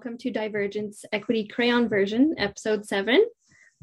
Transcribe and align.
welcome 0.00 0.16
to 0.16 0.30
Divergence 0.30 1.04
Equity 1.12 1.46
Crayon 1.46 1.86
version, 1.86 2.34
episode 2.38 2.86
seven. 2.86 3.22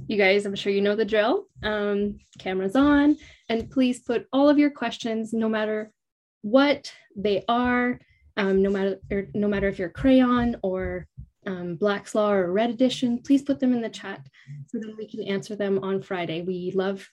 You 0.07 0.17
guys, 0.17 0.47
I'm 0.47 0.55
sure 0.55 0.73
you 0.73 0.81
know 0.81 0.95
the 0.95 1.05
drill. 1.05 1.45
Um, 1.61 2.17
cameras 2.39 2.75
on, 2.75 3.17
and 3.49 3.70
please 3.70 3.99
put 3.99 4.25
all 4.34 4.49
of 4.49 4.57
your 4.57 4.71
questions, 4.71 5.31
no 5.31 5.48
matter 5.48 5.91
what 6.41 6.91
they 7.16 7.45
are, 7.48 7.99
um, 8.35 8.63
no 8.63 8.71
matter 8.71 8.99
no 9.35 9.48
matter 9.48 9.67
if 9.67 9.77
you're 9.77 9.89
crayon 9.89 10.55
or 10.63 11.05
um, 11.45 11.75
Black's 11.75 12.16
Law 12.16 12.31
or 12.31 12.52
Red 12.52 12.71
Edition, 12.71 13.21
please 13.21 13.43
put 13.43 13.59
them 13.59 13.71
in 13.71 13.81
the 13.84 13.88
chat 13.88 14.25
so 14.70 14.79
that 14.79 14.97
we 14.97 15.07
can 15.07 15.21
answer 15.21 15.55
them 15.55 15.77
on 15.84 16.02
Friday. 16.02 16.41
We 16.41 16.71
love 16.73 17.07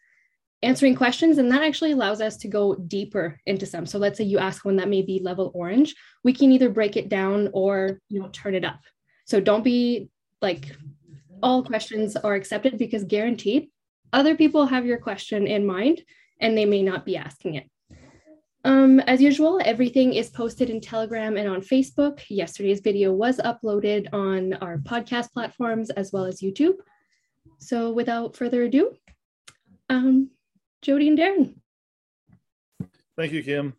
answering 0.62 0.94
questions, 0.94 1.36
and 1.36 1.52
that 1.52 1.62
actually 1.62 1.92
allows 1.92 2.22
us 2.22 2.38
to 2.38 2.48
go 2.48 2.74
deeper 2.74 3.38
into 3.44 3.66
some. 3.66 3.84
So 3.84 3.98
let's 3.98 4.16
say 4.16 4.24
you 4.24 4.38
ask 4.38 4.64
one 4.64 4.76
that 4.76 4.88
may 4.88 5.02
be 5.02 5.20
level 5.22 5.52
orange, 5.54 5.94
we 6.22 6.32
can 6.32 6.52
either 6.52 6.70
break 6.70 6.96
it 6.96 7.10
down 7.10 7.50
or 7.52 8.00
you 8.08 8.18
know 8.18 8.30
turn 8.32 8.54
it 8.54 8.64
up. 8.64 8.80
So 9.24 9.40
don't 9.40 9.64
be 9.64 10.10
like 10.42 10.76
all 11.42 11.62
questions 11.62 12.16
are 12.16 12.34
accepted 12.34 12.78
because 12.78 13.04
guaranteed 13.04 13.68
other 14.12 14.36
people 14.36 14.66
have 14.66 14.86
your 14.86 14.98
question 14.98 15.46
in 15.46 15.66
mind 15.66 16.02
and 16.40 16.56
they 16.56 16.64
may 16.64 16.82
not 16.82 17.04
be 17.04 17.16
asking 17.16 17.56
it. 17.56 17.68
Um, 18.64 19.00
as 19.00 19.20
usual, 19.20 19.60
everything 19.62 20.14
is 20.14 20.30
posted 20.30 20.70
in 20.70 20.80
Telegram 20.80 21.36
and 21.36 21.48
on 21.48 21.60
Facebook. 21.60 22.22
Yesterday's 22.30 22.80
video 22.80 23.12
was 23.12 23.38
uploaded 23.38 24.08
on 24.14 24.54
our 24.54 24.78
podcast 24.78 25.32
platforms 25.32 25.90
as 25.90 26.12
well 26.12 26.24
as 26.24 26.40
YouTube. 26.40 26.76
So 27.58 27.92
without 27.92 28.36
further 28.36 28.62
ado, 28.62 28.96
um, 29.90 30.30
Jody 30.80 31.08
and 31.08 31.18
Darren. 31.18 31.54
Thank 33.16 33.32
you, 33.32 33.42
Kim. 33.42 33.74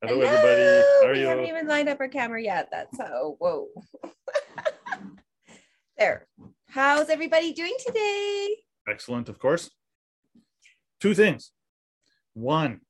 Hello, 0.00 0.20
Hello. 0.20 0.26
everybody. 0.26 0.62
How 1.02 1.08
are 1.08 1.12
we 1.12 1.20
you? 1.20 1.26
haven't 1.26 1.46
even 1.46 1.66
lined 1.66 1.88
up 1.88 1.98
our 1.98 2.06
camera 2.06 2.40
yet. 2.40 2.68
That's 2.70 2.96
so 2.96 3.34
whoa. 3.40 3.66
there. 5.98 6.28
How's 6.68 7.08
everybody 7.08 7.52
doing 7.52 7.74
today? 7.84 8.54
Excellent, 8.88 9.28
of 9.28 9.40
course. 9.40 9.70
Two 11.00 11.14
things. 11.14 11.50
One, 12.34 12.80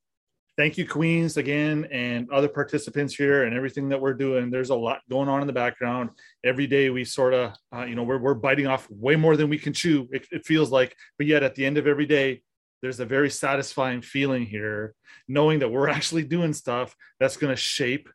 thank 0.59 0.77
you, 0.77 0.87
Queens, 0.87 1.39
again, 1.39 1.89
and 1.91 2.31
other 2.31 2.49
participants 2.49 3.15
here 3.15 3.45
and 3.45 3.57
everything 3.57 3.89
that 3.89 4.01
we're 4.03 4.13
doing. 4.13 4.51
There's 4.51 4.69
a 4.69 4.75
lot 4.75 5.01
going 5.09 5.31
on 5.31 5.41
in 5.41 5.47
the 5.47 5.53
background. 5.55 6.11
Every 6.45 6.67
day 6.67 6.91
we 6.91 7.07
sort 7.07 7.33
of, 7.33 7.55
uh, 7.75 7.85
you 7.85 7.95
know, 7.95 8.03
we're, 8.03 8.19
we're 8.19 8.35
biting 8.35 8.67
off 8.67 8.87
way 8.91 9.17
more 9.17 9.35
than 9.35 9.49
we 9.49 9.59
can 9.59 9.73
chew, 9.73 10.07
it, 10.13 10.27
it 10.31 10.45
feels 10.45 10.71
like. 10.71 10.95
But 11.17 11.27
yet 11.27 11.43
at 11.43 11.55
the 11.55 11.65
end 11.65 11.79
of 11.79 11.87
every 11.87 12.05
day, 12.07 12.43
there's 12.83 13.01
a 13.01 13.07
very 13.07 13.31
satisfying 13.31 14.03
feeling 14.03 14.47
here, 14.47 14.95
knowing 15.27 15.61
that 15.61 15.71
we're 15.71 15.89
actually 15.99 16.25
doing 16.25 16.53
stuff 16.53 16.95
that's 17.21 17.37
going 17.37 17.55
to 17.55 17.61
shape 17.61 18.09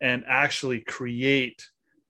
and 0.00 0.24
actually 0.28 0.80
create 0.80 1.64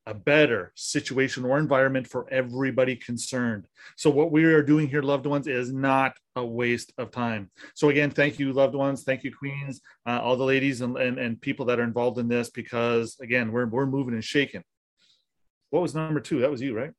a 0.08 0.14
better 0.14 0.72
situation 0.74 1.44
or 1.44 1.58
environment 1.58 2.06
for 2.06 2.26
everybody 2.30 2.96
concerned. 2.96 3.66
So, 3.96 4.08
what 4.08 4.32
we 4.32 4.44
are 4.44 4.62
doing 4.62 4.88
here, 4.88 5.02
loved 5.02 5.26
ones, 5.26 5.46
is 5.46 5.70
not 5.70 6.16
a 6.34 6.44
waste 6.44 6.94
of 6.96 7.10
time. 7.10 7.50
So, 7.74 7.90
again, 7.90 8.10
thank 8.10 8.38
you, 8.38 8.54
loved 8.54 8.74
ones. 8.74 9.02
Thank 9.02 9.22
you, 9.22 9.34
queens, 9.34 9.82
uh, 10.06 10.18
all 10.22 10.36
the 10.36 10.44
ladies 10.44 10.80
and, 10.80 10.96
and, 10.96 11.18
and 11.18 11.38
people 11.38 11.66
that 11.66 11.78
are 11.78 11.84
involved 11.84 12.18
in 12.18 12.26
this, 12.26 12.48
because 12.48 13.18
again, 13.20 13.52
we're, 13.52 13.66
we're 13.66 13.84
moving 13.84 14.14
and 14.14 14.24
shaking. 14.24 14.62
What 15.68 15.82
was 15.82 15.94
number 15.94 16.20
two? 16.20 16.40
That 16.40 16.50
was 16.50 16.62
you, 16.62 16.74
right? 16.74 16.92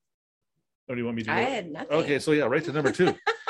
Or 0.87 0.95
do 0.95 1.01
you 1.01 1.05
want 1.05 1.17
me 1.17 1.23
to? 1.23 1.31
I 1.31 1.41
had 1.41 1.71
nothing. 1.71 1.91
Okay, 1.91 2.19
so 2.19 2.31
yeah, 2.31 2.43
right 2.43 2.63
to 2.63 2.71
number 2.71 2.91
two. 2.91 3.15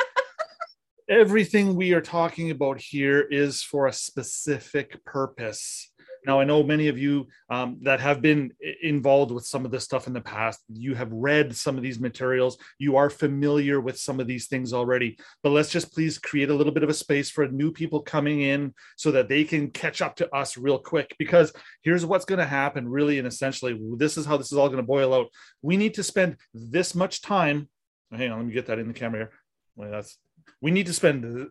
Everything 1.10 1.76
we 1.76 1.94
are 1.94 2.02
talking 2.02 2.52
about 2.52 2.80
here 2.80 3.20
is 3.20 3.64
for 3.64 3.88
a 3.88 3.94
specific 3.94 5.04
purpose 5.06 5.90
now, 6.26 6.40
I 6.40 6.44
know 6.44 6.64
many 6.64 6.90
of 6.90 6.98
you 6.98 7.28
um, 7.50 7.78
that 7.84 8.00
have 8.00 8.22
been 8.22 8.52
involved 8.84 9.32
with 9.32 9.46
some 9.46 9.64
of 9.66 9.72
this 9.72 9.84
stuff 9.84 10.08
in 10.08 10.14
the 10.14 10.22
past, 10.22 10.60
you 10.68 10.94
have 10.96 11.12
read 11.12 11.56
some 11.56 11.78
of 11.78 11.84
these 11.84 12.00
materials, 12.00 12.58
you 12.78 12.98
are 12.98 13.10
familiar 13.10 13.80
with 13.80 13.98
some 13.98 14.20
of 14.20 14.28
these 14.28 14.48
things 14.48 14.74
already. 14.74 15.18
But 15.44 15.52
let's 15.52 15.72
just 15.72 15.94
please 15.94 16.18
create 16.18 16.50
a 16.50 16.54
little 16.54 16.74
bit 16.74 16.84
of 16.84 16.90
a 16.90 16.94
space 16.94 17.30
for 17.30 17.48
new 17.48 17.72
people 17.72 18.02
coming 18.02 18.42
in 18.42 18.74
so 18.98 19.12
that 19.12 19.30
they 19.30 19.44
can 19.44 19.72
catch 19.72 20.02
up 20.02 20.16
to 20.18 20.34
us 20.36 20.58
real 20.58 20.80
quick. 20.80 21.16
Because 21.18 21.54
here's 21.84 22.06
what's 22.06 22.26
going 22.26 22.40
to 22.40 22.46
happen, 22.46 22.88
really, 22.88 23.18
and 23.18 23.28
essentially, 23.28 23.80
this 23.98 24.18
is 24.18 24.26
how 24.26 24.38
this 24.38 24.52
is 24.52 24.58
all 24.58 24.68
going 24.68 24.78
to 24.78 24.84
boil 24.84 25.14
out. 25.14 25.28
We 25.62 25.78
need 25.78 25.94
to 25.96 26.04
spend 26.04 26.38
this 26.54 26.96
much 26.96 27.22
time. 27.22 27.70
Hang 28.12 28.32
on, 28.32 28.40
let 28.40 28.48
me 28.48 28.54
get 28.54 28.68
that 28.68 28.80
in 28.80 28.88
the 28.88 28.94
camera 28.94 29.20
here. 29.20 29.32
Well, 29.76 29.92
that's 29.92 30.18
we 30.62 30.72
need 30.72 30.86
to 30.86 30.94
spend 30.94 31.50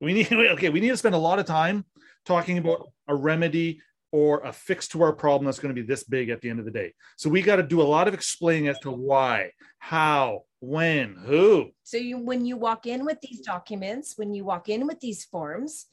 we 0.00 0.12
need 0.12 0.32
okay 0.32 0.68
we 0.68 0.80
need 0.80 0.88
to 0.90 0.96
spend 0.96 1.14
a 1.14 1.18
lot 1.18 1.38
of 1.38 1.46
time 1.46 1.84
talking 2.24 2.58
about 2.58 2.90
a 3.08 3.14
remedy 3.14 3.80
or 4.10 4.40
a 4.40 4.52
fix 4.52 4.88
to 4.88 5.02
our 5.02 5.12
problem 5.12 5.46
that's 5.46 5.58
going 5.58 5.74
to 5.74 5.80
be 5.80 5.86
this 5.86 6.04
big 6.04 6.30
at 6.30 6.40
the 6.40 6.48
end 6.48 6.58
of 6.58 6.64
the 6.64 6.70
day. 6.70 6.94
So 7.16 7.28
we 7.28 7.42
got 7.42 7.56
to 7.56 7.62
do 7.62 7.82
a 7.82 7.84
lot 7.84 8.08
of 8.08 8.14
explaining 8.14 8.68
as 8.68 8.78
to 8.80 8.90
why, 8.90 9.52
how, 9.78 10.44
when, 10.60 11.14
who. 11.14 11.70
So 11.82 11.98
you 11.98 12.18
when 12.18 12.46
you 12.46 12.56
walk 12.56 12.86
in 12.86 13.04
with 13.04 13.20
these 13.20 13.40
documents, 13.40 14.14
when 14.16 14.34
you 14.34 14.44
walk 14.44 14.68
in 14.68 14.86
with 14.86 15.00
these 15.00 15.24
forms, 15.24 15.86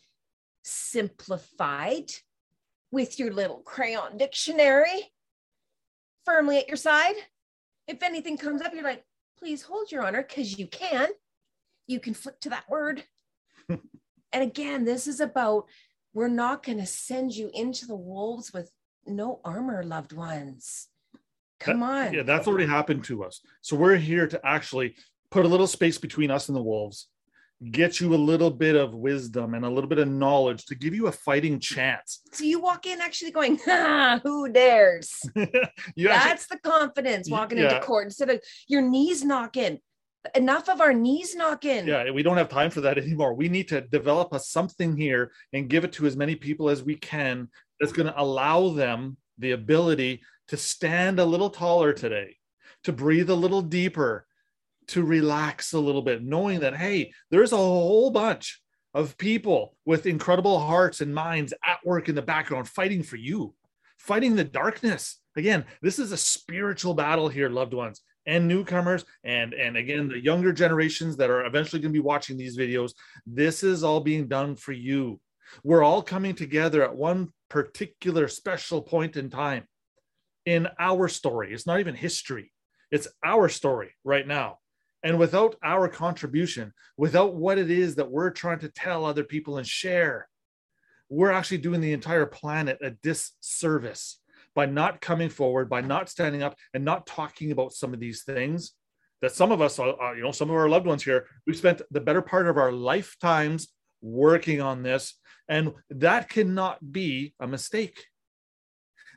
simplified 0.64 2.12
with 2.92 3.20
your 3.20 3.34
little 3.34 3.60
crayon 3.60 4.18
dictionary 4.18 5.12
firmly 6.26 6.58
at 6.58 6.68
your 6.68 6.78
side. 6.78 7.16
If 7.88 8.02
anything 8.02 8.38
comes 8.38 8.62
up, 8.62 8.74
you're 8.74 8.84
like, 8.84 9.04
please 9.38 9.62
hold 9.62 9.92
your 9.92 10.06
honor, 10.06 10.26
because 10.28 10.58
you 10.58 10.68
can. 10.68 11.10
You 11.88 12.00
can 12.00 12.14
flick 12.14 12.40
to 12.42 12.50
that 12.50 12.70
word. 12.70 13.04
and 13.70 13.80
again, 14.34 14.86
this 14.86 15.08
is 15.08 15.20
about 15.20 15.66
we're 16.14 16.28
not 16.28 16.64
going 16.64 16.80
to 16.80 16.86
send 16.86 17.36
you 17.36 17.52
into 17.54 17.86
the 17.86 17.96
wolves 17.96 18.54
with 18.54 18.72
no 19.06 19.42
armor, 19.44 19.84
loved 19.84 20.14
ones. 20.14 20.88
Come 21.60 21.82
that, 21.82 22.08
on. 22.08 22.14
Yeah, 22.14 22.24
that's 22.24 22.48
already 22.48 22.66
happened 22.66 23.04
to 23.06 23.24
us. 23.24 23.42
So 23.62 23.76
we're 23.76 23.98
here 23.98 24.28
to 24.28 24.40
actually 24.46 24.96
put 25.32 25.46
a 25.46 25.48
little 25.48 25.68
space 25.68 25.98
between 25.98 26.32
us 26.32 26.48
and 26.48 26.56
the 26.56 26.62
wolves, 26.62 27.08
get 27.72 28.00
you 28.00 28.14
a 28.14 28.18
little 28.18 28.52
bit 28.52 28.76
of 28.76 28.94
wisdom 28.94 29.54
and 29.54 29.66
a 29.66 29.70
little 29.70 29.90
bit 29.90 30.00
of 30.00 30.08
knowledge 30.08 30.66
to 30.66 30.76
give 30.76 30.94
you 30.94 31.08
a 31.08 31.12
fighting 31.12 31.60
chance. 31.60 32.22
So 32.32 32.44
you 32.44 32.60
walk 32.62 32.86
in 32.86 33.02
actually 33.02 33.32
going, 33.32 33.60
ah, 33.68 34.20
who 34.24 34.50
dares? 34.50 35.22
That's 35.98 36.48
the 36.48 36.60
confidence 36.64 37.30
walking 37.30 37.58
yeah. 37.58 37.76
into 37.76 37.80
court 37.82 38.06
instead 38.06 38.30
of 38.30 38.42
your 38.68 38.82
knees 38.82 39.24
knocking 39.24 39.80
enough 40.36 40.70
of 40.70 40.82
our 40.82 40.94
knees 40.94 41.36
knocking. 41.36 41.88
Yeah, 41.88 42.10
we 42.12 42.24
don't 42.24 42.38
have 42.38 42.50
time 42.50 42.72
for 42.72 42.82
that 42.82 42.98
anymore. 43.04 43.34
We 43.34 43.50
need 43.50 43.68
to 43.70 43.82
develop 43.82 44.34
a 44.34 44.40
something 44.40 44.96
here 44.98 45.32
and 45.54 45.70
give 45.70 45.84
it 45.84 45.94
to 45.94 46.06
as 46.06 46.16
many 46.16 46.36
people 46.36 46.70
as 46.70 46.84
we 46.84 46.96
can 46.96 47.50
that's 47.80 47.94
going 47.94 48.08
to 48.08 48.22
allow 48.22 48.70
them 48.70 49.18
the 49.38 49.52
ability 49.52 50.22
to 50.48 50.58
stand 50.58 51.20
a 51.20 51.26
little 51.26 51.50
taller 51.50 51.94
today, 51.94 52.38
to 52.84 52.94
breathe 52.94 53.30
a 53.30 53.36
little 53.36 53.62
deeper, 53.62 54.26
to 54.88 55.04
relax 55.04 55.74
a 55.74 55.80
little 55.80 56.02
bit, 56.02 56.24
knowing 56.24 56.60
that, 56.60 56.76
hey, 56.76 57.12
there's 57.32 57.52
a 57.52 57.58
whole 57.58 58.12
bunch 58.12 58.62
of 58.94 59.18
people 59.18 59.76
with 59.86 60.06
incredible 60.06 60.60
hearts 60.60 61.02
and 61.02 61.14
minds 61.14 61.54
at 61.66 61.86
work 61.86 62.08
in 62.08 62.16
the 62.16 62.22
background 62.22 62.68
fighting 62.68 63.04
for 63.04 63.18
you, 63.18 63.54
fighting 63.98 64.36
the 64.36 64.44
darkness. 64.44 65.20
Again, 65.36 65.66
this 65.82 66.00
is 66.00 66.12
a 66.12 66.18
spiritual 66.18 66.94
battle 66.94 67.28
here, 67.28 67.50
loved 67.50 67.74
ones 67.74 68.02
and 68.28 68.48
newcomers 68.48 69.06
and 69.24 69.54
and 69.54 69.78
again 69.78 70.08
the 70.08 70.24
younger 70.24 70.52
generations 70.52 71.16
that 71.18 71.30
are 71.30 71.46
eventually 71.46 71.82
going 71.82 71.94
to 71.94 72.00
be 72.00 72.04
watching 72.04 72.38
these 72.38 72.58
videos 72.58 72.94
this 73.26 73.64
is 73.64 73.84
all 73.84 74.00
being 74.00 74.28
done 74.28 74.56
for 74.56 74.72
you. 74.72 75.20
We're 75.64 75.84
all 75.84 76.02
coming 76.02 76.36
together 76.36 76.84
at 76.84 76.96
one 76.96 77.30
particular 77.50 78.28
special 78.28 78.82
point 78.82 79.16
in 79.16 79.30
time 79.30 79.66
in 80.46 80.68
our 80.80 81.08
story. 81.08 81.54
It's 81.54 81.68
not 81.68 81.80
even 81.80 81.96
history. 81.96 82.52
It's 82.92 83.08
our 83.24 83.50
story 83.50 83.92
right 84.04 84.28
now. 84.28 84.58
And 85.04 85.20
without 85.20 85.56
our 85.64 85.88
contribution 85.88 86.74
without 86.98 87.36
what 87.36 87.60
it 87.60 87.70
is 87.70 87.96
that 87.96 88.10
we're 88.10 88.32
trying 88.32 88.60
to 88.60 88.70
tell 88.70 89.06
other 89.06 89.24
people 89.24 89.58
and 89.58 89.68
share 89.68 90.28
we're 91.10 91.32
actually 91.32 91.60
doing 91.60 91.82
the 91.82 91.94
entire 91.94 92.26
planet 92.26 92.80
a 92.82 92.90
disservice 92.90 94.20
by 94.56 94.66
not 94.66 95.02
coming 95.02 95.30
forward, 95.30 95.70
by 95.70 95.82
not 95.82 96.10
standing 96.10 96.42
up 96.42 96.56
and 96.74 96.84
not 96.84 97.06
talking 97.06 97.52
about 97.52 97.74
some 97.74 97.94
of 97.94 98.00
these 98.00 98.24
things 98.24 98.74
that 99.22 99.34
some 99.34 99.52
of 99.52 99.62
us, 99.62 99.80
uh, 99.80 99.92
uh, 99.92 100.14
you 100.14 100.24
know, 100.24 100.32
some 100.32 100.50
of 100.50 100.56
our 100.56 100.70
loved 100.70 100.86
ones 100.86 101.04
here, 101.04 101.28
we've 101.48 101.58
spent 101.58 101.82
the 101.92 102.02
better 102.02 102.22
part 102.22 102.48
of 102.48 102.58
our 102.58 102.72
lifetimes 102.72 103.70
working 104.02 104.62
on 104.62 104.84
this. 104.84 105.16
And 105.48 105.74
that 105.90 106.30
cannot 106.30 106.92
be 106.92 107.34
a 107.40 107.48
mistake. 107.48 108.06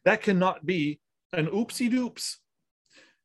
That 0.05 0.23
cannot 0.23 0.65
be 0.65 1.01
an 1.33 1.47
oopsie 1.47 1.91
doops. 1.91 2.37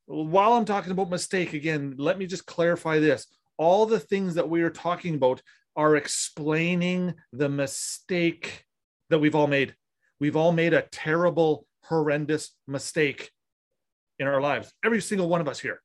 While 0.06 0.52
I'm 0.52 0.64
talking 0.64 0.92
about 0.92 1.10
mistake, 1.10 1.54
again, 1.54 1.94
let 1.96 2.18
me 2.18 2.26
just 2.26 2.46
clarify 2.46 2.98
this. 2.98 3.26
All 3.56 3.86
the 3.86 4.00
things 4.00 4.34
that 4.34 4.48
we 4.48 4.62
are 4.62 4.70
talking 4.70 5.14
about 5.14 5.40
are 5.76 5.96
explaining 5.96 7.14
the 7.32 7.48
mistake 7.48 8.64
that 9.10 9.18
we've 9.18 9.34
all 9.34 9.46
made. 9.46 9.74
We've 10.20 10.36
all 10.36 10.52
made 10.52 10.74
a 10.74 10.82
terrible 10.82 11.66
horrendous 11.88 12.52
mistake 12.66 13.30
in 14.18 14.26
our 14.26 14.40
lives. 14.40 14.72
Every 14.84 15.00
single 15.00 15.28
one 15.28 15.40
of 15.40 15.48
us 15.48 15.60
here. 15.60 15.80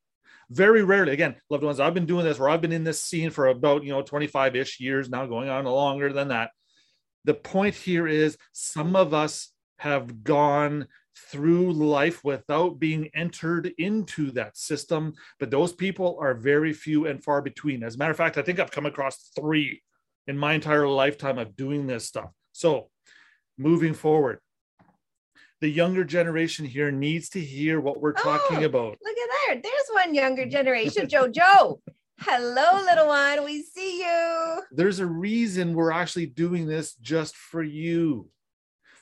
Very 0.49 0.83
rarely, 0.83 1.13
again, 1.13 1.35
loved 1.49 1.63
ones, 1.63 1.79
I've 1.79 1.93
been 1.93 2.07
doing 2.07 2.25
this 2.25 2.39
where 2.39 2.49
I've 2.49 2.61
been 2.61 2.71
in 2.71 2.83
this 2.83 3.03
scene 3.03 3.29
for 3.29 3.47
about, 3.47 3.83
you 3.83 3.91
know, 3.91 4.01
25 4.01 4.55
ish 4.55 4.79
years 4.79 5.09
now, 5.09 5.25
going 5.27 5.49
on 5.49 5.65
longer 5.65 6.11
than 6.11 6.29
that. 6.29 6.51
The 7.25 7.35
point 7.35 7.75
here 7.75 8.07
is 8.07 8.37
some 8.51 8.95
of 8.95 9.13
us 9.13 9.51
have 9.77 10.23
gone 10.23 10.87
through 11.27 11.73
life 11.73 12.23
without 12.23 12.79
being 12.79 13.09
entered 13.13 13.71
into 13.77 14.31
that 14.31 14.57
system. 14.57 15.13
But 15.39 15.51
those 15.51 15.73
people 15.73 16.17
are 16.19 16.33
very 16.33 16.73
few 16.73 17.07
and 17.07 17.23
far 17.23 17.41
between. 17.41 17.83
As 17.83 17.95
a 17.95 17.97
matter 17.97 18.11
of 18.11 18.17
fact, 18.17 18.37
I 18.37 18.41
think 18.41 18.59
I've 18.59 18.71
come 18.71 18.85
across 18.85 19.31
three 19.35 19.81
in 20.27 20.37
my 20.37 20.53
entire 20.53 20.87
lifetime 20.87 21.37
of 21.37 21.55
doing 21.55 21.87
this 21.87 22.05
stuff. 22.05 22.31
So, 22.51 22.89
moving 23.57 23.93
forward, 23.93 24.39
the 25.61 25.69
younger 25.69 26.03
generation 26.03 26.65
here 26.65 26.91
needs 26.91 27.29
to 27.29 27.39
hear 27.39 27.79
what 27.81 27.99
we're 27.99 28.13
oh, 28.17 28.23
talking 28.23 28.63
Oh, 28.63 28.67
about. 28.67 28.97
Look 29.03 29.17
at 29.17 29.29
there. 29.47 29.61
There's 29.61 29.89
one 29.91 30.13
younger 30.15 30.45
generation, 30.57 31.07
Jojo. 31.07 31.79
Hello, 32.21 32.81
little 32.83 33.07
one. 33.07 33.43
We 33.45 33.61
see 33.63 33.99
you. 33.99 34.61
There's 34.71 34.99
a 34.99 35.05
reason 35.05 35.73
we're 35.73 35.91
actually 35.91 36.25
doing 36.27 36.65
this 36.67 36.93
just 36.95 37.35
for 37.35 37.63
you 37.63 38.29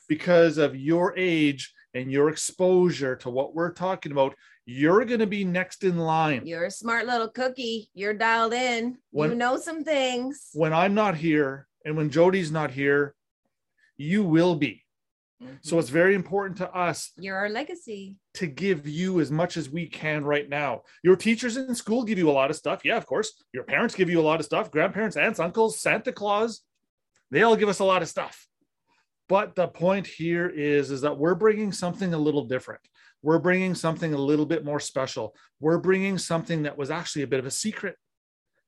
because 0.07 0.57
of 0.57 0.75
your 0.75 1.17
age 1.17 1.73
and 1.93 2.11
your 2.11 2.29
exposure 2.29 3.15
to 3.17 3.29
what 3.29 3.55
we're 3.55 3.73
talking 3.73 4.11
about. 4.11 4.35
You're 4.65 5.05
going 5.05 5.21
to 5.21 5.27
be 5.27 5.43
next 5.45 5.83
in 5.83 5.97
line. 5.97 6.45
You're 6.45 6.65
a 6.65 6.71
smart 6.71 7.07
little 7.07 7.29
cookie. 7.29 7.89
You're 7.93 8.13
dialed 8.13 8.53
in. 8.53 8.97
you 9.11 9.33
know 9.33 9.57
some 9.57 9.83
things. 9.83 10.49
When 10.53 10.73
I'm 10.73 10.93
not 10.93 11.15
here 11.15 11.67
and 11.85 11.95
when 11.97 12.09
Jody's 12.09 12.51
not 12.51 12.71
here, 12.71 13.15
you 13.95 14.23
will 14.23 14.55
be. 14.55 14.83
So 15.61 15.77
it's 15.77 15.89
very 15.89 16.15
important 16.15 16.57
to 16.57 16.71
us 16.71 17.11
you're 17.15 17.35
our 17.35 17.49
legacy. 17.49 18.17
to 18.35 18.47
give 18.47 18.87
you 18.87 19.19
as 19.19 19.31
much 19.31 19.55
as 19.55 19.69
we 19.69 19.87
can 19.87 20.25
right 20.25 20.49
now. 20.49 20.81
Your 21.03 21.15
teachers 21.15 21.57
in 21.57 21.75
school 21.75 22.03
give 22.03 22.17
you 22.17 22.29
a 22.29 22.31
lot 22.31 22.49
of 22.49 22.55
stuff. 22.55 22.81
Yeah, 22.83 22.97
of 22.97 23.05
course. 23.05 23.43
Your 23.53 23.63
parents 23.63 23.93
give 23.93 24.09
you 24.09 24.19
a 24.19 24.23
lot 24.23 24.39
of 24.39 24.45
stuff. 24.45 24.71
Grandparents, 24.71 25.15
aunts, 25.15 25.39
uncles, 25.39 25.79
Santa 25.79 26.11
Claus, 26.11 26.61
they 27.29 27.43
all 27.43 27.55
give 27.55 27.69
us 27.69 27.79
a 27.79 27.83
lot 27.83 28.01
of 28.01 28.07
stuff. 28.07 28.47
But 29.29 29.55
the 29.55 29.67
point 29.67 30.07
here 30.07 30.47
is, 30.47 30.89
is 30.89 31.01
that 31.01 31.17
we're 31.17 31.35
bringing 31.35 31.71
something 31.71 32.13
a 32.13 32.17
little 32.17 32.45
different. 32.45 32.81
We're 33.21 33.39
bringing 33.39 33.75
something 33.75 34.13
a 34.13 34.17
little 34.17 34.45
bit 34.45 34.63
more 34.63 34.79
special. 34.79 35.35
We're 35.59 35.79
bringing 35.79 36.17
something 36.17 36.63
that 36.63 36.77
was 36.77 36.89
actually 36.89 37.23
a 37.23 37.27
bit 37.27 37.39
of 37.39 37.45
a 37.45 37.51
secret. 37.51 37.95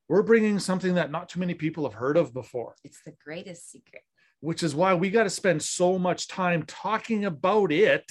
We're 0.09 0.23
bringing 0.23 0.59
something 0.59 0.95
that 0.95 1.11
not 1.11 1.29
too 1.29 1.39
many 1.39 1.53
people 1.53 1.83
have 1.85 1.93
heard 1.93 2.17
of 2.17 2.33
before 2.33 2.75
It's 2.83 2.99
the 3.05 3.13
greatest 3.23 3.71
secret. 3.71 4.01
Which 4.41 4.63
is 4.63 4.75
why 4.75 4.93
we 4.93 5.09
got 5.09 5.23
to 5.23 5.29
spend 5.29 5.61
so 5.61 5.97
much 5.99 6.27
time 6.27 6.63
talking 6.63 7.25
about 7.25 7.71
it 7.71 8.05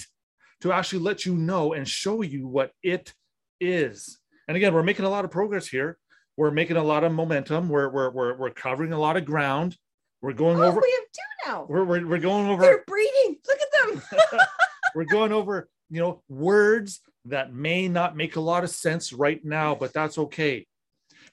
to 0.61 0.71
actually 0.71 0.99
let 0.99 1.25
you 1.25 1.35
know 1.35 1.73
and 1.73 1.87
show 1.87 2.21
you 2.21 2.47
what 2.47 2.71
it 2.83 3.13
is. 3.59 4.19
And 4.47 4.57
again, 4.57 4.73
we're 4.73 4.83
making 4.83 5.05
a 5.05 5.09
lot 5.09 5.25
of 5.25 5.31
progress 5.31 5.67
here. 5.67 5.97
We're 6.37 6.51
making 6.51 6.77
a 6.77 6.83
lot 6.83 7.03
of 7.03 7.11
momentum. 7.11 7.69
We're 7.69 7.89
we're 7.89 8.09
we're, 8.11 8.37
we're 8.37 8.49
covering 8.51 8.93
a 8.93 8.99
lot 8.99 9.17
of 9.17 9.25
ground. 9.25 9.75
We're 10.21 10.33
going 10.33 10.59
Oh, 10.59 10.63
over. 10.63 10.81
we 10.81 10.91
have 10.91 11.11
two 11.13 11.49
now. 11.49 11.65
We're, 11.69 11.83
we're, 11.85 12.07
we're 12.07 12.19
going 12.19 12.47
over. 12.47 12.61
They're 12.61 12.83
breeding. 12.87 13.37
Look 13.47 13.57
at 13.59 13.89
them. 14.11 14.19
we're 14.95 15.05
going 15.05 15.31
over. 15.31 15.69
You 15.89 16.01
know, 16.01 16.23
words 16.29 17.01
that 17.25 17.53
may 17.53 17.87
not 17.87 18.15
make 18.15 18.35
a 18.35 18.39
lot 18.41 18.63
of 18.63 18.69
sense 18.69 19.11
right 19.13 19.43
now, 19.43 19.75
but 19.75 19.93
that's 19.93 20.17
okay. 20.17 20.65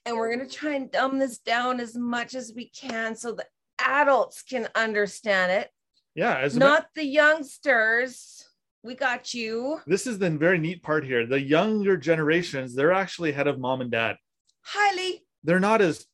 and 0.05 0.17
we're 0.17 0.35
going 0.35 0.49
to 0.49 0.55
try 0.55 0.75
and 0.75 0.91
dumb 0.91 1.19
this 1.19 1.39
down 1.39 1.79
as 1.81 1.95
much 1.97 2.35
as 2.35 2.53
we 2.55 2.69
can 2.71 3.15
so 3.17 3.33
the 3.33 3.45
adults 3.79 4.43
can 4.43 4.69
understand 4.75 5.53
it, 5.53 5.71
Yeah, 6.15 6.37
as 6.39 6.57
a 6.57 6.61
ma- 6.61 6.67
not 6.67 6.87
the 6.95 7.05
youngsters. 7.05 8.45
We 8.83 8.95
got 8.95 9.35
you. 9.35 9.81
this 9.87 10.07
is 10.07 10.19
the 10.21 10.31
very 10.31 10.59
neat 10.59 10.83
part 10.83 11.05
here. 11.05 11.27
The 11.27 11.41
younger 11.41 11.97
generations, 11.97 12.75
they're 12.75 12.93
actually 12.93 13.31
ahead 13.31 13.49
of 13.49 13.59
mom 13.59 13.81
and 13.81 13.91
dad. 13.91 14.17
Highly. 14.63 15.25
they're 15.45 15.61
not 15.61 15.81
as 15.81 16.07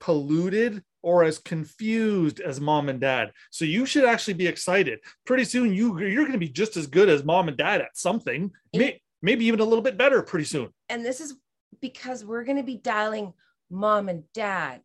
polluted 0.00 0.82
or 1.02 1.24
as 1.24 1.38
confused 1.38 2.40
as 2.40 2.60
mom 2.60 2.88
and 2.88 3.00
dad. 3.00 3.30
So 3.50 3.64
you 3.64 3.86
should 3.86 4.04
actually 4.04 4.34
be 4.34 4.46
excited. 4.46 4.98
Pretty 5.26 5.44
soon 5.44 5.72
you 5.72 5.98
you're 6.00 6.22
going 6.24 6.32
to 6.32 6.38
be 6.38 6.48
just 6.48 6.76
as 6.76 6.86
good 6.86 7.08
as 7.08 7.24
mom 7.24 7.48
and 7.48 7.56
dad 7.56 7.80
at 7.80 7.96
something. 7.96 8.50
May, 8.74 9.00
maybe 9.22 9.44
even 9.46 9.60
a 9.60 9.64
little 9.64 9.82
bit 9.82 9.96
better 9.96 10.22
pretty 10.22 10.44
soon. 10.44 10.68
And 10.88 11.04
this 11.04 11.20
is 11.20 11.34
because 11.80 12.24
we're 12.24 12.44
going 12.44 12.56
to 12.58 12.64
be 12.64 12.76
dialing 12.76 13.32
mom 13.70 14.08
and 14.08 14.24
dad. 14.34 14.82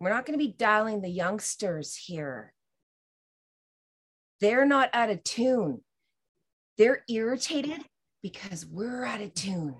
We're 0.00 0.10
not 0.10 0.26
going 0.26 0.38
to 0.38 0.44
be 0.44 0.52
dialing 0.52 1.00
the 1.00 1.08
youngsters 1.08 1.96
here. 1.96 2.52
They're 4.40 4.66
not 4.66 4.90
out 4.92 5.10
of 5.10 5.22
tune. 5.24 5.80
They're 6.76 7.04
irritated 7.08 7.80
because 8.22 8.66
we're 8.66 9.04
out 9.04 9.20
of 9.20 9.32
tune. 9.34 9.76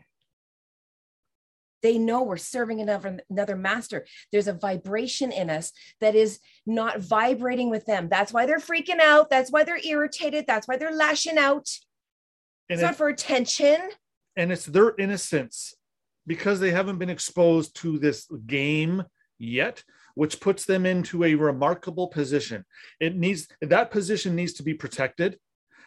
They 1.82 1.98
know 1.98 2.22
we're 2.22 2.38
serving 2.38 2.80
another, 2.80 3.18
another 3.28 3.56
master. 3.56 4.06
There's 4.32 4.48
a 4.48 4.54
vibration 4.54 5.32
in 5.32 5.50
us 5.50 5.70
that 6.00 6.14
is 6.14 6.38
not 6.64 7.00
vibrating 7.00 7.68
with 7.68 7.84
them. 7.84 8.08
That's 8.08 8.32
why 8.32 8.46
they're 8.46 8.58
freaking 8.58 9.00
out. 9.00 9.28
That's 9.28 9.50
why 9.52 9.64
they're 9.64 9.84
irritated. 9.84 10.46
That's 10.46 10.66
why 10.66 10.78
they're 10.78 10.96
lashing 10.96 11.36
out. 11.36 11.68
And 12.70 12.78
It's 12.78 12.82
not 12.82 12.96
for 12.96 13.08
attention. 13.08 13.76
and 14.36 14.50
it's 14.50 14.64
their 14.64 14.94
innocence 14.98 15.74
because 16.26 16.58
they 16.58 16.70
haven't 16.70 16.96
been 16.98 17.10
exposed 17.10 17.76
to 17.82 17.98
this 17.98 18.26
game 18.46 19.02
yet 19.38 19.84
which 20.14 20.40
puts 20.40 20.64
them 20.64 20.86
into 20.86 21.24
a 21.24 21.34
remarkable 21.34 22.08
position. 22.08 22.64
It 23.00 23.16
needs 23.16 23.48
that 23.60 23.90
position 23.90 24.34
needs 24.34 24.52
to 24.54 24.62
be 24.62 24.74
protected. 24.74 25.38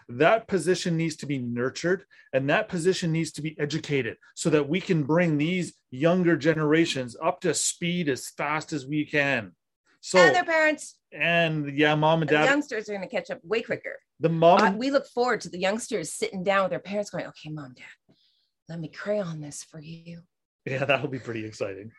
That 0.09 0.47
position 0.47 0.95
needs 0.95 1.17
to 1.17 1.25
be 1.25 1.37
nurtured 1.37 2.05
and 2.31 2.49
that 2.49 2.69
position 2.69 3.11
needs 3.11 3.31
to 3.33 3.41
be 3.41 3.59
educated 3.59 4.15
so 4.35 4.49
that 4.51 4.69
we 4.69 4.79
can 4.79 5.03
bring 5.03 5.37
these 5.37 5.73
younger 5.91 6.37
generations 6.37 7.15
up 7.21 7.41
to 7.41 7.53
speed 7.53 8.07
as 8.07 8.29
fast 8.29 8.71
as 8.71 8.85
we 8.87 9.05
can. 9.05 9.51
So 9.99 10.19
and 10.19 10.33
their 10.33 10.45
parents. 10.45 10.97
and 11.11 11.77
yeah, 11.77 11.93
mom 11.95 12.21
and 12.21 12.29
And 12.31 12.37
the 12.39 12.45
dad, 12.45 12.49
youngsters 12.51 12.87
are 12.87 12.93
going 12.93 13.07
to 13.09 13.13
catch 13.13 13.29
up 13.31 13.39
way 13.43 13.61
quicker. 13.61 13.99
the 14.21 14.29
mom 14.29 14.61
Uh, 14.61 14.71
we 14.77 14.91
look 14.91 15.07
forward 15.07 15.41
to 15.41 15.49
the 15.49 15.59
youngsters 15.59 16.13
sitting 16.13 16.41
down 16.43 16.63
with 16.63 16.69
their 16.69 16.79
parents 16.79 17.09
going, 17.09 17.25
okay, 17.25 17.49
mom, 17.49 17.73
dad, 17.75 18.15
let 18.69 18.79
me 18.79 18.87
crayon 18.87 19.41
this 19.41 19.63
for 19.63 19.81
you. 19.81 20.21
yeah, 20.65 20.85
that'll 20.85 21.09
be 21.09 21.19
pretty 21.19 21.45
exciting. 21.45 21.91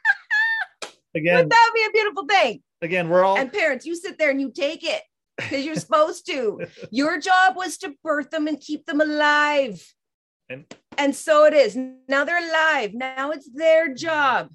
Would 1.14 1.20
Again, 1.22 1.49
that 1.49 1.70
be 1.75 1.84
a 1.84 1.90
beautiful 1.90 2.26
thing? 2.26 2.62
again, 2.82 3.08
we're 3.08 3.25
all 3.25 3.38
And 3.38 3.52
parents, 3.52 3.84
you 3.87 3.96
sit 3.96 4.19
there 4.19 4.31
and 4.31 4.40
you 4.40 4.50
take 4.52 4.84
it 4.84 5.02
because 5.37 5.64
you're 5.64 5.75
supposed 5.75 6.26
to. 6.26 6.60
Your 6.90 7.19
job 7.20 7.56
was 7.56 7.76
to 7.78 7.94
birth 8.05 8.31
them 8.31 8.46
and 8.46 8.60
keep 8.60 8.87
them 8.87 9.00
alive. 9.00 9.82
And- 10.49 10.64
and 10.96 11.14
so 11.14 11.44
it 11.44 11.55
is. 11.55 11.76
Now 12.08 12.25
they're 12.25 12.49
alive. 12.50 12.90
Now 12.93 13.31
it's 13.31 13.49
their 13.52 13.94
job. 13.94 14.49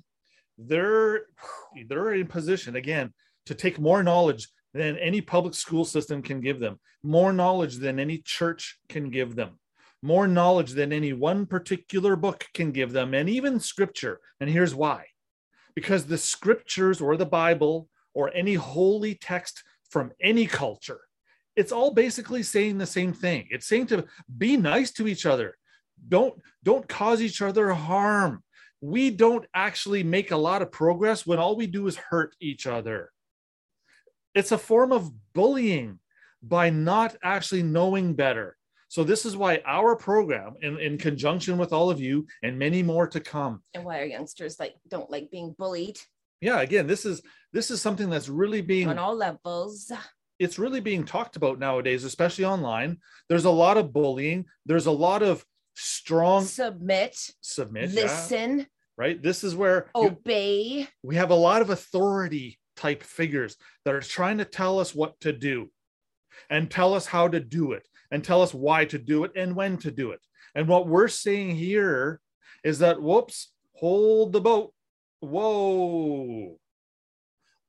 they're 0.58 1.22
they're 1.88 2.14
in 2.14 2.28
position 2.28 2.76
again 2.76 3.14
to 3.46 3.56
take 3.56 3.80
more 3.80 4.04
knowledge 4.04 4.48
than 4.74 4.98
any 4.98 5.22
public 5.22 5.54
school 5.54 5.86
system 5.86 6.22
can 6.22 6.42
give 6.42 6.60
them 6.60 6.80
more 7.02 7.34
knowledge 7.34 7.78
than 7.78 8.00
any 8.00 8.18
church 8.20 8.78
can 8.90 9.10
give 9.10 9.36
them 9.36 9.60
more 10.02 10.28
knowledge 10.28 10.72
than 10.72 10.92
any 10.94 11.14
one 11.14 11.46
particular 11.46 12.16
book 12.16 12.46
can 12.54 12.72
give 12.72 12.92
them 12.92 13.14
and 13.14 13.30
even 13.30 13.60
scripture 13.60 14.20
and 14.40 14.50
here's 14.50 14.76
why 14.76 15.06
because 15.76 16.06
the 16.06 16.18
scriptures 16.18 17.02
or 17.02 17.18
the 17.18 17.26
bible 17.26 17.88
or 18.14 18.32
any 18.34 18.54
holy 18.54 19.16
text 19.16 19.64
from 19.90 20.12
any 20.22 20.46
culture 20.46 21.02
it's 21.56 21.72
all 21.72 21.92
basically 21.92 22.44
saying 22.44 22.78
the 22.78 22.86
same 22.86 23.14
thing 23.14 23.48
it's 23.50 23.68
saying 23.68 23.86
to 23.88 24.06
be 24.38 24.58
nice 24.58 24.92
to 24.92 25.08
each 25.08 25.26
other 25.26 25.58
don't 26.10 26.34
don't 26.64 26.88
cause 26.88 27.22
each 27.22 27.42
other 27.42 27.74
harm 27.74 28.44
we 28.84 29.10
don't 29.10 29.46
actually 29.56 30.04
make 30.04 30.32
a 30.32 30.38
lot 30.38 30.62
of 30.62 30.70
progress 30.70 31.26
when 31.26 31.40
all 31.40 31.56
we 31.56 31.68
do 31.68 31.88
is 31.88 31.96
hurt 31.96 32.36
each 32.42 32.68
other. 32.68 33.12
It's 34.36 34.52
a 34.52 34.58
form 34.58 34.92
of 34.92 35.10
bullying 35.34 36.00
by 36.42 36.70
not 36.70 37.16
actually 37.24 37.64
knowing 37.64 38.14
better. 38.14 38.58
So, 38.94 39.04
this 39.04 39.26
is 39.26 39.36
why 39.36 39.60
our 39.66 39.96
program, 39.96 40.54
in, 40.62 40.78
in 40.78 41.00
conjunction 41.00 41.58
with 41.58 41.74
all 41.74 41.90
of 41.90 42.00
you 42.00 42.28
and 42.44 42.60
many 42.60 42.84
more 42.84 43.08
to 43.08 43.20
come, 43.20 43.64
And 43.74 43.84
why 43.84 43.98
our 43.98 44.06
youngsters 44.06 44.60
like 44.60 44.76
don't 44.88 45.10
like 45.10 45.32
being 45.32 45.56
bullied 45.58 45.98
yeah, 46.42 46.60
again, 46.62 46.86
this 46.86 47.04
is 47.04 47.22
this 47.54 47.72
is 47.72 47.82
something 47.82 48.08
that's 48.10 48.30
really 48.30 48.62
being 48.62 48.88
on 48.90 49.00
all 49.00 49.16
levels. 49.16 49.92
it's 50.38 50.60
really 50.60 50.80
being 50.80 51.06
talked 51.06 51.38
about 51.38 51.58
nowadays, 51.58 52.04
especially 52.04 52.46
online. 52.46 52.98
There's 53.30 53.46
a 53.46 53.50
lot 53.50 53.78
of 53.78 53.94
bullying. 53.94 54.46
There's 54.68 54.86
a 54.86 54.92
lot 54.92 55.24
of 55.24 55.44
strong 55.74 56.44
Submit, 56.46 57.16
submit. 57.42 57.90
yeah, 57.90 58.02
listen, 58.04 58.68
right. 58.96 59.20
This 59.24 59.44
is 59.44 59.56
where 59.56 59.90
you- 59.96 60.08
obey. 60.10 60.88
we 61.02 61.16
have 61.16 61.32
a 61.32 61.36
lot 61.50 61.64
of 61.64 61.72
authority 61.72 62.60
type 62.76 63.02
figures 63.02 63.56
that 63.86 63.96
are 63.96 64.02
trying 64.02 64.38
to 64.38 64.46
tell 64.46 64.78
us 64.80 64.94
what 64.94 65.20
to 65.22 65.34
do 65.34 65.72
and 66.50 66.70
tell 66.70 66.94
us 66.94 67.08
how 67.08 67.28
to 67.28 67.40
do 67.40 67.72
it 67.72 67.88
and 68.14 68.24
tell 68.24 68.44
us 68.44 68.54
why 68.54 68.86
to 68.86 69.00
do 69.00 69.24
it 69.24 69.32
and 69.36 69.56
when 69.56 69.76
to 69.76 69.90
do 69.90 70.12
it. 70.12 70.20
And 70.54 70.68
what 70.68 70.88
we're 70.88 71.08
saying 71.08 71.56
here 71.56 72.22
is 72.64 72.78
that, 72.78 73.02
whoops, 73.02 73.52
hold 73.74 74.32
the 74.32 74.40
boat. 74.40 74.72
Whoa. 75.20 76.60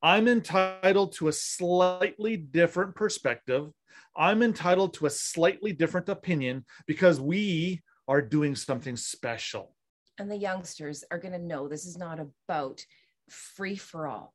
I'm 0.03 0.29
entitled 0.29 1.13
to 1.15 1.29
a 1.29 1.33
slightly 1.33 2.37
different 2.37 2.95
perspective. 2.95 3.71
I'm 4.15 4.43
entitled 4.43 4.93
to 4.95 5.07
a 5.07 5.11
slightly 5.11 5.73
different 5.73 6.11
opinion 6.11 6.67
because 6.87 7.19
we 7.19 7.81
are 8.07 8.21
doing 8.21 8.55
something 8.55 8.97
special. 8.99 9.75
And 10.19 10.31
the 10.31 10.37
youngsters 10.37 11.05
are 11.11 11.19
going 11.19 11.33
to 11.33 11.39
know 11.39 11.69
this 11.69 11.87
is 11.87 11.97
not 11.97 12.21
about 12.21 12.85
free 13.31 13.77
for 13.77 14.07
all. 14.07 14.35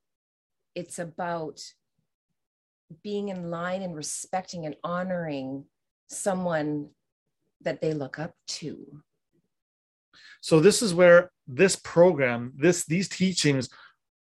It's 0.74 0.98
about 0.98 1.62
being 3.04 3.30
in 3.30 3.52
line 3.52 3.84
and 3.84 3.96
respecting 3.96 4.66
and 4.66 4.76
honoring 4.84 5.66
someone 6.10 6.90
that 7.62 7.82
they 7.82 7.94
look 7.94 8.20
up 8.20 8.34
to. 8.48 9.02
So 10.42 10.60
this 10.60 10.82
is 10.82 10.94
where 10.94 11.32
this 11.48 11.76
program, 11.76 12.54
this 12.58 12.86
these 12.86 13.10
teachings 13.10 13.70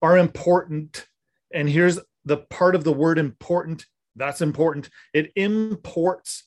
are 0.03 0.19
important. 0.19 1.07
And 1.53 1.69
here's 1.69 1.99
the 2.25 2.39
part 2.39 2.75
of 2.75 2.85
the 2.85 2.93
word 2.93 3.19
important 3.19 3.87
that's 4.19 4.41
important. 4.41 4.91
It 5.15 5.33
imports, 5.37 6.45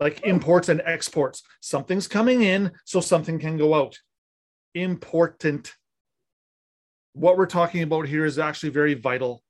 like 0.00 0.24
imports 0.24 0.68
and 0.68 0.80
exports. 0.84 1.42
Something's 1.60 2.08
coming 2.08 2.42
in, 2.42 2.70
so 2.84 3.00
something 3.00 3.38
can 3.38 3.58
go 3.58 3.74
out. 3.74 3.98
Important. 4.74 5.74
What 7.12 7.36
we're 7.36 7.46
talking 7.46 7.82
about 7.82 8.06
here 8.06 8.24
is 8.24 8.38
actually 8.38 8.70
very 8.70 8.94
vital 8.94 9.42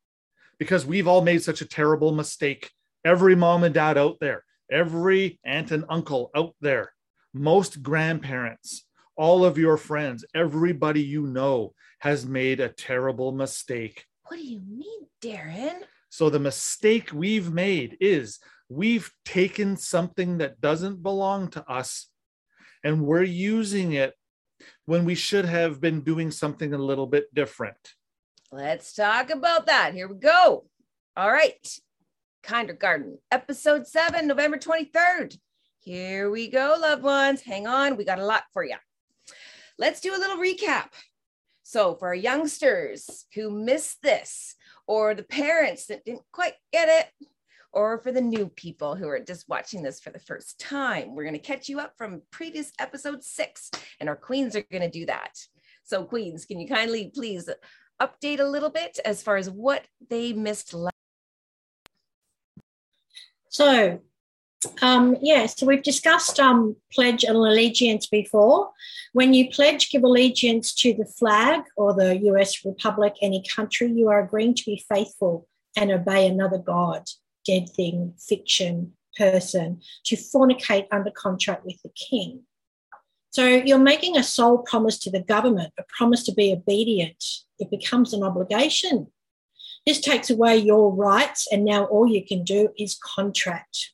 because 0.59 0.87
we've 0.87 1.07
all 1.07 1.21
made 1.21 1.43
such 1.43 1.61
a 1.61 1.69
terrible 1.69 2.13
mistake. 2.13 2.71
Every 3.05 3.37
mom 3.37 3.65
and 3.65 3.75
dad 3.75 3.99
out 3.99 4.17
there, 4.21 4.45
every 4.71 5.39
aunt 5.45 5.71
and 5.71 5.85
uncle 5.89 6.31
out 6.35 6.55
there, 6.61 6.93
most 7.33 7.83
grandparents, 7.83 8.85
all 9.17 9.45
of 9.45 9.59
your 9.59 9.77
friends, 9.77 10.25
everybody 10.35 11.03
you 11.03 11.27
know 11.27 11.75
has 12.01 12.27
made 12.27 12.61
a 12.61 12.69
terrible 12.69 13.33
mistake. 13.33 14.05
What 14.29 14.37
do 14.37 14.47
you 14.47 14.61
mean, 14.61 15.07
Darren? 15.21 15.83
So 16.11 16.31
the 16.31 16.39
mistake 16.39 17.11
we've 17.13 17.53
made 17.53 17.97
is 18.01 18.39
we've 18.69 19.11
taken 19.25 19.77
something 19.77 20.39
that 20.39 20.61
doesn't 20.61 21.03
belong 21.03 21.49
to 21.49 21.69
us 21.71 22.09
and 22.85 23.05
we're 23.05 23.23
using 23.23 23.93
it 23.93 24.15
when 24.87 25.05
we 25.05 25.15
should 25.15 25.45
have 25.45 25.81
been 25.81 26.01
doing 26.03 26.31
something 26.31 26.75
a 26.75 26.79
little 26.79 27.07
bit 27.07 27.33
different. 27.35 27.95
Let's 28.51 28.95
talk 28.95 29.31
about 29.31 29.67
that. 29.67 29.95
Here 29.95 30.09
we 30.09 30.17
go. 30.17 30.65
All 31.17 31.31
right. 31.31 31.79
Kindergarten, 32.43 33.19
episode 33.31 33.87
seven, 33.87 34.27
November 34.27 34.59
23rd. 34.59 35.39
Here 35.81 36.31
we 36.31 36.49
go, 36.49 36.77
loved 36.81 37.03
ones. 37.03 37.43
Hang 37.43 37.67
on. 37.67 37.97
We 37.97 38.05
got 38.05 38.19
a 38.19 38.25
lot 38.25 38.45
for 38.53 38.65
you. 38.65 38.77
Let's 39.79 40.01
do 40.01 40.15
a 40.15 40.19
little 40.19 40.37
recap. 40.39 40.89
So, 41.63 41.95
for 41.95 42.09
our 42.09 42.15
youngsters 42.15 43.27
who 43.35 43.51
missed 43.51 44.03
this, 44.03 44.55
or 44.87 45.15
the 45.15 45.23
parents 45.23 45.87
that 45.87 46.05
didn't 46.05 46.23
quite 46.33 46.55
get 46.73 46.89
it, 46.89 47.29
or 47.73 47.99
for 47.99 48.11
the 48.11 48.21
new 48.21 48.49
people 48.49 48.95
who 48.95 49.07
are 49.09 49.21
just 49.21 49.49
watching 49.49 49.83
this 49.83 50.01
for 50.01 50.11
the 50.11 50.19
first 50.19 50.59
time. 50.59 51.15
We're 51.15 51.25
going 51.25 51.35
to 51.35 51.39
catch 51.39 51.69
you 51.69 51.79
up 51.79 51.93
from 51.97 52.23
previous 52.31 52.73
episode 52.79 53.23
six, 53.23 53.71
and 54.01 54.09
our 54.09 54.17
queens 54.17 54.57
are 54.57 54.65
going 54.71 54.83
to 54.83 54.91
do 54.91 55.07
that. 55.07 55.39
So, 55.85 56.05
queens, 56.05 56.45
can 56.45 56.59
you 56.59 56.69
kindly 56.69 57.13
please 57.15 57.49
update 58.01 58.41
a 58.41 58.45
little 58.45 58.71
bit 58.71 58.99
as 59.05 59.23
far 59.23 59.37
as 59.37 59.51
what 59.51 59.87
they 60.09 60.33
missed? 60.33 60.75
So, 63.51 64.01
um, 64.83 65.17
yeah, 65.21 65.47
so 65.47 65.67
we've 65.67 65.83
discussed 65.83 66.41
um, 66.41 66.77
pledge 66.93 67.25
and 67.25 67.37
allegiance 67.37 68.07
before. 68.07 68.71
When 69.13 69.33
you 69.35 69.51
pledge, 69.51 69.91
give 69.91 70.03
allegiance 70.03 70.75
to 70.77 70.95
the 70.95 71.07
flag 71.07 71.63
or 71.77 71.95
the 71.95 72.19
US 72.33 72.65
Republic, 72.65 73.15
any 73.23 73.43
country, 73.55 73.91
you 73.91 74.09
are 74.09 74.23
agreeing 74.23 74.55
to 74.55 74.65
be 74.65 74.85
faithful 74.93 75.47
and 75.77 75.93
obey 75.93 76.27
another 76.27 76.59
God, 76.59 77.05
dead 77.47 77.69
thing, 77.69 78.15
fiction, 78.19 78.93
person, 79.17 79.81
to 80.05 80.17
fornicate 80.17 80.87
under 80.91 81.11
contract 81.11 81.65
with 81.65 81.81
the 81.83 81.91
king. 81.91 82.43
So 83.31 83.47
you're 83.47 83.79
making 83.79 84.17
a 84.17 84.23
sole 84.23 84.59
promise 84.59 84.99
to 85.01 85.11
the 85.11 85.21
government, 85.21 85.73
a 85.79 85.85
promise 85.97 86.25
to 86.25 86.33
be 86.33 86.53
obedient. 86.53 87.23
It 87.59 87.71
becomes 87.71 88.13
an 88.13 88.23
obligation. 88.23 89.09
This 89.89 90.01
takes 90.01 90.29
away 90.29 90.59
your 90.59 90.95
rights, 90.95 91.49
and 91.51 91.65
now 91.65 91.87
all 91.87 92.07
you 92.07 92.23
can 92.23 92.45
do 92.45 92.69
is 92.79 93.01
contract. 93.03 93.93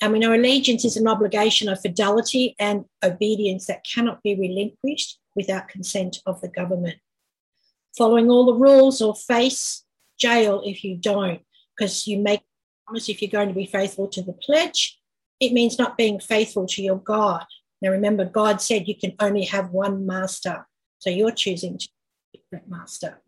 And 0.00 0.12
we 0.12 0.18
know 0.18 0.34
allegiance 0.34 0.84
is 0.84 0.96
an 0.96 1.06
obligation 1.06 1.68
of 1.68 1.80
fidelity 1.80 2.56
and 2.58 2.86
obedience 3.04 3.66
that 3.68 3.84
cannot 3.84 4.20
be 4.24 4.34
relinquished 4.34 5.20
without 5.36 5.68
consent 5.68 6.18
of 6.26 6.40
the 6.40 6.48
government. 6.48 6.96
Following 7.96 8.30
all 8.30 8.46
the 8.46 8.58
rules 8.58 9.00
or 9.00 9.14
face 9.14 9.84
jail 10.18 10.60
if 10.64 10.82
you 10.82 10.96
don't, 10.96 11.42
because 11.76 12.08
you 12.08 12.18
make 12.18 12.40
promise 12.84 13.08
if 13.08 13.22
you're 13.22 13.30
going 13.30 13.46
to 13.46 13.54
be 13.54 13.66
faithful 13.66 14.08
to 14.08 14.22
the 14.22 14.32
pledge, 14.32 14.98
it 15.38 15.52
means 15.52 15.78
not 15.78 15.96
being 15.96 16.18
faithful 16.18 16.66
to 16.66 16.82
your 16.82 16.98
God. 16.98 17.44
Now 17.80 17.90
remember, 17.90 18.24
God 18.24 18.60
said 18.60 18.88
you 18.88 18.98
can 18.98 19.14
only 19.20 19.44
have 19.44 19.70
one 19.70 20.04
master. 20.04 20.66
So 20.98 21.10
you're 21.10 21.30
choosing 21.30 21.78
to 21.78 21.88
different 22.34 22.68
master. 22.68 23.22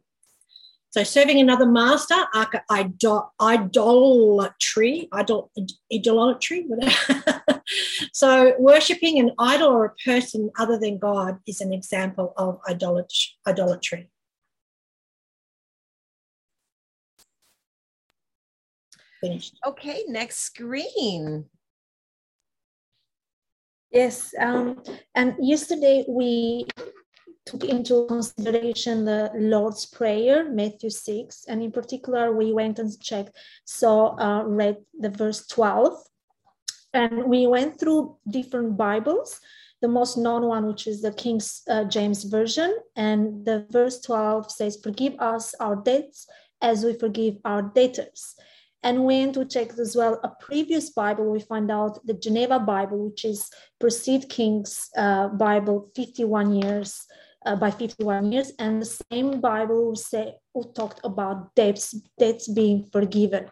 So 0.94 1.02
serving 1.02 1.40
another 1.40 1.66
master, 1.66 2.14
idol, 2.70 3.32
idolatry, 3.40 5.08
idol, 5.10 5.50
idolatry. 5.92 6.68
so 8.12 8.54
worshipping 8.60 9.18
an 9.18 9.32
idol 9.36 9.72
or 9.72 9.86
a 9.86 9.94
person 10.04 10.52
other 10.56 10.78
than 10.78 10.98
God 10.98 11.40
is 11.48 11.60
an 11.60 11.72
example 11.72 12.32
of 12.36 12.60
idolatry. 12.68 14.08
Finished. 19.20 19.58
Okay, 19.66 20.04
next 20.06 20.44
screen. 20.44 21.46
Yes, 23.90 24.32
um, 24.38 24.80
and 25.16 25.34
yesterday 25.40 26.04
we 26.06 26.66
took 27.46 27.64
into 27.64 28.06
consideration 28.06 29.04
the 29.04 29.30
Lord's 29.34 29.86
Prayer, 29.86 30.50
Matthew 30.50 30.90
6, 30.90 31.44
and 31.48 31.62
in 31.62 31.72
particular, 31.72 32.32
we 32.32 32.52
went 32.52 32.78
and 32.78 32.90
checked, 33.02 33.36
so 33.64 34.18
uh, 34.18 34.44
read 34.44 34.78
the 34.98 35.10
verse 35.10 35.46
12, 35.46 35.92
and 36.94 37.24
we 37.24 37.46
went 37.46 37.78
through 37.78 38.16
different 38.28 38.76
Bibles. 38.76 39.40
The 39.82 39.88
most 39.88 40.16
known 40.16 40.46
one, 40.46 40.66
which 40.66 40.86
is 40.86 41.02
the 41.02 41.12
King 41.12 41.40
uh, 41.68 41.84
James 41.84 42.24
Version, 42.24 42.74
and 42.96 43.44
the 43.44 43.66
verse 43.70 44.00
12 44.00 44.50
says, 44.50 44.78
Forgive 44.82 45.14
us 45.18 45.54
our 45.60 45.76
debts 45.76 46.26
as 46.62 46.84
we 46.84 46.94
forgive 46.94 47.36
our 47.44 47.60
debtors. 47.60 48.34
And 48.82 49.04
when 49.04 49.32
to 49.32 49.44
check 49.44 49.78
as 49.78 49.96
well 49.96 50.20
a 50.22 50.30
previous 50.40 50.90
Bible, 50.90 51.30
we 51.30 51.40
find 51.40 51.70
out 51.70 52.06
the 52.06 52.14
Geneva 52.14 52.58
Bible, 52.58 53.08
which 53.08 53.24
is 53.24 53.50
Precede 53.78 54.28
King's 54.28 54.88
uh, 54.96 55.28
Bible, 55.28 55.90
51 55.94 56.54
years 56.54 57.06
uh, 57.44 57.56
by 57.56 57.70
51 57.70 58.32
years, 58.32 58.52
and 58.58 58.80
the 58.80 58.98
same 59.10 59.40
Bible 59.40 59.94
say, 59.96 60.34
talked 60.74 61.00
about 61.04 61.54
debts, 61.54 61.92
debts 62.18 62.48
being 62.48 62.88
forgiven. 62.92 63.50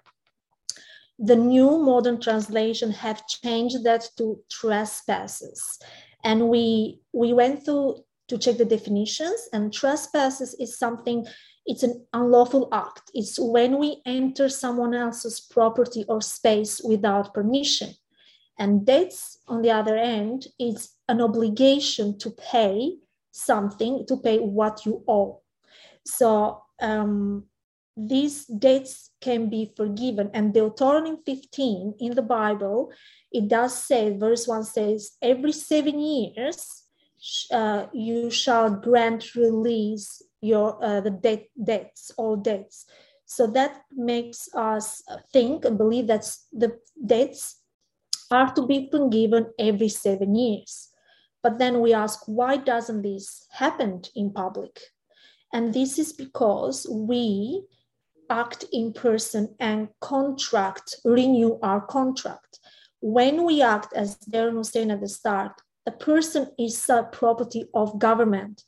The 1.18 1.36
new 1.36 1.78
modern 1.78 2.20
translation 2.20 2.90
have 2.90 3.26
changed 3.26 3.84
that 3.84 4.08
to 4.18 4.40
trespasses, 4.50 5.78
and 6.24 6.48
we 6.48 7.00
we 7.12 7.32
went 7.32 7.64
through 7.64 8.04
to 8.28 8.38
check 8.38 8.56
the 8.56 8.64
definitions. 8.64 9.48
And 9.52 9.72
trespasses 9.72 10.54
is 10.58 10.78
something. 10.78 11.26
It's 11.64 11.84
an 11.84 12.04
unlawful 12.12 12.68
act. 12.72 13.10
It's 13.14 13.38
when 13.38 13.78
we 13.78 14.02
enter 14.04 14.48
someone 14.48 14.94
else's 14.94 15.40
property 15.40 16.04
or 16.08 16.20
space 16.20 16.80
without 16.82 17.34
permission. 17.34 17.90
And 18.58 18.84
debts, 18.84 19.38
on 19.46 19.62
the 19.62 19.70
other 19.70 19.96
end, 19.96 20.46
is 20.58 20.92
an 21.08 21.20
obligation 21.20 22.18
to 22.18 22.30
pay 22.30 22.96
something 23.32 24.06
to 24.06 24.16
pay 24.18 24.38
what 24.38 24.86
you 24.86 25.02
owe. 25.08 25.40
So 26.06 26.62
um, 26.80 27.46
these 27.96 28.46
debts 28.46 29.10
can 29.20 29.50
be 29.50 29.72
forgiven. 29.76 30.30
And 30.32 30.54
Deuteronomy 30.54 31.18
15 31.26 31.94
in 31.98 32.14
the 32.14 32.22
Bible, 32.22 32.92
it 33.32 33.48
does 33.48 33.76
say, 33.76 34.16
verse 34.16 34.46
1 34.46 34.64
says, 34.64 35.16
every 35.20 35.52
seven 35.52 35.98
years 35.98 36.84
uh, 37.50 37.86
you 37.92 38.30
shall 38.30 38.70
grant 38.70 39.34
release 39.34 40.22
your 40.40 40.82
uh, 40.84 41.00
the 41.00 41.10
debt 41.10 41.46
debts, 41.62 42.10
all 42.16 42.36
debts. 42.36 42.86
So 43.26 43.46
that 43.48 43.82
makes 43.92 44.48
us 44.54 45.02
think 45.32 45.64
and 45.64 45.78
believe 45.78 46.08
that 46.08 46.28
the 46.52 46.78
debts 47.06 47.62
are 48.30 48.52
to 48.54 48.66
be 48.66 48.88
forgiven 48.90 49.46
every 49.58 49.88
seven 49.88 50.34
years. 50.34 50.88
But 51.42 51.58
then 51.58 51.80
we 51.80 51.92
ask, 51.92 52.20
why 52.26 52.56
doesn't 52.56 53.02
this 53.02 53.46
happen 53.50 54.02
in 54.14 54.32
public? 54.32 54.78
And 55.52 55.74
this 55.74 55.98
is 55.98 56.12
because 56.12 56.86
we 56.90 57.64
act 58.30 58.64
in 58.72 58.92
person 58.92 59.54
and 59.60 59.88
contract, 60.00 60.96
renew 61.04 61.58
our 61.62 61.80
contract. 61.80 62.60
When 63.00 63.44
we 63.44 63.60
act, 63.60 63.92
as 63.94 64.16
Darren 64.18 64.54
was 64.54 64.70
saying 64.70 64.90
at 64.90 65.00
the 65.00 65.08
start, 65.08 65.60
the 65.84 65.92
person 65.92 66.48
is 66.58 66.88
a 66.88 67.02
property 67.02 67.64
of 67.74 67.98
government. 67.98 68.62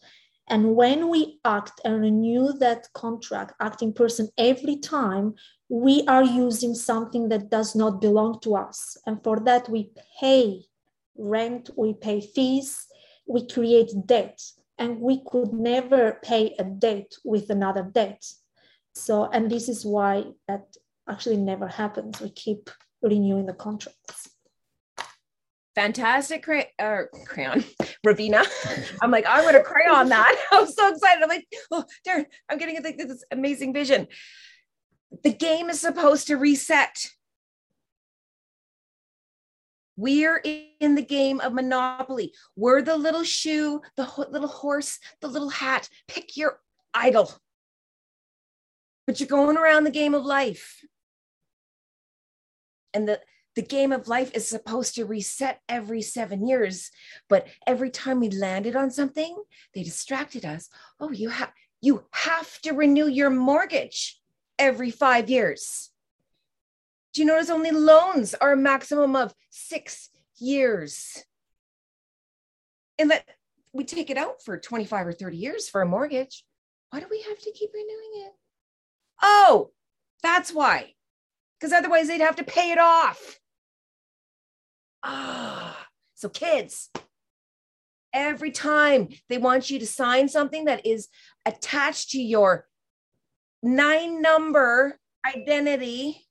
And 0.48 0.74
when 0.74 1.08
we 1.08 1.38
act 1.44 1.80
and 1.84 2.02
renew 2.02 2.52
that 2.58 2.88
contract, 2.92 3.54
act 3.60 3.80
in 3.80 3.92
person 3.92 4.28
every 4.36 4.76
time, 4.76 5.34
we 5.70 6.04
are 6.06 6.24
using 6.24 6.74
something 6.74 7.28
that 7.30 7.48
does 7.48 7.74
not 7.74 8.00
belong 8.00 8.40
to 8.40 8.56
us. 8.56 8.98
And 9.06 9.22
for 9.24 9.40
that, 9.40 9.68
we 9.70 9.90
pay 10.20 10.64
rent, 11.16 11.70
we 11.76 11.94
pay 11.94 12.20
fees, 12.20 12.86
we 13.26 13.46
create 13.46 13.90
debt, 14.06 14.40
and 14.78 15.00
we 15.00 15.22
could 15.26 15.52
never 15.52 16.18
pay 16.22 16.54
a 16.58 16.64
debt 16.64 17.12
with 17.24 17.50
another 17.50 17.82
debt. 17.82 18.24
So, 18.94 19.24
and 19.24 19.50
this 19.50 19.68
is 19.68 19.84
why 19.84 20.24
that 20.48 20.76
actually 21.08 21.36
never 21.36 21.68
happens. 21.68 22.20
We 22.20 22.30
keep 22.30 22.70
renewing 23.02 23.46
the 23.46 23.54
contracts. 23.54 24.30
fantastic 25.74 26.44
cray- 26.44 26.72
uh, 26.78 27.02
crayon, 27.26 27.64
Ravina. 28.06 28.46
I'm 29.02 29.10
like, 29.10 29.24
I'm 29.28 29.52
to 29.52 29.62
crayon 29.62 30.08
that. 30.08 30.36
I'm 30.52 30.66
so 30.66 30.88
excited. 30.88 31.22
I'm 31.22 31.28
like, 31.28 31.46
oh, 31.72 31.84
Darren, 32.06 32.26
I'm 32.48 32.58
getting 32.58 32.80
this 32.82 33.24
amazing 33.30 33.74
vision. 33.74 34.06
The 35.22 35.32
game 35.32 35.70
is 35.70 35.80
supposed 35.80 36.28
to 36.28 36.36
reset. 36.36 37.08
We're 39.96 40.42
in 40.80 40.94
the 40.94 41.02
game 41.02 41.40
of 41.40 41.52
Monopoly. 41.52 42.32
We're 42.56 42.82
the 42.82 42.96
little 42.96 43.22
shoe, 43.22 43.80
the 43.96 44.04
ho- 44.04 44.26
little 44.30 44.48
horse, 44.48 44.98
the 45.20 45.28
little 45.28 45.50
hat. 45.50 45.88
Pick 46.08 46.36
your 46.36 46.60
idol. 46.92 47.32
But 49.06 49.20
you're 49.20 49.28
going 49.28 49.56
around 49.56 49.84
the 49.84 49.90
game 49.90 50.14
of 50.14 50.24
life. 50.24 50.80
And 52.92 53.08
the, 53.08 53.20
the 53.54 53.62
game 53.62 53.92
of 53.92 54.08
life 54.08 54.32
is 54.34 54.48
supposed 54.48 54.94
to 54.96 55.04
reset 55.04 55.60
every 55.68 56.02
seven 56.02 56.46
years. 56.46 56.90
But 57.28 57.46
every 57.66 57.90
time 57.90 58.20
we 58.20 58.30
landed 58.30 58.74
on 58.76 58.90
something, 58.90 59.36
they 59.74 59.82
distracted 59.82 60.44
us. 60.44 60.68
Oh, 60.98 61.10
you 61.10 61.28
have 61.28 61.52
you 61.80 62.02
have 62.12 62.60
to 62.62 62.72
renew 62.72 63.06
your 63.06 63.28
mortgage 63.28 64.18
every 64.58 64.90
five 64.90 65.28
years. 65.28 65.90
Do 67.14 67.22
you 67.22 67.26
notice 67.26 67.48
only 67.48 67.70
loans 67.70 68.34
are 68.34 68.52
a 68.52 68.56
maximum 68.56 69.14
of 69.14 69.34
six 69.48 70.10
years? 70.36 71.24
And 72.98 73.10
that 73.12 73.24
we 73.72 73.84
take 73.84 74.10
it 74.10 74.18
out 74.18 74.42
for 74.42 74.58
25 74.58 75.06
or 75.06 75.12
30 75.12 75.36
years 75.36 75.68
for 75.68 75.80
a 75.80 75.86
mortgage. 75.86 76.44
Why 76.90 77.00
do 77.00 77.06
we 77.08 77.22
have 77.22 77.38
to 77.38 77.52
keep 77.52 77.70
renewing 77.72 78.26
it? 78.26 78.32
Oh, 79.22 79.70
that's 80.22 80.52
why. 80.52 80.94
Because 81.58 81.72
otherwise 81.72 82.08
they'd 82.08 82.20
have 82.20 82.36
to 82.36 82.44
pay 82.44 82.72
it 82.72 82.78
off. 82.78 83.38
Ah, 85.04 85.86
so 86.14 86.28
kids, 86.28 86.90
every 88.12 88.50
time 88.50 89.08
they 89.28 89.38
want 89.38 89.70
you 89.70 89.78
to 89.78 89.86
sign 89.86 90.28
something 90.28 90.64
that 90.64 90.84
is 90.84 91.08
attached 91.46 92.10
to 92.10 92.20
your 92.20 92.66
nine 93.62 94.20
number 94.20 94.98
identity, 95.26 96.24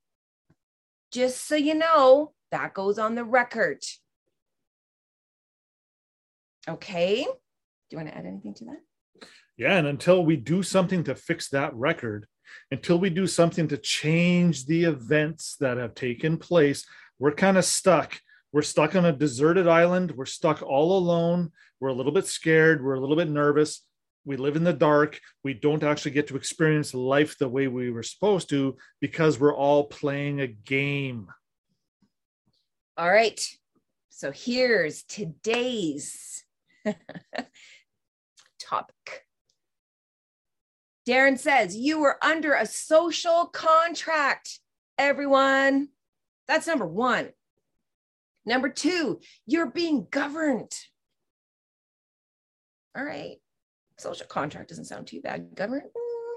just 1.14 1.48
so 1.48 1.56
you 1.56 1.76
know, 1.76 2.34
that 2.52 2.74
goes 2.74 2.98
on 2.98 3.16
the 3.16 3.24
record. 3.24 3.84
Okay. 6.68 7.24
Do 7.24 7.30
you 7.92 7.98
want 7.98 8.10
to 8.10 8.18
add 8.18 8.26
anything 8.26 8.56
to 8.56 8.66
that? 8.66 9.28
Yeah, 9.56 9.78
and 9.78 9.88
until 9.88 10.26
we 10.26 10.36
do 10.36 10.64
something 10.64 11.04
to 11.04 11.14
fix 11.14 11.50
that 11.50 11.74
record, 11.76 12.26
until 12.72 12.98
we 12.98 13.12
do 13.12 13.28
something 13.28 13.68
to 13.68 13.78
change 13.78 14.66
the 14.66 14.86
events 14.86 15.56
that 15.60 15.78
have 15.78 15.94
taken 15.94 16.38
place, 16.38 16.86
we're 17.20 17.36
kind 17.36 17.58
of 17.58 17.66
stuck. 17.66 18.20
We're 18.52 18.64
stuck 18.64 18.96
on 18.96 19.06
a 19.06 19.12
deserted 19.12 19.68
island. 19.68 20.14
We're 20.16 20.26
stuck 20.26 20.64
all 20.64 20.98
alone. 20.98 21.52
We're 21.80 21.90
a 21.90 21.94
little 21.94 22.12
bit 22.12 22.26
scared. 22.26 22.84
We're 22.84 22.96
a 22.96 23.00
little 23.00 23.16
bit 23.16 23.30
nervous. 23.30 23.86
We 24.26 24.38
live 24.38 24.56
in 24.56 24.64
the 24.64 24.74
dark. 24.74 25.20
We 25.44 25.54
don't 25.54 25.84
actually 25.84 26.12
get 26.12 26.28
to 26.28 26.38
experience 26.38 26.94
life 26.94 27.38
the 27.38 27.50
way 27.50 27.68
we 27.68 27.92
were 27.92 28.04
supposed 28.04 28.50
to 28.50 28.78
because 29.02 29.40
we're 29.40 29.56
all 29.56 29.86
playing 29.86 30.40
a 30.40 30.48
game. 30.48 31.28
All 32.98 33.12
right. 33.12 33.42
So 34.10 34.32
here's 34.32 35.04
today's 35.04 36.44
topic. 38.60 39.26
Darren 41.08 41.38
says, 41.38 41.76
You 41.76 42.00
were 42.00 42.18
under 42.24 42.54
a 42.54 42.66
social 42.66 43.48
contract, 43.48 44.60
everyone. 44.98 45.90
That's 46.48 46.68
number 46.68 46.88
one. 46.88 47.30
Number 48.46 48.70
two, 48.70 49.20
you're 49.46 49.72
being 49.72 50.08
governed. 50.10 50.72
All 52.96 53.04
right. 53.04 53.38
Social 53.98 54.26
contract 54.28 54.70
doesn't 54.70 54.86
sound 54.86 55.08
too 55.08 55.22
bad. 55.22 55.56
Government, 55.56 55.86
mm, 55.86 56.36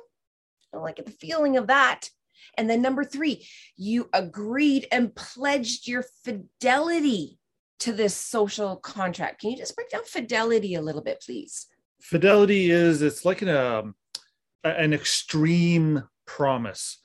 I 0.72 0.76
don't 0.76 0.82
like 0.82 1.04
the 1.04 1.10
feeling 1.10 1.56
of 1.56 1.68
that. 1.68 2.10
And 2.56 2.68
then 2.68 2.82
number 2.82 3.04
three, 3.04 3.46
you 3.76 4.08
agreed 4.12 4.86
and 4.92 5.14
pledged 5.14 5.88
your 5.88 6.04
fidelity 6.24 7.38
to 7.80 7.92
this 7.92 8.14
social 8.14 8.76
contract. 8.76 9.40
Can 9.40 9.50
you 9.50 9.56
just 9.56 9.74
break 9.74 9.90
down 9.90 10.04
fidelity 10.04 10.74
a 10.74 10.82
little 10.82 11.02
bit, 11.02 11.22
please? 11.24 11.66
Fidelity 12.00 12.70
is 12.70 13.02
it's 13.02 13.24
like 13.24 13.42
an 13.42 13.48
um, 13.48 13.94
an 14.64 14.92
extreme 14.92 16.02
promise. 16.26 16.98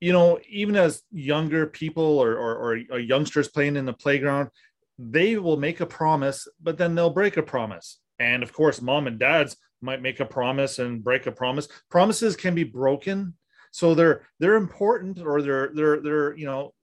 You 0.00 0.12
know, 0.12 0.38
even 0.48 0.76
as 0.76 1.02
younger 1.10 1.66
people 1.66 2.18
or, 2.18 2.36
or, 2.36 2.78
or 2.90 2.98
youngsters 3.00 3.48
playing 3.48 3.76
in 3.76 3.84
the 3.84 3.92
playground, 3.92 4.50
they 4.98 5.38
will 5.38 5.56
make 5.56 5.80
a 5.80 5.86
promise, 5.86 6.46
but 6.62 6.78
then 6.78 6.94
they'll 6.94 7.10
break 7.10 7.36
a 7.36 7.42
promise. 7.42 7.98
And 8.20 8.42
of 8.42 8.52
course, 8.52 8.80
mom 8.80 9.06
and 9.06 9.18
dads 9.18 9.56
might 9.80 10.02
make 10.02 10.20
a 10.20 10.24
promise 10.24 10.78
and 10.78 11.02
break 11.02 11.26
a 11.26 11.32
promise. 11.32 11.68
Promises 11.90 12.36
can 12.36 12.54
be 12.54 12.64
broken, 12.64 13.34
so 13.70 13.94
they're 13.94 14.26
they're 14.40 14.56
important, 14.56 15.20
or 15.20 15.42
they're 15.42 15.70
they're 15.74 16.00
they're 16.00 16.36
you 16.36 16.46
know 16.46 16.74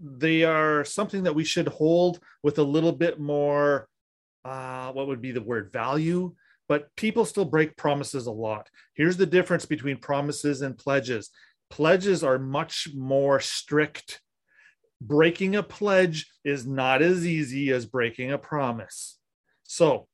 they 0.00 0.42
are 0.42 0.84
something 0.84 1.22
that 1.24 1.34
we 1.34 1.44
should 1.44 1.68
hold 1.68 2.20
with 2.42 2.58
a 2.58 2.62
little 2.62 2.92
bit 2.92 3.20
more. 3.20 3.88
Uh, 4.44 4.90
what 4.92 5.06
would 5.06 5.22
be 5.22 5.32
the 5.32 5.40
word 5.40 5.72
value? 5.72 6.34
But 6.68 6.94
people 6.96 7.24
still 7.24 7.44
break 7.44 7.76
promises 7.76 8.26
a 8.26 8.32
lot. 8.32 8.68
Here's 8.94 9.16
the 9.16 9.26
difference 9.26 9.66
between 9.66 9.98
promises 9.98 10.62
and 10.62 10.76
pledges. 10.76 11.30
Pledges 11.70 12.24
are 12.24 12.38
much 12.38 12.88
more 12.94 13.40
strict. 13.40 14.20
Breaking 15.00 15.56
a 15.56 15.62
pledge 15.62 16.30
is 16.44 16.66
not 16.66 17.02
as 17.02 17.26
easy 17.26 17.70
as 17.70 17.86
breaking 17.86 18.32
a 18.32 18.38
promise. 18.38 19.18
So, 19.62 20.08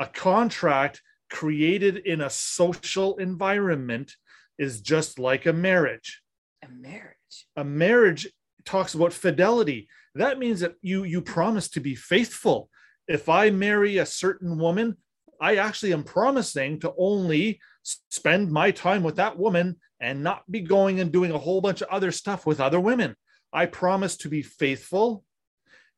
a 0.00 0.06
contract 0.06 1.02
created 1.30 1.98
in 1.98 2.20
a 2.20 2.30
social 2.30 3.16
environment 3.16 4.14
is 4.58 4.80
just 4.80 5.18
like 5.18 5.46
a 5.46 5.52
marriage. 5.52 6.22
A 6.64 6.68
marriage. 6.68 7.46
A 7.56 7.64
marriage 7.64 8.28
talks 8.64 8.94
about 8.94 9.12
fidelity. 9.12 9.88
That 10.14 10.38
means 10.38 10.60
that 10.60 10.74
you 10.80 11.04
you 11.04 11.20
promise 11.20 11.68
to 11.70 11.80
be 11.80 11.94
faithful. 11.94 12.70
If 13.06 13.28
I 13.28 13.50
marry 13.50 13.98
a 13.98 14.06
certain 14.06 14.58
woman, 14.58 14.96
I 15.40 15.56
actually 15.56 15.92
am 15.92 16.04
promising 16.04 16.80
to 16.80 16.92
only 16.98 17.60
spend 17.82 18.50
my 18.50 18.70
time 18.70 19.02
with 19.02 19.16
that 19.16 19.38
woman 19.38 19.76
and 20.00 20.22
not 20.22 20.50
be 20.50 20.60
going 20.60 21.00
and 21.00 21.12
doing 21.12 21.30
a 21.30 21.38
whole 21.38 21.60
bunch 21.60 21.82
of 21.82 21.88
other 21.88 22.10
stuff 22.10 22.46
with 22.46 22.60
other 22.60 22.80
women. 22.80 23.14
I 23.52 23.66
promise 23.66 24.16
to 24.18 24.28
be 24.28 24.42
faithful 24.42 25.24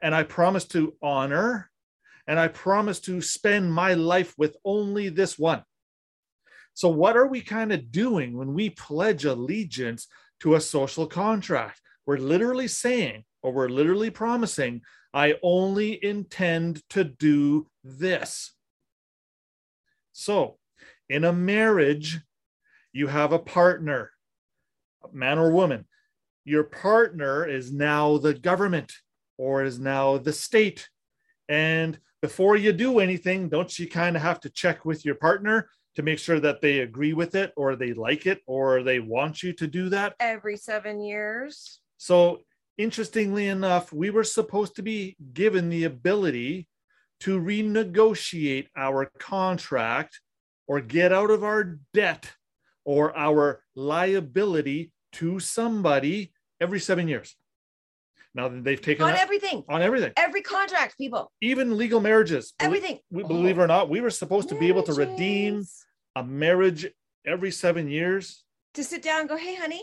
and 0.00 0.14
I 0.14 0.22
promise 0.22 0.64
to 0.66 0.94
honor 1.02 1.70
and 2.28 2.38
I 2.38 2.46
promise 2.48 3.00
to 3.00 3.22
spend 3.22 3.72
my 3.72 3.94
life 3.94 4.34
with 4.36 4.56
only 4.64 5.08
this 5.08 5.38
one. 5.38 5.64
So, 6.74 6.90
what 6.90 7.16
are 7.16 7.26
we 7.26 7.40
kind 7.40 7.72
of 7.72 7.90
doing 7.90 8.36
when 8.36 8.52
we 8.54 8.70
pledge 8.70 9.24
allegiance 9.24 10.06
to 10.40 10.54
a 10.54 10.60
social 10.60 11.06
contract? 11.06 11.80
We're 12.06 12.18
literally 12.18 12.68
saying, 12.68 13.24
or 13.42 13.52
we're 13.52 13.70
literally 13.70 14.10
promising, 14.10 14.82
I 15.12 15.36
only 15.42 16.04
intend 16.04 16.86
to 16.90 17.02
do 17.02 17.66
this. 17.82 18.52
So, 20.12 20.58
in 21.08 21.24
a 21.24 21.32
marriage, 21.32 22.20
you 22.92 23.06
have 23.06 23.32
a 23.32 23.38
partner, 23.38 24.10
man 25.12 25.38
or 25.38 25.50
woman. 25.50 25.86
Your 26.44 26.64
partner 26.64 27.46
is 27.46 27.72
now 27.72 28.18
the 28.18 28.34
government 28.34 28.92
or 29.38 29.64
is 29.64 29.78
now 29.78 30.18
the 30.18 30.32
state. 30.32 30.88
And 31.48 31.98
before 32.20 32.56
you 32.56 32.72
do 32.72 32.98
anything, 32.98 33.48
don't 33.48 33.78
you 33.78 33.88
kind 33.88 34.16
of 34.16 34.22
have 34.22 34.40
to 34.40 34.50
check 34.50 34.84
with 34.84 35.04
your 35.04 35.14
partner 35.14 35.68
to 35.96 36.02
make 36.02 36.18
sure 36.18 36.40
that 36.40 36.60
they 36.60 36.80
agree 36.80 37.12
with 37.12 37.34
it 37.34 37.52
or 37.56 37.74
they 37.74 37.92
like 37.92 38.26
it 38.26 38.40
or 38.46 38.82
they 38.82 39.00
want 39.00 39.42
you 39.42 39.52
to 39.54 39.66
do 39.66 39.88
that? 39.88 40.14
Every 40.20 40.56
seven 40.56 41.00
years. 41.00 41.80
So, 41.96 42.40
interestingly 42.76 43.48
enough, 43.48 43.92
we 43.92 44.10
were 44.10 44.24
supposed 44.24 44.76
to 44.76 44.82
be 44.82 45.16
given 45.32 45.68
the 45.68 45.84
ability 45.84 46.68
to 47.20 47.40
renegotiate 47.40 48.68
our 48.76 49.10
contract 49.18 50.20
or 50.68 50.80
get 50.80 51.12
out 51.12 51.30
of 51.30 51.42
our 51.42 51.78
debt 51.92 52.30
or 52.84 53.16
our 53.16 53.62
liability 53.74 54.92
to 55.12 55.40
somebody 55.40 56.32
every 56.60 56.78
seven 56.78 57.08
years. 57.08 57.34
Now 58.38 58.46
they've 58.48 58.80
taken 58.80 59.04
on 59.04 59.10
that- 59.10 59.20
everything, 59.20 59.64
on 59.68 59.82
everything, 59.82 60.12
every 60.16 60.42
contract, 60.42 60.96
people, 60.96 61.32
even 61.40 61.76
legal 61.76 62.00
marriages. 62.00 62.54
Everything. 62.60 63.00
we, 63.10 63.24
believe 63.24 63.58
it 63.58 63.62
or 63.62 63.66
not, 63.66 63.90
we 63.90 64.00
were 64.00 64.10
supposed 64.10 64.48
to 64.50 64.54
be 64.54 64.68
able 64.68 64.84
to 64.84 64.92
redeem 64.92 65.64
a 66.14 66.22
marriage 66.22 66.86
every 67.26 67.50
seven 67.50 67.88
years. 67.88 68.44
to 68.74 68.84
sit 68.84 69.02
down 69.02 69.20
and 69.22 69.28
go, 69.28 69.36
hey, 69.36 69.56
honey, 69.56 69.82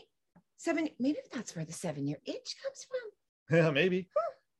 seven. 0.55 0.87
Maybe 0.99 1.17
that's 1.33 1.53
where 1.53 1.65
the 1.65 1.73
seven 1.73 2.07
year 2.07 2.17
itch 2.25 2.55
comes 2.63 2.85
from. 2.89 3.57
Yeah, 3.59 3.71
maybe. 3.71 4.07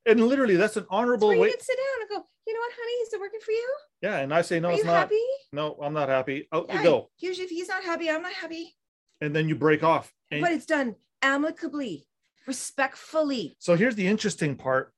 And 0.05 0.27
literally, 0.27 0.58
that's 0.58 0.75
an 0.75 0.84
That's 0.84 0.91
honorable 0.91 1.34
you 1.34 1.39
way. 1.39 1.51
can 1.51 1.60
sit 1.62 1.77
down 1.77 2.01
and 2.01 2.10
go, 2.10 2.27
you 2.45 2.53
know 2.53 2.60
what, 2.60 2.71
honey, 2.77 2.91
is 3.03 3.13
it 3.13 3.19
working 3.21 3.39
for 3.39 3.51
you? 3.51 3.75
Yeah, 4.01 4.17
and 4.17 4.34
I 4.34 4.41
say 4.41 4.60
no, 4.60 4.67
Are 4.67 4.71
it's 4.73 4.79
you 4.81 4.86
not. 4.88 4.95
happy? 4.97 5.23
No, 5.53 5.77
I'm 5.81 5.93
not 5.93 6.10
happy. 6.10 6.49
Oh, 6.51 6.60
Out 6.60 6.65
Yeah, 6.67 6.77
you 6.79 6.84
go, 6.84 7.10
Usually, 7.17 7.45
if 7.45 7.49
he's 7.49 7.69
not 7.69 7.84
happy, 7.86 8.10
I'm 8.10 8.21
not 8.21 8.34
happy. 8.34 8.75
and 9.21 9.34
then 9.34 9.47
you 9.47 9.55
break 9.55 9.84
off. 9.84 10.13
And 10.31 10.41
but 10.41 10.51
it's 10.51 10.65
done 10.65 10.95
amicably, 11.21 12.05
respectfully. 12.47 13.55
So 13.60 13.75
here's 13.75 13.95
the 13.95 14.08
interesting 14.08 14.55
part. 14.55 14.91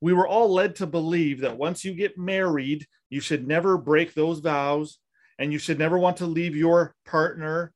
we 0.00 0.12
were 0.12 0.28
all 0.28 0.52
led 0.52 0.76
to 0.76 0.86
believe 0.86 1.40
that 1.40 1.56
once 1.56 1.84
you 1.84 1.94
get 1.94 2.18
married, 2.18 2.86
you 3.08 3.20
should 3.20 3.46
never 3.46 3.78
break 3.78 4.12
those 4.12 4.40
vows 4.40 4.98
and 5.38 5.52
you 5.52 5.58
should 5.58 5.78
never 5.78 5.98
want 5.98 6.18
to 6.18 6.26
leave 6.26 6.54
your 6.54 6.94
partner. 7.06 7.72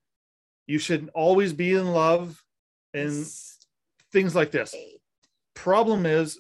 You 0.67 0.79
should 0.79 1.09
always 1.15 1.53
be 1.55 1.73
in 1.73 1.87
love 1.93 2.43
and 2.93 3.27
things 4.13 4.35
like 4.35 4.51
this. 4.51 4.75
Problem 5.55 6.05
is, 6.05 6.39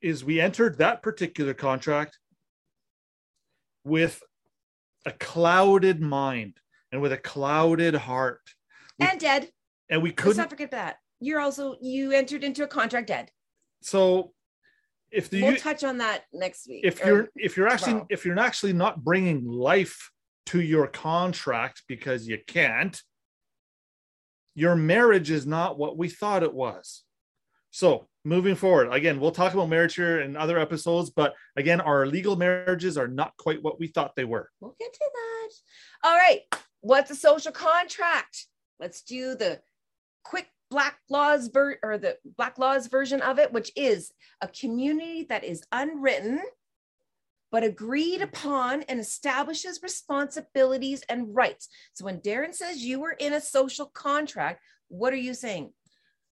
is 0.00 0.24
we 0.24 0.40
entered 0.40 0.78
that 0.78 1.02
particular 1.02 1.54
contract 1.54 2.18
with 3.84 4.20
a 5.06 5.12
clouded 5.12 6.00
mind 6.00 6.56
and 6.90 7.00
with 7.00 7.12
a 7.12 7.18
clouded 7.18 7.94
heart. 7.94 8.40
We- 8.98 9.06
and 9.06 9.20
dead. 9.20 9.50
And 9.88 10.02
we 10.02 10.10
couldn't 10.10 10.38
Let's 10.38 10.38
not 10.38 10.50
forget 10.50 10.70
that. 10.72 10.96
You're 11.22 11.40
also 11.40 11.76
you 11.80 12.12
entered 12.12 12.44
into 12.44 12.64
a 12.64 12.66
contract 12.66 13.06
dead. 13.08 13.30
so 13.80 14.32
if 15.10 15.28
the 15.28 15.42
we'll 15.42 15.52
you, 15.52 15.58
touch 15.58 15.84
on 15.84 15.98
that 15.98 16.24
next 16.32 16.66
week. 16.68 16.84
if 16.84 17.04
you're 17.04 17.28
if 17.36 17.56
you're 17.56 17.68
actually 17.68 17.92
tomorrow. 17.92 18.06
if 18.10 18.24
you're 18.24 18.38
actually 18.38 18.72
not 18.72 19.04
bringing 19.04 19.44
life 19.46 20.10
to 20.46 20.60
your 20.60 20.86
contract 20.86 21.82
because 21.86 22.26
you 22.26 22.38
can't 22.46 23.00
your 24.54 24.74
marriage 24.74 25.30
is 25.30 25.46
not 25.46 25.78
what 25.78 25.96
we 25.96 26.08
thought 26.08 26.42
it 26.42 26.52
was 26.54 27.04
so 27.70 28.06
moving 28.24 28.54
forward 28.54 28.88
again 28.92 29.20
we'll 29.20 29.30
talk 29.30 29.52
about 29.54 29.68
marriage 29.68 29.94
here 29.94 30.20
in 30.20 30.36
other 30.36 30.58
episodes 30.58 31.10
but 31.10 31.34
again 31.56 31.80
our 31.80 32.06
legal 32.06 32.34
marriages 32.36 32.96
are 32.98 33.08
not 33.08 33.32
quite 33.38 33.62
what 33.62 33.78
we 33.78 33.86
thought 33.86 34.16
they 34.16 34.24
were 34.24 34.48
We'll 34.60 34.74
get 34.80 34.92
to 34.92 35.10
that. 35.14 36.08
All 36.08 36.16
right. 36.16 36.40
What's 36.80 37.10
a 37.10 37.14
social 37.14 37.52
contract? 37.52 38.46
Let's 38.80 39.02
do 39.02 39.34
the 39.34 39.60
quick 40.24 40.48
Black's 40.72 40.98
Law 41.10 41.36
ver- 41.52 41.78
or 41.82 41.98
the 41.98 42.16
Black's 42.36 42.58
Law 42.58 42.78
version 42.80 43.20
of 43.20 43.38
it, 43.38 43.52
which 43.52 43.70
is 43.76 44.12
a 44.40 44.48
community 44.48 45.24
that 45.28 45.44
is 45.44 45.62
unwritten 45.70 46.40
but 47.52 47.62
agreed 47.62 48.16
hmm. 48.16 48.22
upon 48.24 48.82
and 48.84 48.98
establishes 48.98 49.80
responsibilities 49.82 51.02
and 51.08 51.36
rights. 51.36 51.68
So 51.92 52.06
when 52.06 52.18
Darren 52.20 52.54
says 52.54 52.82
you 52.82 52.98
were 52.98 53.12
in 53.12 53.34
a 53.34 53.40
social 53.40 53.86
contract, 53.86 54.60
what 54.88 55.12
are 55.12 55.16
you 55.16 55.34
saying? 55.34 55.72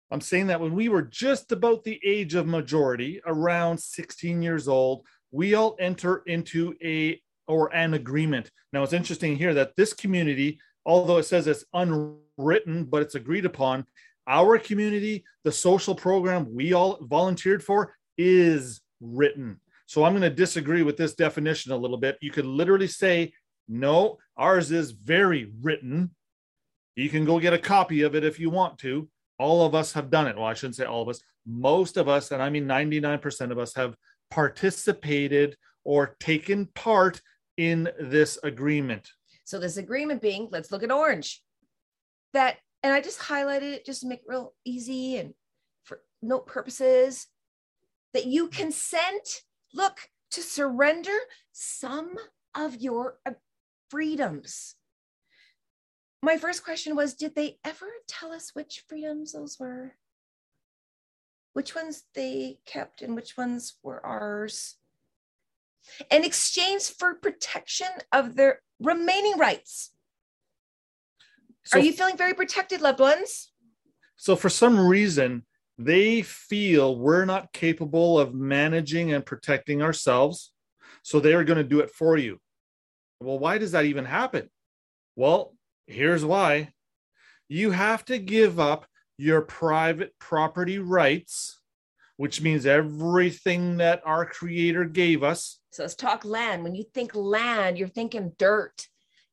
I'm 0.09 0.21
saying 0.21 0.47
that 0.47 0.61
when 0.61 0.73
we 0.73 0.87
were 0.87 1.01
just 1.01 1.51
about 1.51 1.83
the 1.83 1.99
age 2.05 2.35
of 2.35 2.47
majority, 2.47 3.19
around 3.25 3.77
16 3.77 4.41
years 4.41 4.67
old, 4.69 5.05
we 5.31 5.55
all 5.55 5.75
enter 5.79 6.23
into 6.27 6.75
a 6.81 7.21
or 7.47 7.73
an 7.73 7.93
agreement. 7.93 8.49
Now 8.71 8.83
it's 8.83 8.93
interesting 8.93 9.35
here 9.35 9.53
that 9.55 9.75
this 9.75 9.93
community, 9.93 10.59
although 10.85 11.17
it 11.17 11.23
says 11.23 11.47
it's 11.47 11.65
unwritten, 11.73 12.85
but 12.85 13.01
it's 13.01 13.15
agreed 13.15 13.45
upon, 13.45 13.85
our 14.27 14.57
community, 14.57 15.23
the 15.43 15.51
social 15.51 15.95
program 15.95 16.53
we 16.53 16.73
all 16.73 16.97
volunteered 17.01 17.63
for 17.63 17.95
is 18.17 18.81
written. 18.99 19.59
So 19.85 20.03
I'm 20.03 20.11
going 20.11 20.21
to 20.21 20.29
disagree 20.29 20.83
with 20.83 20.97
this 20.97 21.15
definition 21.15 21.71
a 21.71 21.77
little 21.77 21.97
bit. 21.97 22.17
You 22.21 22.31
could 22.31 22.45
literally 22.45 22.87
say, 22.87 23.31
no, 23.69 24.17
ours 24.35 24.71
is 24.71 24.91
very 24.91 25.51
written. 25.61 26.11
You 26.95 27.09
can 27.09 27.25
go 27.25 27.39
get 27.39 27.53
a 27.53 27.59
copy 27.59 28.01
of 28.01 28.15
it 28.15 28.23
if 28.23 28.39
you 28.39 28.49
want 28.49 28.79
to 28.79 29.07
all 29.39 29.65
of 29.65 29.75
us 29.75 29.93
have 29.93 30.09
done 30.09 30.27
it. 30.27 30.35
Well, 30.35 30.45
I 30.45 30.53
shouldn't 30.53 30.75
say 30.75 30.85
all 30.85 31.01
of 31.01 31.09
us. 31.09 31.21
Most 31.45 31.97
of 31.97 32.07
us, 32.07 32.31
and 32.31 32.41
I 32.41 32.49
mean 32.49 32.65
99% 32.65 33.51
of 33.51 33.57
us, 33.57 33.73
have 33.75 33.95
participated 34.29 35.55
or 35.83 36.15
taken 36.19 36.65
part 36.67 37.21
in 37.57 37.89
this 37.99 38.37
agreement. 38.43 39.09
So 39.45 39.59
this 39.59 39.77
agreement 39.77 40.21
being, 40.21 40.49
let's 40.51 40.71
look 40.71 40.83
at 40.83 40.91
orange. 40.91 41.41
That, 42.33 42.57
and 42.83 42.93
I 42.93 43.01
just 43.01 43.19
highlighted 43.19 43.73
it 43.73 43.85
just 43.85 44.01
to 44.01 44.07
make 44.07 44.19
it 44.19 44.27
real 44.27 44.53
easy 44.65 45.17
and 45.17 45.33
for 45.83 46.01
note 46.21 46.47
purposes, 46.47 47.27
that 48.13 48.25
you 48.25 48.47
consent, 48.47 49.41
look, 49.73 50.09
to 50.31 50.41
surrender 50.41 51.15
some 51.51 52.15
of 52.55 52.75
your 52.81 53.19
uh, 53.25 53.31
freedoms. 53.89 54.75
My 56.21 56.37
first 56.37 56.63
question 56.63 56.95
was, 56.95 57.13
did 57.13 57.35
they 57.35 57.59
ever 57.63 57.87
tell 58.07 58.31
us 58.31 58.51
which 58.53 58.83
freedoms 58.87 59.33
those 59.33 59.57
were? 59.59 59.93
Which 61.53 61.75
ones 61.75 62.03
they 62.13 62.59
kept 62.65 63.01
and 63.01 63.15
which 63.15 63.37
ones 63.37 63.75
were 63.83 64.03
ours? 64.05 64.77
in 66.11 66.23
exchange 66.23 66.83
for 66.83 67.15
protection 67.15 67.87
of 68.11 68.35
their 68.35 68.61
remaining 68.79 69.37
rights. 69.37 69.91
So, 71.67 71.79
Are 71.79 71.81
you 71.81 71.91
feeling 71.91 72.15
very 72.15 72.33
protected, 72.33 72.81
loved 72.81 72.99
ones? 72.99 73.51
so 74.15 74.35
for 74.35 74.49
some 74.49 74.79
reason, 74.79 75.45
they 75.77 76.23
feel 76.23 76.97
we're 76.97 77.25
not 77.25 77.53
capable 77.53 78.19
of 78.19 78.33
managing 78.33 79.13
and 79.13 79.23
protecting 79.25 79.81
ourselves. 79.83 80.53
So 81.03 81.19
they 81.19 81.33
are 81.33 81.43
going 81.43 81.57
to 81.57 81.63
do 81.63 81.81
it 81.81 81.91
for 81.91 82.17
you. 82.17 82.39
Well, 83.21 83.37
why 83.37 83.57
does 83.59 83.73
that 83.73 83.85
even 83.85 84.05
happen? 84.05 84.49
Well, 85.15 85.55
here's 85.85 86.25
why 86.25 86.73
you 87.49 87.71
have 87.71 88.03
to 88.05 88.17
give 88.17 88.59
up 88.59 88.87
your 89.17 89.41
private 89.41 90.13
property 90.19 90.79
rights, 90.79 91.59
which 92.17 92.41
means 92.41 92.65
everything 92.65 93.77
that 93.77 94.01
our 94.05 94.25
creator 94.25 94.83
gave 94.85 95.21
us. 95.23 95.59
So 95.71 95.83
let's 95.83 95.95
talk 95.95 96.25
land. 96.25 96.63
When 96.63 96.75
you 96.75 96.85
think 96.93 97.13
land, 97.15 97.77
you're 97.77 97.87
thinking 97.87 98.33
dirt. 98.37 98.87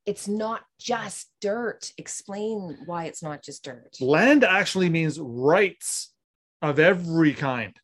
It's 0.07 0.29
not 0.29 0.63
just 0.79 1.31
dirt. 1.41 1.93
Explain 1.97 2.79
why 2.87 3.05
it's 3.07 3.23
not 3.23 3.43
just 3.43 3.65
dirt. 3.65 3.97
Land 4.01 4.45
actually 4.45 4.91
means 4.91 5.19
rights 5.19 6.13
of 6.61 6.79
every 6.79 7.33
kind. 7.33 7.75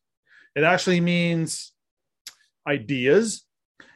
It 0.55 0.63
actually 0.63 1.01
means 1.01 1.73
ideas. 2.67 3.45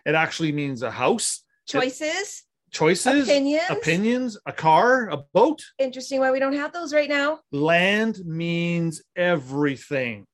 It 0.05 0.15
actually 0.15 0.51
means 0.51 0.81
a 0.81 0.91
house, 0.91 1.43
Choices, 1.67 2.43
choices, 2.71 3.27
opinions. 3.27 3.63
opinions, 3.69 4.37
a 4.45 4.51
car, 4.51 5.09
a 5.09 5.17
boat. 5.33 5.63
Interesting 5.79 6.19
why 6.19 6.31
we 6.31 6.39
don't 6.39 6.53
have 6.53 6.71
those 6.73 6.93
right 6.93 7.09
now. 7.09 7.39
Land 7.51 8.19
means 8.25 9.01
everything. 9.15 10.25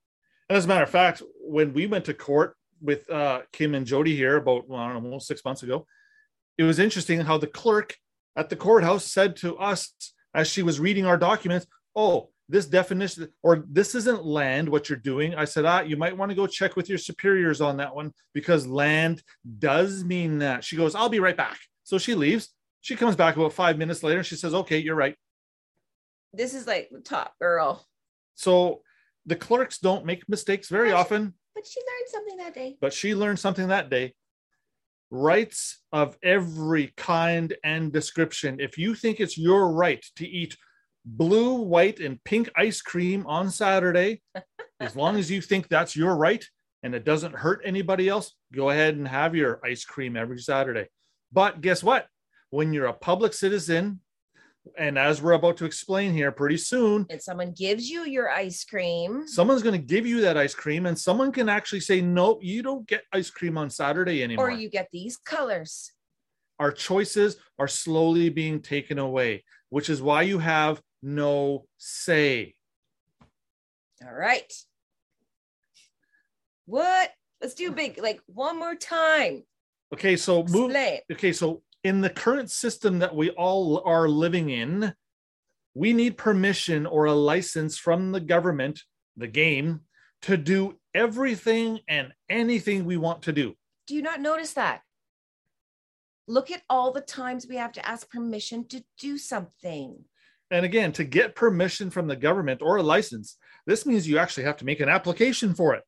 And 0.49 0.58
as 0.58 0.65
a 0.65 0.67
matter 0.67 0.84
of 0.84 0.89
fact, 0.89 1.21
when 1.39 1.73
we 1.73 1.88
went 1.88 2.06
to 2.06 2.13
court 2.13 2.56
with 2.82 3.10
uh, 3.10 3.41
Kim 3.54 3.75
and 3.75 3.86
Jody 3.86 4.15
here 4.15 4.36
about, 4.38 4.67
well, 4.67 4.80
I 4.80 4.91
don't 4.91 5.04
know, 5.04 5.10
almost 5.10 5.27
six 5.27 5.43
months 5.45 5.63
ago, 5.63 5.86
it 6.62 6.65
was 6.65 6.78
interesting 6.78 7.21
how 7.21 7.39
the 7.39 7.47
clerk 7.47 7.97
at 8.36 8.50
the 8.50 8.56
courthouse 8.56 9.04
said 9.06 9.36
to 9.38 9.58
us 9.58 9.91
as 10.36 10.47
she 10.47 10.62
was 10.62 10.80
reading 10.80 11.08
our 11.08 11.17
documents, 11.17 11.65
Oh, 11.95 12.30
this 12.47 12.67
definition 12.67 13.30
or 13.41 13.65
this 13.67 13.95
isn't 13.95 14.24
land, 14.24 14.69
what 14.69 14.88
you're 14.88 15.00
doing. 15.00 15.34
I 15.34 15.45
said, 15.45 15.65
Ah, 15.65 15.82
you 15.82 15.97
might 15.97 16.15
want 16.15 16.30
to 16.30 16.36
go 16.36 16.45
check 16.45 16.76
with 16.76 16.88
your 16.88 17.00
superiors 17.00 17.62
on 17.62 17.78
that 17.78 17.95
one 17.95 18.13
because 18.34 18.67
land 18.67 19.24
does 19.58 20.04
mean 20.04 20.38
that. 20.39 20.63
She 20.63 20.76
goes, 20.78 20.93
I'll 20.93 21.10
be 21.10 21.19
right 21.19 21.36
back. 21.36 21.58
So 21.84 21.97
she 21.97 22.13
leaves. 22.13 22.50
She 22.82 22.95
comes 22.95 23.15
back 23.15 23.38
about 23.38 23.54
five 23.54 23.78
minutes 23.80 24.04
later. 24.04 24.24
She 24.24 24.36
says, 24.36 24.54
Okay, 24.54 24.78
you're 24.78 24.95
right. 24.95 25.15
This 26.32 26.54
is 26.54 26.67
like 26.67 26.89
the 26.91 27.00
top 27.02 27.34
girl. 27.39 27.88
So 28.36 28.84
the 29.26 29.36
clerks 29.36 29.80
don't 29.80 30.06
make 30.06 30.30
mistakes 30.30 30.69
very 30.69 30.91
Right. 30.91 31.00
often, 31.00 31.34
But 31.56 31.65
she 31.65 31.80
learned 31.82 32.08
something 32.10 32.38
that 32.38 32.54
day. 32.54 32.78
but 32.80 32.93
she 32.93 33.15
learned 33.15 33.39
something 33.39 33.67
that 33.69 33.89
day. 33.89 34.13
Rights 35.12 35.82
of 35.91 36.17
every 36.24 36.93
kind 36.97 37.54
and 37.63 37.91
description. 37.91 38.60
If 38.60 38.78
you 38.78 38.95
think 38.95 39.19
it's 39.19 39.38
your 39.38 39.71
right 39.74 40.04
to 40.15 40.28
eat 40.28 40.56
blue, 41.06 41.56
white, 41.56 42.00
and 42.00 42.24
pink 42.24 42.50
ice 42.56 42.82
cream 42.82 43.26
on 43.28 43.52
Saturday, 43.52 44.21
as 44.80 44.95
long 44.95 45.17
as 45.17 45.30
you 45.30 45.41
think 45.41 45.67
that's 45.67 45.95
your 45.95 46.15
right 46.15 46.45
and 46.84 46.95
it 46.95 47.06
doesn't 47.06 47.36
hurt 47.36 47.62
anybody 47.63 48.10
else, 48.10 48.34
go 48.54 48.69
ahead 48.69 48.95
and 48.95 49.08
have 49.08 49.36
your 49.36 49.60
ice 49.63 49.86
cream 49.86 50.15
every 50.15 50.39
Saturday. 50.39 50.88
But 51.32 51.62
guess 51.62 51.84
what? 51.84 52.08
When 52.50 52.74
you're 52.74 52.88
a 52.88 52.93
public 52.93 53.34
citizen, 53.34 54.00
and 54.78 54.97
as 54.97 55.21
we're 55.21 55.32
about 55.34 55.58
to 55.58 55.65
explain 55.65 56.13
here 56.13 56.32
pretty 56.32 56.58
soon, 56.58 57.06
And 57.10 57.21
someone 57.21 57.52
gives 57.52 57.89
you 57.89 58.06
your 58.06 58.30
ice 58.30 58.63
cream. 58.63 59.28
someone's 59.28 59.63
going 59.63 59.80
to 59.80 59.86
give 59.86 60.06
you 60.06 60.21
that 60.21 60.38
ice 60.38 60.54
cream 60.54 60.86
and 60.86 60.97
someone 60.97 61.32
can 61.32 61.50
actually 61.50 61.80
say 61.80 62.00
no 62.02 62.39
you 62.41 62.62
don't 62.62 62.88
get 62.88 63.04
ice 63.12 63.30
cream 63.30 63.58
on 63.58 63.69
saturday 63.69 64.24
anymore 64.24 64.47
Or 64.50 64.52
you 64.52 64.69
get 64.69 64.88
these 64.91 65.17
colors. 65.17 65.91
our 66.60 66.71
choices 66.71 67.38
are 67.58 67.67
slowly 67.67 68.30
being 68.30 68.62
taken 68.62 69.00
away 69.00 69.43
which 69.69 69.89
is 69.89 70.02
why 70.02 70.21
you 70.24 70.38
have 70.39 70.82
no 71.02 71.65
say 71.78 72.54
All 74.06 74.13
right. 74.13 74.52
What? 76.65 77.12
Let's 77.41 77.54
do 77.56 77.71
big, 77.71 77.97
like 78.02 78.21
one 78.28 78.60
more 78.60 78.76
time. 78.76 79.43
okay 79.93 80.15
so 80.15 80.43
move 80.43 80.69
Explain. 80.71 81.00
okay 81.12 81.34
so 81.34 81.63
in 81.84 82.02
the 82.02 82.10
current 82.10 82.52
system 82.52 83.00
that 83.00 83.15
we 83.15 83.30
all 83.32 83.82
are 83.86 84.08
living 84.08 84.50
in 84.50 84.94
we 85.74 85.94
need 85.94 86.17
permission 86.17 86.86
or 86.86 87.06
a 87.06 87.13
license 87.13 87.78
from 87.78 88.12
the 88.12 88.20
government 88.20 88.82
the 89.17 89.28
game 89.28 89.82
to 90.22 90.38
do 90.38 90.76
everything 90.94 91.80
and 91.88 92.12
anything 92.30 92.86
we 92.86 92.98
want 92.98 93.22
to 93.24 93.32
do 93.32 93.54
Do 93.88 93.96
you 93.96 94.02
not 94.02 94.22
notice 94.22 94.54
that? 94.54 94.82
Look 96.28 96.52
at 96.52 96.62
all 96.70 96.91
the 96.91 97.02
times 97.02 97.48
we 97.48 97.58
have 97.58 97.74
to 97.74 97.86
ask 97.86 98.10
permission 98.10 98.65
to 98.70 98.84
do 99.00 99.17
something. 99.17 100.06
And 100.50 100.65
again, 100.65 100.91
to 100.94 101.04
get 101.04 101.36
permission 101.36 101.89
from 101.89 102.08
the 102.08 102.15
government 102.15 102.62
or 102.62 102.78
a 102.78 102.84
license, 102.84 103.38
this 103.65 103.86
means 103.86 104.08
you 104.08 104.17
actually 104.17 104.44
have 104.44 104.58
to 104.58 104.65
make 104.65 104.80
an 104.80 104.89
application 104.89 105.54
for 105.54 105.76
it. 105.76 105.84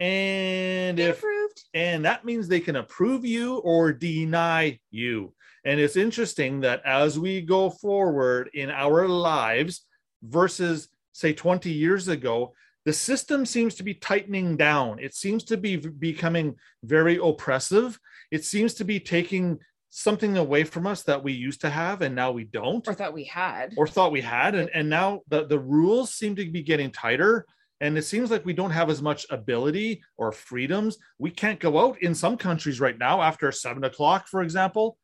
And 0.00 0.98
if 0.98 1.18
approved. 1.18 1.62
and 1.72 2.04
that 2.04 2.24
means 2.24 2.48
they 2.48 2.60
can 2.60 2.76
approve 2.76 3.24
you 3.24 3.56
or 3.58 3.92
deny 3.92 4.78
you. 4.90 5.32
And 5.66 5.80
it's 5.80 5.96
interesting 5.96 6.60
that 6.60 6.80
as 6.86 7.18
we 7.18 7.40
go 7.42 7.68
forward 7.70 8.50
in 8.54 8.70
our 8.70 9.08
lives 9.08 9.84
versus 10.22 10.88
say 11.12 11.32
20 11.32 11.70
years 11.70 12.06
ago, 12.08 12.54
the 12.84 12.92
system 12.92 13.44
seems 13.44 13.74
to 13.74 13.82
be 13.82 13.94
tightening 13.94 14.56
down. 14.56 15.00
It 15.00 15.12
seems 15.14 15.42
to 15.44 15.56
be 15.56 15.76
becoming 15.76 16.54
very 16.84 17.18
oppressive. 17.20 17.98
It 18.30 18.44
seems 18.44 18.74
to 18.74 18.84
be 18.84 19.00
taking 19.00 19.58
something 19.88 20.36
away 20.36 20.62
from 20.62 20.86
us 20.86 21.02
that 21.04 21.24
we 21.24 21.32
used 21.32 21.60
to 21.62 21.70
have 21.70 22.02
and 22.02 22.14
now 22.14 22.30
we 22.30 22.44
don't 22.44 22.86
Or 22.86 22.94
thought 22.94 23.14
we 23.14 23.24
had. 23.24 23.74
or 23.76 23.88
thought 23.88 24.12
we 24.12 24.20
had 24.20 24.54
and, 24.54 24.68
and 24.74 24.88
now 24.90 25.22
the, 25.28 25.46
the 25.46 25.58
rules 25.58 26.12
seem 26.12 26.36
to 26.36 26.48
be 26.50 26.62
getting 26.62 26.90
tighter 26.90 27.46
and 27.80 27.96
it 27.96 28.02
seems 28.02 28.30
like 28.30 28.44
we 28.44 28.52
don't 28.52 28.70
have 28.72 28.90
as 28.90 29.00
much 29.00 29.24
ability 29.30 30.02
or 30.18 30.32
freedoms 30.32 30.98
we 31.18 31.30
can't 31.30 31.60
go 31.60 31.78
out 31.78 32.02
in 32.02 32.14
some 32.14 32.36
countries 32.36 32.78
right 32.78 32.98
now 32.98 33.22
after 33.22 33.50
seven 33.50 33.84
o'clock 33.84 34.28
for 34.28 34.42
example 34.42 34.98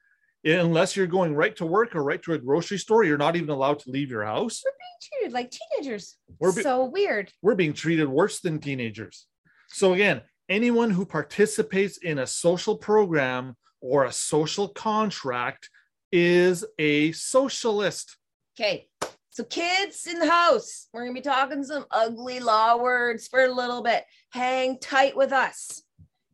unless 0.45 0.97
you're 0.97 1.07
going 1.07 1.35
right 1.35 1.55
to 1.57 1.67
work 1.67 1.95
or 1.95 2.03
right 2.03 2.23
to 2.23 2.33
a 2.33 2.39
grocery 2.39 2.79
store 2.79 3.05
you're 3.05 3.19
not 3.19 3.37
even 3.37 3.51
allowed 3.51 3.79
to 3.79 3.91
leave 3.91 4.11
your 4.11 4.25
house 4.25 4.63
We're 4.65 4.73
being 4.73 5.21
treated 5.21 5.33
like 5.33 5.51
teenagers. 5.51 6.17
We're 6.39 6.53
be- 6.55 6.63
so 6.63 6.85
weird. 6.85 7.33
we're 7.43 7.55
being 7.55 7.73
treated 7.73 8.09
worse 8.09 8.41
than 8.41 8.59
teenagers 8.59 9.27
so 9.69 9.93
again 9.93 10.23
anyone 10.49 10.91
who 10.91 11.07
participates 11.07 11.99
in 11.99 12.19
a 12.19 12.27
social 12.27 12.77
program 12.77 13.57
or 13.81 14.05
a 14.05 14.13
social 14.13 14.69
contract 14.69 15.69
is 16.11 16.65
a 16.79 17.13
socialist 17.13 18.17
Okay. 18.61 18.89
So, 19.31 19.45
kids 19.45 20.07
in 20.07 20.19
the 20.19 20.29
house, 20.29 20.89
we're 20.93 21.05
going 21.05 21.15
to 21.15 21.21
be 21.21 21.25
talking 21.25 21.65
some 21.65 21.87
ugly 21.91 22.39
law 22.39 22.77
words 22.77 23.29
for 23.29 23.43
a 23.43 23.51
little 23.51 23.83
bit. 23.83 24.05
Hang 24.31 24.79
tight 24.79 25.17
with 25.17 25.33
us. 25.33 25.83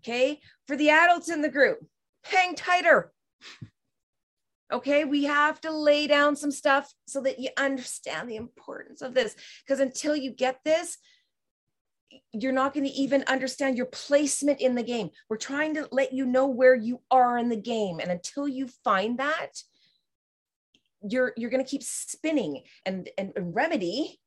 Okay. 0.02 0.40
For 0.66 0.76
the 0.76 0.90
adults 0.90 1.30
in 1.30 1.40
the 1.40 1.48
group, 1.48 1.78
hang 2.24 2.56
tighter. 2.56 3.12
Okay. 4.72 5.04
We 5.04 5.24
have 5.24 5.60
to 5.62 5.70
lay 5.70 6.06
down 6.06 6.36
some 6.36 6.50
stuff 6.50 6.92
so 7.06 7.22
that 7.22 7.38
you 7.38 7.48
understand 7.56 8.28
the 8.28 8.36
importance 8.36 9.02
of 9.02 9.14
this. 9.14 9.34
Because 9.64 9.80
until 9.80 10.14
you 10.14 10.30
get 10.30 10.60
this, 10.64 10.98
you're 12.32 12.52
not 12.52 12.74
going 12.74 12.84
to 12.84 12.92
even 12.92 13.24
understand 13.26 13.76
your 13.76 13.86
placement 13.86 14.60
in 14.60 14.74
the 14.74 14.82
game. 14.82 15.10
We're 15.28 15.36
trying 15.36 15.74
to 15.74 15.88
let 15.90 16.12
you 16.12 16.26
know 16.26 16.46
where 16.46 16.74
you 16.74 17.00
are 17.10 17.38
in 17.38 17.48
the 17.48 17.56
game. 17.56 18.00
And 18.00 18.10
until 18.10 18.46
you 18.48 18.68
find 18.84 19.18
that, 19.18 19.50
you're 21.02 21.32
you're 21.36 21.50
going 21.50 21.64
to 21.64 21.70
keep 21.70 21.82
spinning 21.82 22.64
and, 22.84 23.08
and 23.16 23.32
and 23.36 23.54
remedy 23.54 24.18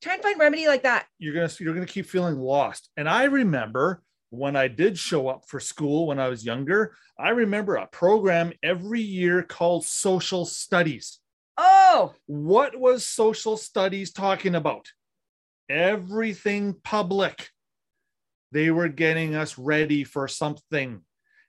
try 0.00 0.14
and 0.14 0.22
find 0.22 0.38
remedy 0.38 0.68
like 0.68 0.84
that 0.84 1.06
you're 1.18 1.34
gonna 1.34 1.50
you're 1.58 1.74
gonna 1.74 1.86
keep 1.86 2.06
feeling 2.06 2.38
lost. 2.38 2.90
And 2.96 3.08
I 3.08 3.24
remember 3.24 4.02
when 4.34 4.56
I 4.56 4.68
did 4.68 4.98
show 4.98 5.28
up 5.28 5.44
for 5.46 5.60
school 5.60 6.06
when 6.06 6.18
I 6.18 6.28
was 6.28 6.44
younger, 6.44 6.94
I 7.18 7.30
remember 7.30 7.76
a 7.76 7.86
program 7.86 8.52
every 8.62 9.00
year 9.00 9.42
called 9.42 9.84
social 9.84 10.44
studies. 10.44 11.20
oh 11.56 12.14
What 12.26 12.78
was 12.78 13.06
social 13.06 13.56
studies 13.56 14.12
talking 14.12 14.54
about? 14.54 14.88
Everything 15.68 16.74
public. 16.82 17.48
They 18.52 18.70
were 18.70 18.88
getting 18.88 19.34
us 19.34 19.58
ready 19.58 20.04
for 20.04 20.28
something. 20.28 21.00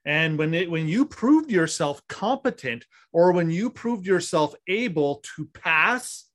And 0.06 0.38
when 0.38 0.54
it 0.54 0.69
when 0.69 0.88
you 0.88 1.06
proved 1.06 1.52
yourself 1.52 2.02
competent 2.08 2.86
or 3.12 3.32
when 3.32 3.50
you 3.50 3.69
proved 3.69 4.06
yourself 4.06 4.54
able 4.67 5.24
to 5.36 5.45
pass, 5.54 6.26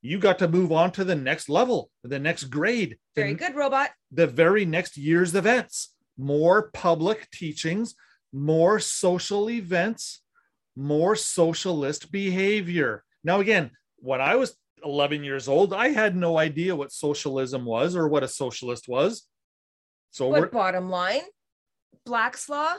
you 0.00 0.18
got 0.18 0.38
to 0.38 0.48
move 0.48 0.70
on 0.70 0.92
to 0.92 1.04
the 1.04 1.16
next 1.16 1.48
level, 1.48 1.90
the 2.04 2.20
next 2.20 2.44
grade, 2.44 2.98
the 3.16 3.22
very 3.22 3.34
good 3.34 3.56
robot 3.56 3.90
the 4.12 4.26
very 4.26 4.64
next 4.64 4.96
year's 4.96 5.34
events 5.34 5.95
more 6.16 6.70
public 6.70 7.30
teachings 7.30 7.94
more 8.32 8.78
social 8.78 9.48
events 9.50 10.22
more 10.76 11.16
socialist 11.16 12.12
behavior. 12.12 13.02
Now 13.24 13.40
again 13.40 13.70
when 13.96 14.20
i 14.20 14.34
was 14.36 14.56
11 14.84 15.24
years 15.24 15.48
old 15.48 15.72
i 15.72 15.88
had 15.88 16.14
no 16.14 16.36
idea 16.38 16.76
what 16.76 16.92
socialism 16.92 17.64
was 17.64 17.96
or 17.96 18.08
what 18.08 18.22
a 18.22 18.28
socialist 18.28 18.86
was. 18.88 19.26
So 20.10 20.28
what 20.28 20.52
bottom 20.52 20.90
line 20.90 21.22
black's 22.04 22.48
law 22.48 22.74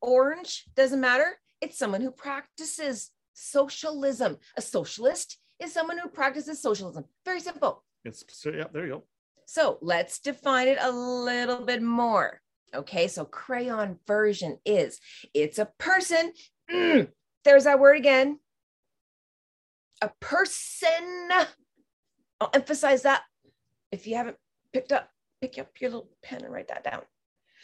orange 0.00 0.64
doesn't 0.74 1.00
matter. 1.00 1.38
It's 1.60 1.78
someone 1.78 2.00
who 2.00 2.10
practices 2.10 3.12
socialism. 3.34 4.36
A 4.56 4.62
socialist 4.62 5.38
is 5.60 5.72
someone 5.72 5.98
who 5.98 6.08
practices 6.08 6.60
socialism. 6.60 7.04
Very 7.24 7.40
simple. 7.40 7.84
It's 8.04 8.24
so 8.28 8.50
yeah 8.50 8.64
there 8.72 8.86
you 8.86 8.92
go. 8.92 9.04
So 9.46 9.78
let's 9.80 10.18
define 10.18 10.68
it 10.68 10.78
a 10.80 10.90
little 10.90 11.64
bit 11.64 11.82
more. 11.82 12.41
Okay, 12.74 13.08
so 13.08 13.24
crayon 13.24 13.98
version 14.06 14.58
is 14.64 15.00
it's 15.34 15.58
a 15.58 15.68
person. 15.78 16.32
Mm, 16.70 17.08
there's 17.44 17.64
that 17.64 17.80
word 17.80 17.96
again. 17.96 18.38
A 20.00 20.10
person. 20.20 21.28
I'll 22.40 22.50
emphasize 22.54 23.02
that. 23.02 23.22
If 23.90 24.06
you 24.06 24.16
haven't 24.16 24.36
picked 24.72 24.92
up, 24.92 25.10
pick 25.40 25.58
up 25.58 25.68
your 25.80 25.90
little 25.90 26.10
pen 26.22 26.44
and 26.44 26.52
write 26.52 26.68
that 26.68 26.84
down. 26.84 27.02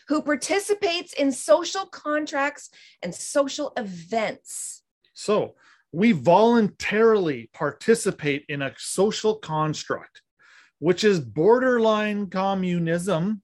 Who 0.09 0.23
participates 0.23 1.13
in 1.15 1.33
social 1.33 1.87
contracts 1.87 2.71
and 3.03 3.15
social 3.15 3.73
events. 3.77 4.83
So 5.15 5.55
we 5.93 6.13
voluntarily 6.13 7.51
participate 7.53 8.45
in 8.49 8.63
a 8.63 8.75
social 8.77 9.37
construct, 9.37 10.23
which 10.79 11.03
is 11.03 11.21
borderline 11.21 12.29
communism. 12.29 13.43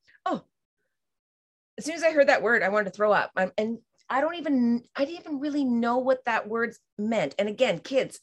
As 1.79 1.85
soon 1.85 1.95
as 1.95 2.03
I 2.03 2.13
heard 2.13 2.29
that 2.29 2.43
word, 2.43 2.63
I 2.63 2.69
wanted 2.69 2.87
to 2.87 2.91
throw 2.91 3.13
up. 3.13 3.31
I'm, 3.37 3.53
and 3.59 3.79
I 4.09 4.21
don't 4.21 4.37
even, 4.37 4.83
I 4.95 5.05
didn't 5.05 5.21
even 5.21 5.41
really 5.41 5.65
know 5.65 5.99
what 5.99 6.25
that 6.27 6.49
word 6.49 6.75
meant. 6.99 7.35
And 7.39 7.49
again, 7.49 7.79
kids, 7.79 8.21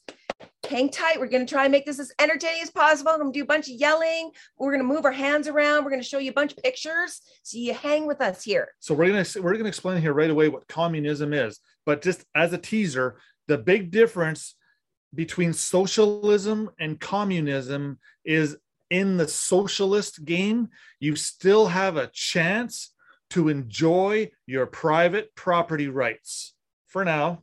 hang 0.68 0.90
tight. 0.90 1.18
We're 1.18 1.26
going 1.26 1.44
to 1.44 1.52
try 1.52 1.64
and 1.64 1.72
make 1.72 1.84
this 1.84 1.98
as 1.98 2.12
entertaining 2.18 2.62
as 2.62 2.70
possible. 2.70 3.10
I'm 3.10 3.18
going 3.18 3.32
to 3.32 3.38
do 3.38 3.42
a 3.42 3.46
bunch 3.46 3.68
of 3.68 3.74
yelling. 3.74 4.30
We're 4.58 4.72
going 4.72 4.86
to 4.86 4.94
move 4.94 5.04
our 5.04 5.12
hands 5.12 5.48
around. 5.48 5.84
We're 5.84 5.90
going 5.90 6.02
to 6.02 6.08
show 6.08 6.18
you 6.18 6.30
a 6.30 6.34
bunch 6.34 6.52
of 6.52 6.62
pictures. 6.62 7.20
So 7.42 7.58
you 7.58 7.74
hang 7.74 8.06
with 8.06 8.20
us 8.20 8.42
here. 8.42 8.68
So 8.78 8.94
we're 8.94 9.08
gonna 9.08 9.26
we're 9.42 9.56
gonna 9.56 9.68
explain 9.68 10.00
here 10.00 10.12
right 10.12 10.30
away 10.30 10.48
what 10.48 10.68
communism 10.68 11.32
is. 11.32 11.58
But 11.84 12.02
just 12.02 12.24
as 12.34 12.52
a 12.52 12.58
teaser, 12.58 13.16
the 13.48 13.58
big 13.58 13.90
difference 13.90 14.54
between 15.14 15.52
socialism 15.52 16.70
and 16.78 16.98
communism 16.98 17.98
is 18.24 18.56
in 18.90 19.16
the 19.16 19.28
socialist 19.28 20.24
game, 20.24 20.68
you 21.00 21.16
still 21.16 21.66
have 21.66 21.96
a 21.96 22.10
chance 22.12 22.91
to 23.32 23.48
enjoy 23.48 24.30
your 24.46 24.66
private 24.66 25.34
property 25.34 25.88
rights 25.88 26.54
for 26.86 27.02
now. 27.04 27.42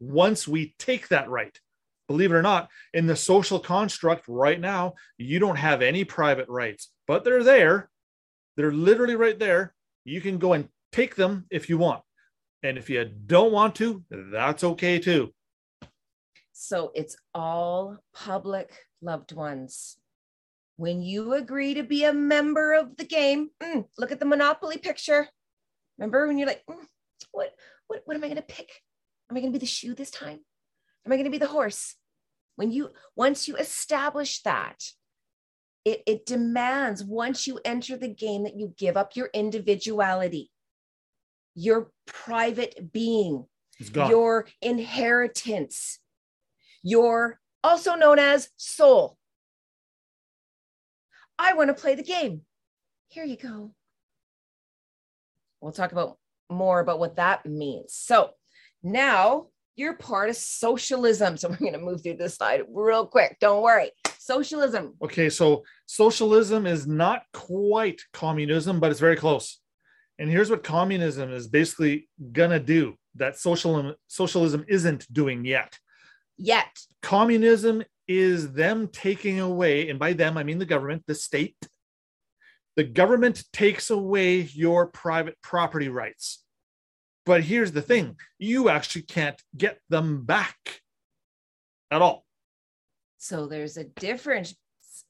Once 0.00 0.48
we 0.48 0.74
take 0.78 1.08
that 1.08 1.28
right, 1.28 1.60
believe 2.08 2.32
it 2.32 2.36
or 2.36 2.42
not, 2.42 2.70
in 2.94 3.06
the 3.06 3.16
social 3.16 3.60
construct 3.60 4.24
right 4.28 4.58
now, 4.58 4.94
you 5.18 5.38
don't 5.38 5.56
have 5.56 5.82
any 5.82 6.04
private 6.04 6.48
rights, 6.48 6.90
but 7.06 7.22
they're 7.22 7.42
there. 7.42 7.90
They're 8.56 8.72
literally 8.72 9.14
right 9.14 9.38
there. 9.38 9.74
You 10.04 10.22
can 10.22 10.38
go 10.38 10.54
and 10.54 10.68
take 10.90 11.16
them 11.16 11.44
if 11.50 11.68
you 11.68 11.76
want. 11.76 12.02
And 12.62 12.78
if 12.78 12.88
you 12.88 13.04
don't 13.04 13.52
want 13.52 13.74
to, 13.76 14.02
that's 14.10 14.64
okay 14.64 14.98
too. 14.98 15.34
So 16.52 16.92
it's 16.94 17.16
all 17.34 17.98
public 18.14 18.72
loved 19.02 19.32
ones. 19.32 19.98
When 20.76 21.02
you 21.02 21.34
agree 21.34 21.74
to 21.74 21.82
be 21.82 22.04
a 22.04 22.12
member 22.12 22.74
of 22.74 22.96
the 22.96 23.04
game, 23.04 23.50
mm, 23.62 23.86
look 23.98 24.12
at 24.12 24.20
the 24.20 24.26
Monopoly 24.26 24.78
picture. 24.78 25.28
Remember 25.98 26.26
when 26.26 26.38
you're 26.38 26.48
like, 26.48 26.62
mm, 26.68 26.84
what, 27.32 27.54
what, 27.86 28.02
what 28.04 28.16
am 28.16 28.24
I 28.24 28.28
going 28.28 28.36
to 28.36 28.42
pick? 28.42 28.82
Am 29.30 29.36
I 29.36 29.40
going 29.40 29.52
to 29.52 29.58
be 29.58 29.64
the 29.64 29.66
shoe 29.66 29.94
this 29.94 30.10
time? 30.10 30.40
Am 31.06 31.12
I 31.12 31.16
going 31.16 31.24
to 31.24 31.30
be 31.30 31.38
the 31.38 31.46
horse? 31.46 31.94
When 32.56 32.70
you, 32.72 32.90
once 33.14 33.48
you 33.48 33.56
establish 33.56 34.42
that, 34.42 34.82
it, 35.84 36.02
it 36.06 36.26
demands 36.26 37.04
once 37.04 37.46
you 37.46 37.60
enter 37.64 37.96
the 37.96 38.08
game 38.08 38.42
that 38.42 38.56
you 38.56 38.74
give 38.76 38.96
up 38.96 39.14
your 39.14 39.30
individuality, 39.32 40.50
your 41.54 41.90
private 42.06 42.92
being, 42.92 43.46
your 44.08 44.46
inheritance, 44.60 46.00
your 46.82 47.38
also 47.62 47.94
known 47.94 48.18
as 48.18 48.48
soul. 48.56 49.16
I 51.38 51.54
want 51.54 51.68
to 51.68 51.74
play 51.74 51.94
the 51.94 52.02
game. 52.02 52.42
Here 53.08 53.24
you 53.24 53.36
go. 53.36 53.72
We'll 55.60 55.72
talk 55.72 55.92
about 55.92 56.18
more 56.50 56.80
about 56.80 56.98
what 56.98 57.16
that 57.16 57.46
means. 57.46 57.94
So 57.94 58.30
now 58.82 59.46
you're 59.74 59.94
part 59.94 60.30
of 60.30 60.36
socialism. 60.36 61.36
So 61.36 61.48
we're 61.50 61.56
going 61.56 61.72
to 61.72 61.78
move 61.78 62.02
through 62.02 62.16
this 62.16 62.36
slide 62.36 62.62
real 62.68 63.06
quick. 63.06 63.36
Don't 63.40 63.62
worry. 63.62 63.90
Socialism. 64.18 64.94
Okay, 65.02 65.30
so 65.30 65.62
socialism 65.86 66.66
is 66.66 66.86
not 66.86 67.22
quite 67.32 68.00
communism, 68.12 68.80
but 68.80 68.90
it's 68.90 68.98
very 68.98 69.16
close. 69.16 69.60
And 70.18 70.30
here's 70.30 70.50
what 70.50 70.64
communism 70.64 71.30
is 71.30 71.46
basically 71.46 72.08
gonna 72.32 72.58
do 72.58 72.96
that 73.16 73.38
social 73.38 73.94
socialism 74.08 74.64
isn't 74.68 75.12
doing 75.12 75.44
yet. 75.44 75.78
Yet. 76.38 76.76
Communism 77.02 77.84
is 78.08 78.52
them 78.52 78.88
taking 78.88 79.40
away, 79.40 79.88
and 79.88 79.98
by 79.98 80.12
them 80.12 80.36
I 80.36 80.44
mean 80.44 80.58
the 80.58 80.66
government, 80.66 81.04
the 81.06 81.14
state, 81.14 81.56
the 82.76 82.84
government 82.84 83.44
takes 83.52 83.90
away 83.90 84.40
your 84.40 84.86
private 84.86 85.40
property 85.42 85.88
rights. 85.88 86.44
But 87.24 87.42
here's 87.42 87.72
the 87.72 87.82
thing 87.82 88.16
you 88.38 88.68
actually 88.68 89.02
can't 89.02 89.40
get 89.56 89.78
them 89.88 90.24
back 90.24 90.80
at 91.90 92.02
all. 92.02 92.24
So 93.18 93.46
there's 93.46 93.76
a 93.76 93.84
difference 93.84 94.54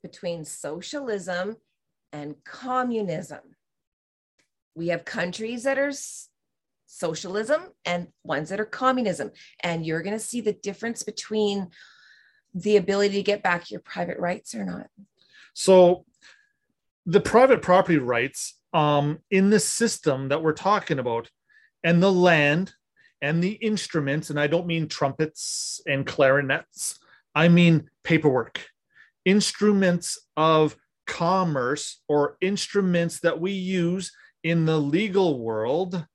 between 0.03 0.45
socialism 0.45 1.57
and 2.13 2.37
communism. 2.45 3.41
We 4.75 4.89
have 4.89 5.05
countries 5.05 5.65
that 5.65 5.79
are 5.79 5.93
socialism 6.87 7.63
and 7.85 8.09
ones 8.25 8.49
that 8.49 8.61
are 8.61 8.65
communism. 8.65 9.33
And 9.63 9.85
you're 9.85 10.03
going 10.03 10.17
to 10.17 10.25
see 10.25 10.41
the 10.41 10.53
difference 10.53 11.03
between 11.03 11.69
the 12.57 12.77
ability 12.77 13.17
to 13.17 13.23
get 13.23 13.43
back 13.43 13.71
your 13.71 13.81
private 13.81 14.19
rights 14.19 14.55
or 14.55 14.65
not. 14.65 14.89
So 15.53 16.07
the 17.05 17.21
private 17.21 17.63
property 17.63 17.99
rights 17.99 18.59
um, 18.73 19.19
in 19.31 19.51
the 19.51 19.61
system 19.61 20.29
that 20.29 20.43
we're 20.43 20.53
talking 20.53 20.99
about 20.99 21.31
and 21.85 22.03
the 22.03 22.13
land 22.13 22.73
and 23.21 23.43
the 23.43 23.53
instruments, 23.53 24.31
and 24.31 24.41
I 24.41 24.47
don't 24.47 24.67
mean 24.67 24.89
trumpets 24.89 25.81
and 25.87 26.07
clarinets, 26.07 26.99
I 27.35 27.49
mean 27.49 27.91
paperwork, 28.05 28.67
instruments 29.25 30.19
of 30.37 30.77
commerce 31.07 32.01
or 32.09 32.37
instruments 32.41 33.21
that 33.21 33.39
we 33.39 33.53
use 33.53 34.13
in 34.43 34.65
the 34.65 34.79
legal 34.79 35.39
world 35.39 36.07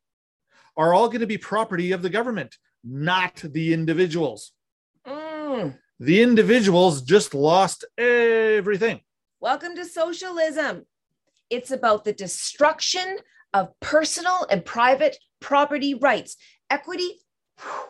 are 0.76 0.94
all 0.94 1.08
going 1.08 1.22
to 1.22 1.28
be 1.28 1.38
property 1.38 1.92
of 1.92 2.02
the 2.02 2.10
government, 2.10 2.58
not 2.84 3.36
the 3.36 3.74
individuals. 3.74 4.54
Mm. 5.06 5.78
The 6.02 6.24
individuals 6.24 7.04
just 7.04 7.36
lost 7.36 7.86
everything. 7.96 9.02
Welcome 9.40 9.76
to 9.76 9.86
socialism. 9.86 10.88
It's 11.52 11.70
about 11.70 12.06
the 12.06 12.12
destruction 12.12 13.18
of 13.54 13.80
personal 13.82 14.48
and 14.50 14.66
private 14.66 15.16
property 15.40 15.94
rights. 15.94 16.38
Equity, 16.72 17.20
whew, 17.60 17.84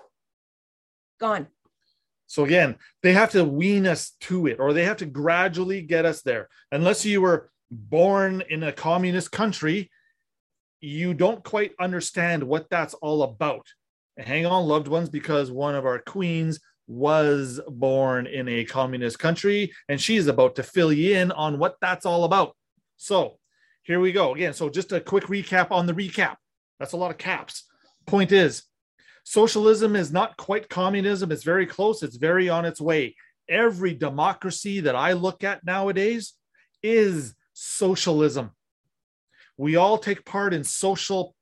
gone. 1.21 1.47
So 2.27 2.43
again, 2.43 2.75
they 3.01 3.13
have 3.13 3.31
to 3.31 3.45
wean 3.45 3.87
us 3.87 4.11
to 4.21 4.45
it, 4.47 4.59
or 4.59 4.73
they 4.73 4.83
have 4.83 4.97
to 4.97 5.05
gradually 5.05 5.81
get 5.81 6.05
us 6.05 6.21
there. 6.21 6.49
Unless 6.73 7.05
you 7.05 7.21
were 7.21 7.49
born 7.71 8.43
in 8.49 8.63
a 8.63 8.73
communist 8.73 9.31
country, 9.31 9.89
you 10.81 11.13
don't 11.13 11.45
quite 11.45 11.71
understand 11.79 12.43
what 12.43 12.69
that's 12.69 12.93
all 12.95 13.23
about. 13.23 13.67
And 14.17 14.27
hang 14.27 14.45
on, 14.45 14.67
loved 14.67 14.89
ones, 14.89 15.07
because 15.07 15.49
one 15.49 15.75
of 15.75 15.85
our 15.85 15.99
queens 15.99 16.59
was 16.91 17.61
born 17.69 18.27
in 18.27 18.49
a 18.49 18.65
communist 18.65 19.17
country, 19.17 19.71
and 19.87 19.99
she's 19.99 20.27
about 20.27 20.55
to 20.57 20.61
fill 20.61 20.91
you 20.91 21.15
in 21.15 21.31
on 21.31 21.57
what 21.57 21.77
that's 21.79 22.05
all 22.05 22.25
about. 22.25 22.53
So 22.97 23.39
here 23.83 24.01
we 24.01 24.11
go 24.11 24.35
again. 24.35 24.53
So 24.53 24.69
just 24.69 24.91
a 24.91 24.99
quick 24.99 25.23
recap 25.25 25.71
on 25.71 25.85
the 25.85 25.93
recap. 25.93 26.35
That's 26.79 26.91
a 26.91 26.97
lot 26.97 27.09
of 27.09 27.17
caps. 27.17 27.63
Point 28.05 28.33
is, 28.33 28.63
socialism 29.23 29.95
is 29.95 30.11
not 30.11 30.35
quite 30.35 30.67
communism. 30.67 31.31
It's 31.31 31.45
very 31.45 31.65
close. 31.65 32.03
It's 32.03 32.17
very 32.17 32.49
on 32.49 32.65
its 32.65 32.81
way. 32.81 33.15
Every 33.47 33.93
democracy 33.93 34.81
that 34.81 34.95
I 34.95 35.13
look 35.13 35.45
at 35.45 35.65
nowadays 35.65 36.33
is 36.83 37.35
socialism. 37.53 38.51
We 39.55 39.77
all 39.77 39.97
take 39.97 40.25
part 40.25 40.53
in 40.53 40.65
social 40.65 41.35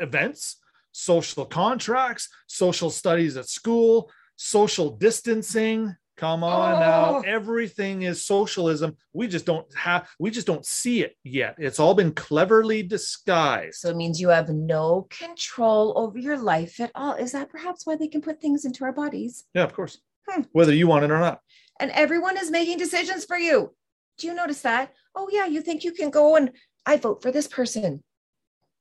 events, 0.00 0.56
social 0.92 1.46
contracts, 1.46 2.28
social 2.46 2.90
studies 2.90 3.38
at 3.38 3.48
school, 3.48 4.10
social 4.36 4.90
distancing. 4.90 5.96
Come 6.16 6.42
on 6.42 6.80
now. 6.80 7.16
Oh. 7.16 7.22
Everything 7.26 8.02
is 8.02 8.24
socialism. 8.24 8.96
We 9.12 9.28
just 9.28 9.44
don't 9.44 9.66
have, 9.76 10.08
we 10.18 10.30
just 10.30 10.46
don't 10.46 10.64
see 10.64 11.02
it 11.02 11.14
yet. 11.24 11.56
It's 11.58 11.78
all 11.78 11.92
been 11.94 12.12
cleverly 12.12 12.82
disguised. 12.82 13.80
So 13.80 13.90
it 13.90 13.96
means 13.96 14.18
you 14.18 14.30
have 14.30 14.48
no 14.48 15.08
control 15.10 15.92
over 15.96 16.18
your 16.18 16.38
life 16.38 16.80
at 16.80 16.90
all. 16.94 17.14
Is 17.14 17.32
that 17.32 17.50
perhaps 17.50 17.86
why 17.86 17.96
they 17.96 18.08
can 18.08 18.22
put 18.22 18.40
things 18.40 18.64
into 18.64 18.84
our 18.84 18.92
bodies? 18.92 19.44
Yeah, 19.52 19.64
of 19.64 19.74
course. 19.74 19.98
Hmm. 20.26 20.42
Whether 20.52 20.74
you 20.74 20.86
want 20.86 21.04
it 21.04 21.10
or 21.10 21.20
not. 21.20 21.40
And 21.78 21.90
everyone 21.90 22.38
is 22.38 22.50
making 22.50 22.78
decisions 22.78 23.26
for 23.26 23.36
you. 23.36 23.74
Do 24.16 24.26
you 24.26 24.34
notice 24.34 24.62
that? 24.62 24.94
Oh, 25.14 25.28
yeah, 25.30 25.44
you 25.44 25.60
think 25.60 25.84
you 25.84 25.92
can 25.92 26.08
go 26.08 26.36
and 26.36 26.52
I 26.86 26.96
vote 26.96 27.20
for 27.20 27.30
this 27.30 27.46
person. 27.46 28.02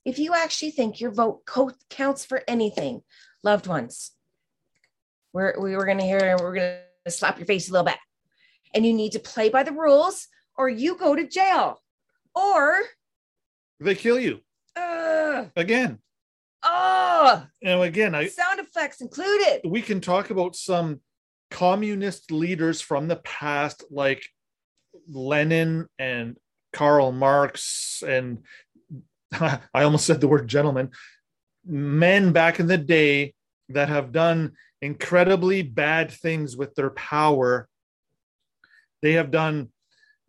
If 0.06 0.20
you 0.20 0.34
actually 0.34 0.72
think 0.72 1.02
your 1.02 1.12
vote 1.12 1.42
co- 1.46 1.72
counts 1.90 2.24
for 2.24 2.44
anything, 2.48 3.02
loved 3.44 3.68
ones, 3.68 4.12
we're, 5.36 5.54
we 5.60 5.76
were 5.76 5.86
going 5.86 5.98
to 5.98 6.06
hear, 6.06 6.20
and 6.20 6.40
we're 6.40 6.56
going 6.56 6.78
to 7.04 7.12
slap 7.12 7.38
your 7.38 7.46
face 7.46 7.68
a 7.68 7.74
little 7.74 7.86
bit. 7.86 7.98
And 8.74 8.86
you 8.86 8.94
need 8.94 9.12
to 9.12 9.20
play 9.20 9.50
by 9.50 9.64
the 9.64 9.74
rules 9.74 10.30
or 10.58 10.70
you 10.70 10.98
go 10.98 11.14
to 11.14 11.28
jail. 11.28 11.82
Or, 12.34 12.78
They 13.82 13.96
kill 13.96 14.18
you 14.18 14.40
uh, 14.78 15.46
again. 15.58 16.00
oh, 16.64 17.46
And 17.62 17.82
again, 17.82 18.16
I, 18.16 18.28
sound 18.28 18.62
effects 18.62 19.02
included. 19.02 19.62
we 19.66 19.82
can 19.82 20.00
talk 20.00 20.30
about 20.30 20.56
some 20.56 21.02
communist 21.52 22.32
leaders 22.32 22.80
from 22.80 23.10
the 23.10 23.18
past, 23.18 23.84
like 23.92 24.26
Lenin 25.10 25.88
and 26.00 26.38
Karl 26.72 27.12
Marx, 27.12 28.02
and 28.08 28.40
I 29.34 29.60
almost 29.74 30.06
said 30.06 30.22
the 30.22 30.30
word 30.30 30.48
gentleman, 30.48 30.92
men 31.66 32.32
back 32.32 32.62
in 32.62 32.68
the 32.68 32.78
day 32.78 33.34
that 33.70 33.90
have 33.90 34.14
done 34.14 34.54
incredibly 34.86 35.62
bad 35.64 36.12
things 36.12 36.56
with 36.56 36.76
their 36.76 36.92
power. 36.92 37.68
They 39.02 39.14
have 39.14 39.32
done 39.32 39.70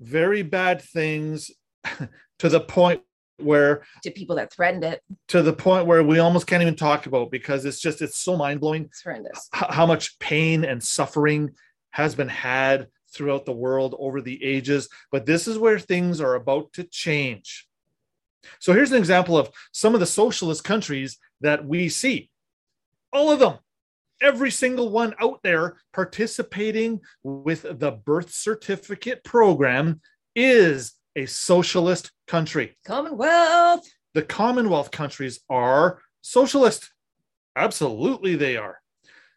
very 0.00 0.42
bad 0.42 0.82
things 0.82 1.50
to 2.38 2.48
the 2.48 2.60
point 2.60 3.02
where 3.38 3.82
To 4.02 4.10
people 4.10 4.36
that 4.36 4.52
threatened 4.52 4.82
it, 4.82 5.02
to 5.28 5.42
the 5.42 5.52
point 5.52 5.86
where 5.86 6.02
we 6.02 6.18
almost 6.18 6.46
can't 6.46 6.62
even 6.62 6.74
talk 6.74 7.04
about 7.06 7.30
because 7.30 7.64
it's 7.66 7.80
just 7.80 8.00
it's 8.00 8.16
so 8.16 8.34
mind-blowing 8.36 8.86
it's 8.86 9.02
horrendous. 9.02 9.48
h- 9.54 9.64
how 9.70 9.84
much 9.84 10.18
pain 10.18 10.64
and 10.64 10.82
suffering 10.82 11.50
has 11.90 12.14
been 12.14 12.28
had 12.30 12.88
throughout 13.12 13.44
the 13.44 13.52
world 13.52 13.94
over 13.98 14.20
the 14.22 14.42
ages. 14.42 14.88
But 15.12 15.26
this 15.26 15.46
is 15.46 15.58
where 15.58 15.78
things 15.78 16.20
are 16.20 16.34
about 16.34 16.72
to 16.74 16.84
change. 16.84 17.68
So 18.58 18.72
here's 18.72 18.92
an 18.92 18.98
example 18.98 19.36
of 19.36 19.50
some 19.72 19.92
of 19.94 20.00
the 20.00 20.06
socialist 20.06 20.64
countries 20.64 21.18
that 21.42 21.66
we 21.66 21.88
see. 21.90 22.30
All 23.12 23.30
of 23.30 23.38
them, 23.38 23.58
every 24.20 24.50
single 24.50 24.90
one 24.90 25.14
out 25.20 25.40
there 25.42 25.76
participating 25.92 27.00
with 27.22 27.62
the 27.62 27.92
birth 27.92 28.32
certificate 28.32 29.22
program 29.24 30.00
is 30.34 30.94
a 31.16 31.26
socialist 31.26 32.12
country 32.26 32.76
Commonwealth. 32.84 33.88
the 34.14 34.22
Commonwealth 34.22 34.90
countries 34.90 35.40
are 35.48 36.02
socialist. 36.20 36.90
Absolutely, 37.54 38.36
they 38.36 38.56
are. 38.56 38.78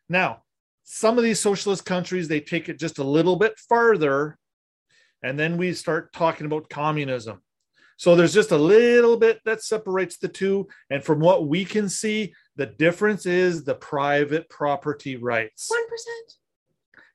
Now, 0.10 0.44
some 0.84 1.18
of 1.18 1.24
these 1.24 1.40
socialist 1.40 1.86
countries, 1.86 2.28
they 2.28 2.42
take 2.42 2.68
it 2.68 2.80
just 2.80 2.98
a 2.98 3.04
little 3.04 3.36
bit 3.36 3.58
farther, 3.60 4.38
and 5.24 5.40
then 5.40 5.56
we 5.56 5.74
start 5.74 6.12
talking 6.14 6.46
about 6.46 6.70
communism. 6.70 7.42
So 7.98 8.16
there's 8.16 8.34
just 8.34 8.52
a 8.52 8.58
little 8.58 9.18
bit 9.18 9.42
that 9.44 9.62
separates 9.62 10.18
the 10.18 10.30
two. 10.30 10.68
And 10.90 11.04
from 11.04 11.20
what 11.20 11.48
we 11.48 11.66
can 11.66 11.90
see, 11.90 12.34
the 12.60 12.66
difference 12.66 13.26
is 13.26 13.64
the 13.64 13.74
private 13.74 14.50
property 14.50 15.16
rights. 15.16 15.72
1%. 15.72 15.78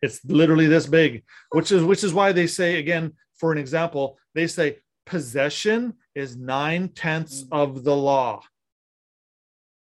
It's 0.01 0.25
literally 0.25 0.67
this 0.67 0.87
big, 0.87 1.23
which 1.51 1.71
is 1.71 1.83
which 1.85 2.03
is 2.03 2.15
why 2.15 2.33
they 2.33 2.47
say 2.47 2.79
again, 2.79 3.13
for 3.37 3.53
an 3.53 3.59
example, 3.59 4.19
they 4.35 4.47
say 4.47 4.79
possession 5.05 5.95
is 6.15 6.35
nine 6.35 6.89
tenths 6.89 7.45
mm. 7.45 7.49
of 7.53 7.85
the 7.85 7.95
law. 7.95 8.41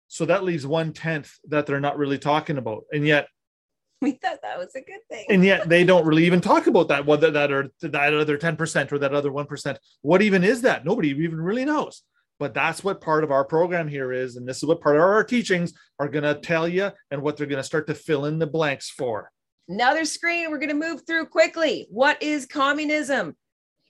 So 0.07 0.25
that 0.25 0.43
leaves 0.43 0.65
one 0.65 0.93
tenth 0.93 1.31
that 1.47 1.67
they're 1.67 1.79
not 1.79 1.97
really 1.97 2.17
talking 2.17 2.57
about, 2.57 2.85
and 2.91 3.05
yet 3.05 3.27
We 4.01 4.13
thought 4.13 4.41
that 4.41 4.57
was 4.57 4.73
a 4.73 4.81
good 4.81 5.01
thing. 5.11 5.25
and 5.29 5.45
yet 5.45 5.69
they 5.69 5.83
don't 5.83 6.07
really 6.07 6.25
even 6.25 6.41
talk 6.41 6.65
about 6.65 6.87
that 6.87 7.05
whether 7.05 7.29
that 7.29 7.51
or 7.51 7.69
that 7.81 8.13
other 8.15 8.35
10% 8.35 8.91
or 8.91 8.97
that 8.97 9.13
other 9.13 9.29
1% 9.29 9.77
what 10.01 10.23
even 10.23 10.43
is 10.43 10.63
that 10.63 10.85
nobody 10.85 11.09
even 11.09 11.39
really 11.39 11.65
knows 11.65 12.01
but 12.41 12.53
that's 12.53 12.83
what 12.83 12.99
part 12.99 13.23
of 13.23 13.31
our 13.31 13.45
program 13.45 13.87
here 13.87 14.11
is 14.11 14.35
and 14.35 14.47
this 14.47 14.57
is 14.57 14.65
what 14.65 14.81
part 14.81 14.97
of 14.97 15.01
our 15.01 15.23
teachings 15.23 15.73
are 15.99 16.09
going 16.09 16.23
to 16.23 16.35
tell 16.41 16.67
you 16.67 16.91
and 17.11 17.21
what 17.21 17.37
they're 17.37 17.47
going 17.47 17.55
to 17.55 17.63
start 17.63 17.87
to 17.87 17.95
fill 17.95 18.25
in 18.25 18.39
the 18.39 18.47
blanks 18.47 18.89
for 18.89 19.31
Another 19.71 20.03
screen 20.03 20.51
we're 20.51 20.57
going 20.57 20.67
to 20.67 20.75
move 20.75 21.03
through 21.07 21.27
quickly. 21.27 21.87
What 21.89 22.21
is 22.21 22.45
communism? 22.45 23.37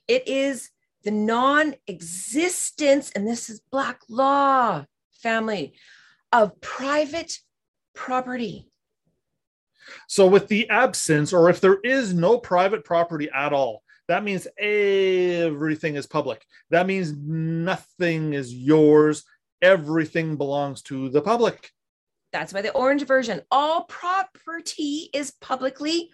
It 0.06 0.28
is 0.28 0.70
the 1.02 1.10
non 1.10 1.74
existence, 1.88 3.10
and 3.16 3.26
this 3.26 3.50
is 3.50 3.60
Black 3.72 4.00
law 4.08 4.84
family, 5.22 5.74
of 6.30 6.60
private 6.60 7.38
property. 7.94 8.68
so 10.08 10.26
with 10.26 10.46
the 10.46 10.68
absence 10.70 11.32
or 11.32 11.50
if 11.50 11.60
there 11.60 11.80
is 11.82 12.14
no 12.14 12.38
private 12.38 12.84
property 12.84 13.28
at 13.34 13.52
all 13.52 13.81
that 14.08 14.24
means 14.24 14.46
everything 14.58 15.96
is 15.96 16.06
public 16.06 16.44
that 16.70 16.86
means 16.86 17.12
nothing 17.16 18.32
is 18.34 18.54
yours 18.54 19.24
everything 19.62 20.36
belongs 20.36 20.82
to 20.82 21.08
the 21.10 21.22
public 21.22 21.70
That's 22.32 22.54
why 22.54 22.62
the 22.62 22.72
orange 22.72 23.04
version, 23.06 23.42
all 23.50 23.84
property 23.84 25.10
is 25.12 25.32
publicly 25.32 26.10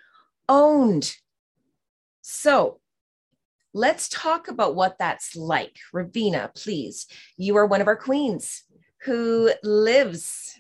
owned. 0.49 1.15
So 2.23 2.81
let's 3.73 4.09
talk 4.09 4.49
about 4.49 4.75
what 4.75 4.97
that's 4.99 5.37
like. 5.37 5.77
Ravina, 5.95 6.53
please. 6.55 7.07
You 7.37 7.57
are 7.57 7.67
one 7.67 7.81
of 7.81 7.87
our 7.87 7.97
queens 7.97 8.65
who 9.03 9.53
lives 9.63 10.55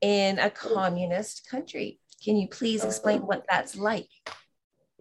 in 0.00 0.38
a 0.38 0.50
communist 0.50 1.48
country. 1.50 1.98
Can 2.24 2.36
you 2.36 2.46
please 2.46 2.84
explain 2.84 3.22
what 3.22 3.44
that's 3.50 3.76
like? 3.76 4.08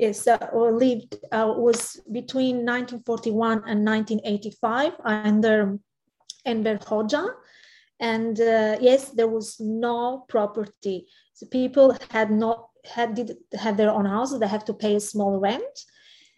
Yes, 0.02 0.26
uh, 0.26 0.40
lived 0.52 1.14
uh, 1.32 1.54
was 1.56 2.02
between 2.12 2.66
1941 2.66 3.70
and 3.70 3.86
1985 3.86 4.94
under 5.06 5.78
Enver 6.44 6.78
Hoxha. 6.78 7.30
And 8.00 8.42
uh, 8.42 8.78
yes, 8.82 9.12
there 9.12 9.28
was 9.28 9.60
no 9.60 10.26
property. 10.28 11.06
So 11.36 11.46
people 11.46 11.96
had 12.10 12.32
not 12.32 12.70
had 12.84 13.14
did 13.14 13.38
have 13.54 13.78
their 13.78 13.92
own 13.92 14.06
houses. 14.06 14.40
They 14.40 14.48
have 14.48 14.66
to 14.66 14.74
pay 14.74 14.96
a 14.96 15.00
small 15.00 15.40
rent. 15.40 15.86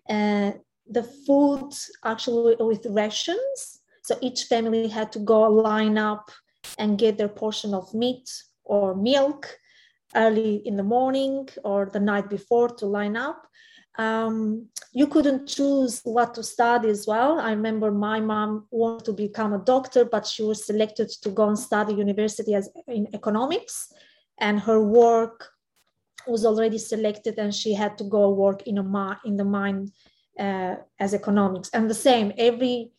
And 0.10 0.60
the 0.86 1.04
food 1.26 1.72
actually 2.04 2.58
with 2.60 2.86
rations. 2.90 3.80
So 4.02 4.18
each 4.20 4.44
family 4.44 4.90
had 4.90 5.14
to 5.14 5.20
go 5.20 5.44
line 5.44 5.98
up 5.98 6.32
and 6.78 6.98
get 6.98 7.18
their 7.18 7.30
portion 7.30 7.74
of 7.74 7.94
meat 7.94 8.30
or 8.66 8.94
milk 8.94 9.58
early 10.16 10.56
in 10.66 10.76
the 10.76 10.84
morning 10.84 11.48
or 11.64 11.86
the 11.86 12.00
night 12.00 12.30
before 12.30 12.68
to 12.68 12.86
line 12.86 13.16
up. 13.16 13.48
Um, 13.98 14.70
you 14.92 15.08
couldn't 15.08 15.48
choose 15.48 16.02
what 16.04 16.34
to 16.36 16.44
study 16.44 16.90
as 16.90 17.06
well. 17.06 17.40
I 17.40 17.52
remember 17.52 17.92
my 17.92 18.20
mom 18.20 18.66
wanted 18.72 19.06
to 19.06 19.14
become 19.14 19.54
a 19.54 19.60
doctor, 19.60 20.04
but 20.04 20.26
she 20.26 20.44
was 20.44 20.66
selected 20.66 21.10
to 21.10 21.30
go 21.30 21.48
and 21.48 21.60
study 21.60 21.94
university 21.94 22.56
as 22.56 22.70
in 22.88 23.08
economics, 23.14 23.94
and 24.40 24.60
her 24.60 24.84
work 24.84 25.50
was 26.26 26.46
already 26.46 26.80
selected, 26.80 27.38
and 27.38 27.54
she 27.54 27.74
had 27.74 27.98
to 28.00 28.04
go 28.04 28.30
work 28.30 28.64
in 28.64 28.78
a 28.78 29.20
in 29.26 29.38
the 29.38 29.46
mine 29.46 29.92
uh, 30.40 30.76
as 31.00 31.14
economics. 31.14 31.70
And 31.74 31.90
the 31.90 31.96
same, 31.96 32.34
every 32.38 32.92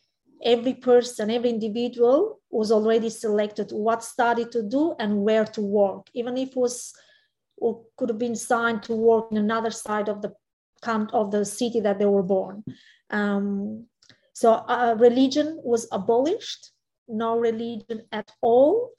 every 0.45 0.75
person, 0.75 1.31
every 1.31 1.51
individual 1.51 2.41
was 2.51 2.71
already 2.71 3.11
selected 3.11 3.73
what 3.73 4.05
study 4.05 4.45
to 4.45 4.63
do 4.63 4.95
and 5.01 5.23
where 5.25 5.47
to 5.47 5.61
work, 5.61 6.09
even 6.15 6.37
if 6.37 6.51
it 6.51 6.57
was 6.57 6.93
or 7.57 7.83
could 7.97 8.11
have 8.11 8.19
been 8.19 8.37
signed 8.37 8.83
to 8.83 8.95
work 8.95 9.27
in 9.31 9.39
another 9.39 9.71
side 9.71 10.09
of 10.09 10.21
the 10.23 10.35
of 11.13 11.31
the 11.31 11.45
city 11.45 11.81
that 11.81 11.99
they 11.99 12.07
were 12.07 12.23
born. 12.23 12.65
Um, 13.11 13.87
so 14.33 14.53
uh, 14.53 14.97
religion 14.99 15.61
was 15.63 15.87
abolished, 15.93 16.73
no 17.09 17.39
religion 17.39 18.03
at 18.13 18.31
all. 18.43 18.91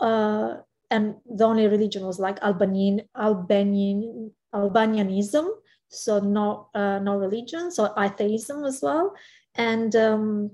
Uh, 0.00 0.56
and 0.90 1.16
the 1.28 1.44
only 1.44 1.66
religion 1.66 2.06
was 2.06 2.18
like 2.18 2.42
Albanian, 2.42 3.02
Albanian, 3.16 4.32
Albanianism. 4.54 5.46
So 5.90 6.20
no, 6.20 6.68
uh, 6.74 6.98
no 6.98 7.16
religion, 7.16 7.70
so 7.70 7.92
atheism 7.96 8.64
as 8.64 8.80
well. 8.82 9.14
And 9.54 9.94
um, 9.96 10.50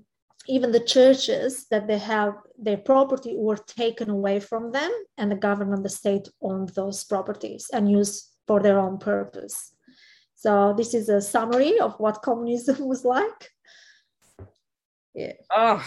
even 0.46 0.72
the 0.72 0.80
churches 0.80 1.66
that 1.70 1.86
they 1.86 1.98
have 1.98 2.34
their 2.58 2.76
property 2.76 3.34
were 3.36 3.56
taken 3.56 4.10
away 4.10 4.40
from 4.40 4.72
them 4.72 4.92
and 5.18 5.30
the 5.30 5.36
government 5.36 5.82
the 5.82 5.88
state 5.88 6.28
owned 6.42 6.68
those 6.70 7.04
properties 7.04 7.70
and 7.72 7.90
used 7.90 8.30
for 8.46 8.60
their 8.60 8.78
own 8.78 8.98
purpose 8.98 9.73
so 10.44 10.74
this 10.76 10.92
is 10.92 11.08
a 11.08 11.22
summary 11.22 11.80
of 11.80 11.94
what 11.98 12.20
communism 12.20 12.86
was 12.92 13.02
like 13.02 13.40
yeah 15.14 15.32
oh 15.50 15.80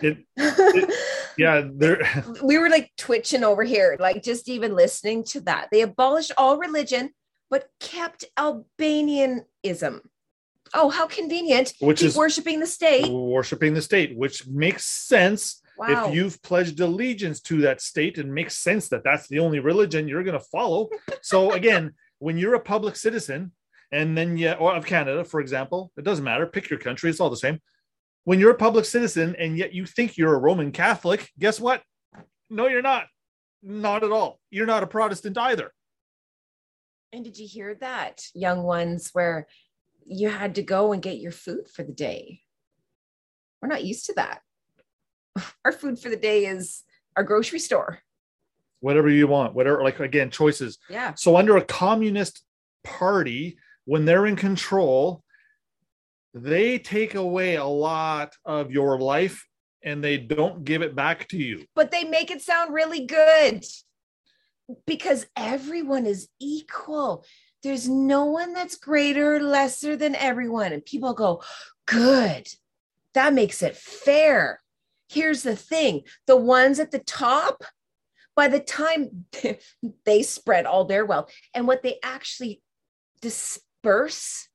It, 0.00 0.24
it, 0.36 0.94
yeah, 1.36 1.62
there. 1.74 1.98
we 2.42 2.56
were 2.58 2.70
like 2.70 2.90
twitching 2.96 3.44
over 3.44 3.64
here 3.64 3.96
like 4.00 4.22
just 4.22 4.48
even 4.48 4.74
listening 4.74 5.24
to 5.32 5.40
that 5.42 5.68
they 5.70 5.82
abolished 5.82 6.32
all 6.38 6.56
religion 6.56 7.10
but 7.50 7.68
kept 7.80 8.24
albanianism 8.38 10.00
oh 10.72 10.88
how 10.88 11.06
convenient 11.06 11.74
Which 11.80 12.00
Keep 12.00 12.08
is- 12.08 12.16
worshiping 12.16 12.60
the 12.60 12.66
state 12.66 13.10
worshiping 13.12 13.74
the 13.74 13.82
state, 13.82 14.16
which 14.16 14.46
makes 14.46 14.84
sense 14.86 15.60
wow 15.76 15.88
if 15.92 16.14
you've 16.14 16.40
pledged 16.42 16.80
allegiance 16.80 17.40
to 17.48 17.62
that 17.62 17.80
state. 17.80 18.16
It 18.16 18.26
makes 18.26 18.56
sense 18.56 18.88
that 18.88 19.04
that's 19.04 19.26
the 19.28 19.40
only 19.40 19.58
religion 19.58 20.08
you're 20.08 20.22
going 20.28 20.38
to 20.38 20.48
follow. 20.56 20.88
so 21.22 21.52
again, 21.52 21.92
when 22.20 22.38
you're 22.38 22.54
a 22.54 22.60
public 22.74 22.94
citizen, 22.96 23.52
and 23.92 24.16
then 24.16 24.36
yeah, 24.36 24.54
or 24.54 24.74
of 24.74 24.86
Canada, 24.86 25.22
for 25.24 25.40
example, 25.40 25.92
it 25.96 26.04
doesn't 26.04 26.24
matter. 26.24 26.46
Pick 26.46 26.70
your 26.70 26.78
country; 26.78 27.10
it's 27.10 27.20
all 27.20 27.30
the 27.30 27.36
same. 27.36 27.60
When 28.24 28.40
you're 28.40 28.52
a 28.52 28.56
public 28.56 28.84
citizen 28.84 29.36
and 29.38 29.58
yet 29.58 29.74
you 29.74 29.84
think 29.84 30.16
you're 30.16 30.34
a 30.34 30.38
Roman 30.38 30.72
Catholic, 30.72 31.30
guess 31.38 31.58
what? 31.60 31.82
No, 32.48 32.68
you're 32.68 32.82
not. 32.82 33.06
Not 33.62 34.04
at 34.04 34.12
all. 34.12 34.38
You're 34.50 34.66
not 34.66 34.82
a 34.82 34.86
Protestant 34.86 35.36
either. 35.36 35.72
And 37.12 37.24
did 37.24 37.36
you 37.38 37.46
hear 37.46 37.74
that, 37.76 38.24
young 38.34 38.62
ones, 38.62 39.10
where 39.12 39.46
you 40.06 40.30
had 40.30 40.54
to 40.54 40.62
go 40.62 40.92
and 40.92 41.02
get 41.02 41.18
your 41.18 41.32
food 41.32 41.68
for 41.68 41.82
the 41.82 41.92
day? 41.92 42.40
We're 43.60 43.68
not 43.68 43.84
used 43.84 44.06
to 44.06 44.14
that. 44.14 44.40
Our 45.64 45.72
food 45.72 45.98
for 45.98 46.08
the 46.08 46.16
day 46.16 46.46
is 46.46 46.82
our 47.16 47.22
grocery 47.22 47.58
store. 47.58 48.00
Whatever 48.80 49.10
you 49.10 49.26
want, 49.26 49.54
whatever. 49.54 49.82
Like 49.82 50.00
again, 50.00 50.30
choices. 50.30 50.78
Yeah. 50.88 51.14
So 51.14 51.36
under 51.36 51.56
a 51.56 51.64
communist 51.64 52.42
party, 52.82 53.58
when 53.84 54.04
they're 54.04 54.26
in 54.26 54.36
control, 54.36 55.22
they 56.34 56.78
take 56.78 57.14
away 57.14 57.56
a 57.56 57.64
lot 57.64 58.34
of 58.44 58.70
your 58.70 58.98
life 58.98 59.46
and 59.84 60.02
they 60.02 60.16
don't 60.16 60.64
give 60.64 60.82
it 60.82 60.94
back 60.94 61.28
to 61.28 61.36
you. 61.36 61.64
But 61.74 61.90
they 61.90 62.04
make 62.04 62.30
it 62.30 62.42
sound 62.42 62.72
really 62.72 63.04
good 63.06 63.64
because 64.86 65.26
everyone 65.36 66.06
is 66.06 66.28
equal. 66.40 67.24
There's 67.62 67.88
no 67.88 68.26
one 68.26 68.54
that's 68.54 68.76
greater 68.76 69.36
or 69.36 69.40
lesser 69.40 69.96
than 69.96 70.14
everyone. 70.14 70.72
And 70.72 70.84
people 70.84 71.12
go, 71.14 71.42
good. 71.86 72.48
That 73.14 73.34
makes 73.34 73.62
it 73.62 73.76
fair. 73.76 74.60
Here's 75.08 75.42
the 75.42 75.56
thing 75.56 76.02
the 76.26 76.36
ones 76.36 76.78
at 76.80 76.90
the 76.90 76.98
top, 76.98 77.64
by 78.34 78.48
the 78.48 78.60
time 78.60 79.26
they 80.06 80.22
spread 80.22 80.64
all 80.64 80.84
their 80.84 81.04
wealth 81.04 81.30
and 81.52 81.66
what 81.66 81.82
they 81.82 81.98
actually 82.02 82.62
disperse 83.82 84.48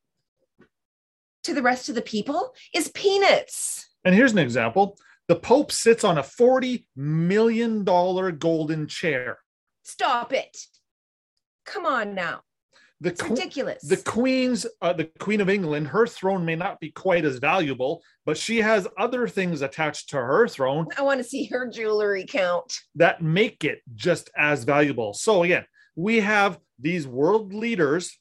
to 1.44 1.54
the 1.54 1.62
rest 1.62 1.90
of 1.90 1.96
the 1.96 2.02
people 2.02 2.54
is 2.74 2.90
peanuts. 2.90 3.88
And 4.04 4.16
here's 4.16 4.32
an 4.32 4.38
example. 4.38 4.98
The 5.28 5.36
Pope 5.36 5.72
sits 5.72 6.04
on 6.04 6.18
a 6.18 6.24
$40 6.24 6.86
million 6.96 7.84
golden 7.84 8.88
chair. 8.88 9.40
Stop 9.84 10.34
it. 10.34 10.58
Come 11.66 11.86
on 11.86 12.16
now. 12.16 12.42
The, 13.00 13.10
It's 13.10 13.22
ridiculous. 13.22 13.84
the 13.84 13.98
Queen's, 13.98 14.66
uh, 14.82 14.94
the 14.94 15.06
Queen 15.20 15.40
of 15.40 15.50
England, 15.50 15.90
her 15.90 16.08
throne 16.08 16.46
may 16.46 16.56
not 16.56 16.80
be 16.80 16.90
quite 16.92 17.26
as 17.26 17.38
valuable, 17.38 18.02
but 18.26 18.38
she 18.38 18.58
has 18.58 18.88
other 18.98 19.28
things 19.28 19.62
attached 19.62 20.10
to 20.10 20.18
her 20.18 20.48
throne 20.48 20.88
I 20.98 21.04
want 21.04 21.20
to 21.20 21.24
see 21.24 21.46
her 21.46 21.70
jewelry 21.70 22.26
count. 22.28 22.80
that 22.96 23.22
make 23.22 23.64
it 23.64 23.82
just 23.94 24.32
as 24.36 24.64
valuable. 24.64 25.14
So 25.14 25.44
again, 25.44 25.66
we 25.96 26.22
have 26.22 26.58
these 26.80 27.06
world 27.08 27.54
leaders, 27.54 28.18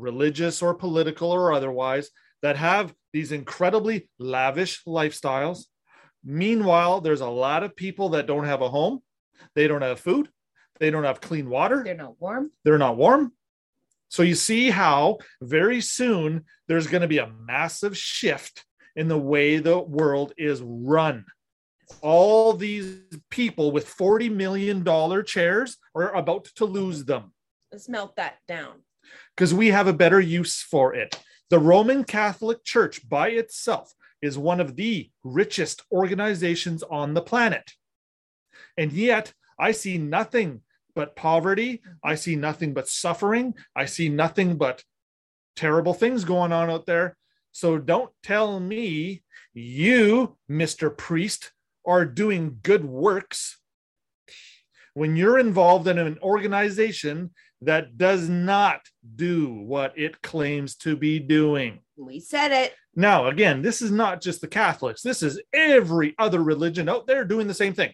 religious 0.00 0.62
or 0.62 0.74
political 0.74 1.30
or 1.30 1.52
otherwise, 1.52 2.10
that 2.42 2.56
have 2.56 2.94
these 3.12 3.32
incredibly 3.32 4.08
lavish 4.18 4.82
lifestyles. 4.84 5.64
Meanwhile, 6.24 7.00
there's 7.00 7.20
a 7.20 7.28
lot 7.28 7.62
of 7.62 7.76
people 7.76 8.10
that 8.10 8.26
don't 8.26 8.44
have 8.44 8.62
a 8.62 8.68
home, 8.68 9.00
they 9.54 9.66
don't 9.68 9.82
have 9.82 10.00
food, 10.00 10.28
they 10.78 10.90
don't 10.90 11.04
have 11.04 11.20
clean 11.20 11.48
water, 11.48 11.82
They're 11.84 11.94
not 11.94 12.20
warm. 12.20 12.50
they're 12.64 12.78
not 12.78 12.96
warm. 12.96 13.32
So 14.08 14.22
you 14.22 14.34
see 14.34 14.70
how 14.70 15.18
very 15.40 15.80
soon 15.80 16.44
there's 16.66 16.88
going 16.88 17.02
to 17.02 17.08
be 17.08 17.18
a 17.18 17.30
massive 17.46 17.96
shift 17.96 18.64
in 18.96 19.06
the 19.08 19.18
way 19.18 19.58
the 19.58 19.78
world 19.78 20.32
is 20.36 20.60
run. 20.64 21.24
All 22.02 22.52
these 22.52 23.00
people 23.30 23.70
with 23.72 23.86
$40 23.88 24.30
million 24.32 24.84
chairs 25.24 25.76
are 25.94 26.14
about 26.14 26.44
to 26.56 26.64
lose 26.64 27.04
them 27.04 27.32
Let's 27.72 27.88
melt 27.88 28.16
that 28.16 28.38
down. 28.48 28.82
Because 29.36 29.54
we 29.54 29.68
have 29.68 29.86
a 29.86 29.92
better 29.92 30.20
use 30.20 30.60
for 30.62 30.94
it. 30.94 31.18
The 31.50 31.58
Roman 31.58 32.04
Catholic 32.04 32.64
Church 32.64 33.08
by 33.08 33.30
itself 33.30 33.92
is 34.22 34.38
one 34.38 34.60
of 34.60 34.76
the 34.76 35.10
richest 35.24 35.82
organizations 35.90 36.82
on 36.82 37.14
the 37.14 37.22
planet. 37.22 37.72
And 38.76 38.92
yet, 38.92 39.32
I 39.58 39.72
see 39.72 39.98
nothing 39.98 40.62
but 40.94 41.16
poverty. 41.16 41.82
I 42.04 42.14
see 42.14 42.36
nothing 42.36 42.74
but 42.74 42.88
suffering. 42.88 43.54
I 43.74 43.86
see 43.86 44.08
nothing 44.08 44.56
but 44.56 44.84
terrible 45.56 45.94
things 45.94 46.24
going 46.24 46.52
on 46.52 46.70
out 46.70 46.86
there. 46.86 47.16
So 47.52 47.78
don't 47.78 48.10
tell 48.22 48.60
me 48.60 49.22
you, 49.52 50.36
Mr. 50.50 50.96
Priest, 50.96 51.52
are 51.86 52.04
doing 52.04 52.58
good 52.62 52.84
works 52.84 53.58
when 54.94 55.16
you're 55.16 55.38
involved 55.38 55.88
in 55.88 55.98
an 55.98 56.18
organization 56.22 57.30
that 57.62 57.98
does 57.98 58.28
not 58.28 58.80
do 59.16 59.52
what 59.52 59.98
it 59.98 60.22
claims 60.22 60.76
to 60.76 60.96
be 60.96 61.18
doing. 61.18 61.80
We 61.96 62.20
said 62.20 62.52
it. 62.52 62.74
Now, 62.96 63.26
again, 63.26 63.62
this 63.62 63.82
is 63.82 63.90
not 63.90 64.20
just 64.20 64.40
the 64.40 64.48
Catholics, 64.48 65.02
this 65.02 65.22
is 65.22 65.40
every 65.52 66.14
other 66.18 66.42
religion 66.42 66.88
out 66.88 67.06
there 67.06 67.24
doing 67.24 67.46
the 67.46 67.54
same 67.54 67.74
thing. 67.74 67.92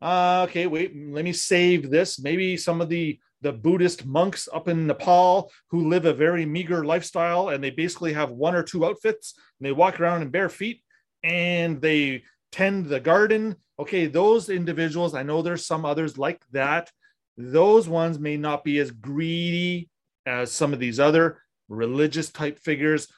Uh, 0.00 0.46
okay, 0.48 0.66
wait, 0.66 0.92
let 0.96 1.24
me 1.24 1.32
save 1.32 1.90
this. 1.90 2.18
Maybe 2.18 2.56
some 2.56 2.80
of 2.80 2.88
the 2.88 3.18
the 3.42 3.52
Buddhist 3.52 4.06
monks 4.06 4.48
up 4.52 4.68
in 4.68 4.86
Nepal 4.86 5.50
who 5.70 5.88
live 5.88 6.04
a 6.04 6.14
very 6.14 6.46
meager 6.46 6.84
lifestyle 6.84 7.48
and 7.48 7.62
they 7.62 7.70
basically 7.70 8.12
have 8.12 8.30
one 8.30 8.54
or 8.54 8.62
two 8.62 8.86
outfits 8.86 9.34
and 9.58 9.66
they 9.66 9.72
walk 9.72 9.98
around 10.00 10.22
in 10.22 10.30
bare 10.30 10.48
feet 10.48 10.80
and 11.24 11.80
they 11.80 12.22
tend 12.52 12.86
the 12.86 13.00
garden. 13.00 13.56
Okay, 13.80 14.06
those 14.06 14.48
individuals, 14.48 15.14
I 15.14 15.24
know 15.24 15.42
there's 15.42 15.66
some 15.66 15.84
others 15.84 16.16
like 16.16 16.40
that. 16.52 16.90
Those 17.36 17.88
ones 17.88 18.18
may 18.18 18.36
not 18.36 18.64
be 18.64 18.78
as 18.78 18.90
greedy 18.90 19.88
as 20.26 20.52
some 20.52 20.72
of 20.72 20.78
these 20.78 21.00
other 21.00 21.38
religious 21.68 22.30
type 22.30 22.58
figures, 22.58 23.08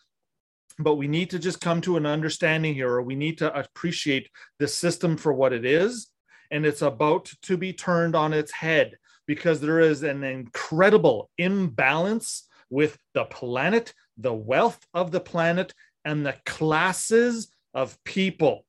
but 0.78 0.96
we 0.96 1.08
need 1.08 1.30
to 1.30 1.38
just 1.38 1.60
come 1.60 1.80
to 1.82 1.96
an 1.96 2.06
understanding 2.06 2.74
here, 2.74 2.90
or 2.90 3.02
we 3.02 3.14
need 3.14 3.38
to 3.38 3.56
appreciate 3.56 4.28
the 4.58 4.68
system 4.68 5.16
for 5.16 5.32
what 5.32 5.52
it 5.52 5.64
is. 5.64 6.08
And 6.50 6.64
it's 6.64 6.82
about 6.82 7.32
to 7.42 7.56
be 7.56 7.72
turned 7.72 8.14
on 8.14 8.32
its 8.32 8.52
head 8.52 8.92
because 9.26 9.60
there 9.60 9.80
is 9.80 10.02
an 10.02 10.22
incredible 10.22 11.30
imbalance 11.38 12.48
with 12.70 12.98
the 13.14 13.24
planet, 13.24 13.94
the 14.16 14.34
wealth 14.34 14.80
of 14.92 15.10
the 15.10 15.20
planet, 15.20 15.72
and 16.04 16.24
the 16.24 16.36
classes 16.44 17.48
of 17.72 18.02
people. 18.04 18.64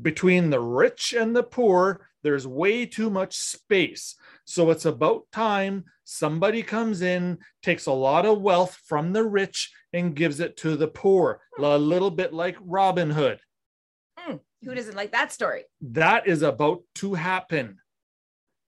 Between 0.00 0.50
the 0.50 0.60
rich 0.60 1.12
and 1.12 1.34
the 1.34 1.42
poor, 1.42 2.06
there's 2.22 2.46
way 2.46 2.86
too 2.86 3.10
much 3.10 3.36
space. 3.36 4.14
So 4.48 4.70
it's 4.70 4.86
about 4.86 5.24
time 5.30 5.84
somebody 6.04 6.62
comes 6.62 7.02
in, 7.02 7.36
takes 7.62 7.84
a 7.84 7.92
lot 7.92 8.24
of 8.24 8.40
wealth 8.40 8.80
from 8.86 9.12
the 9.12 9.22
rich, 9.22 9.70
and 9.92 10.16
gives 10.16 10.40
it 10.40 10.56
to 10.58 10.74
the 10.74 10.88
poor, 10.88 11.42
a 11.58 11.76
little 11.76 12.10
bit 12.10 12.32
like 12.32 12.56
Robin 12.62 13.10
Hood. 13.10 13.40
Mm, 14.18 14.40
who 14.64 14.74
doesn't 14.74 14.96
like 14.96 15.12
that 15.12 15.34
story? 15.34 15.64
That 15.82 16.26
is 16.26 16.40
about 16.40 16.80
to 16.94 17.12
happen. 17.12 17.76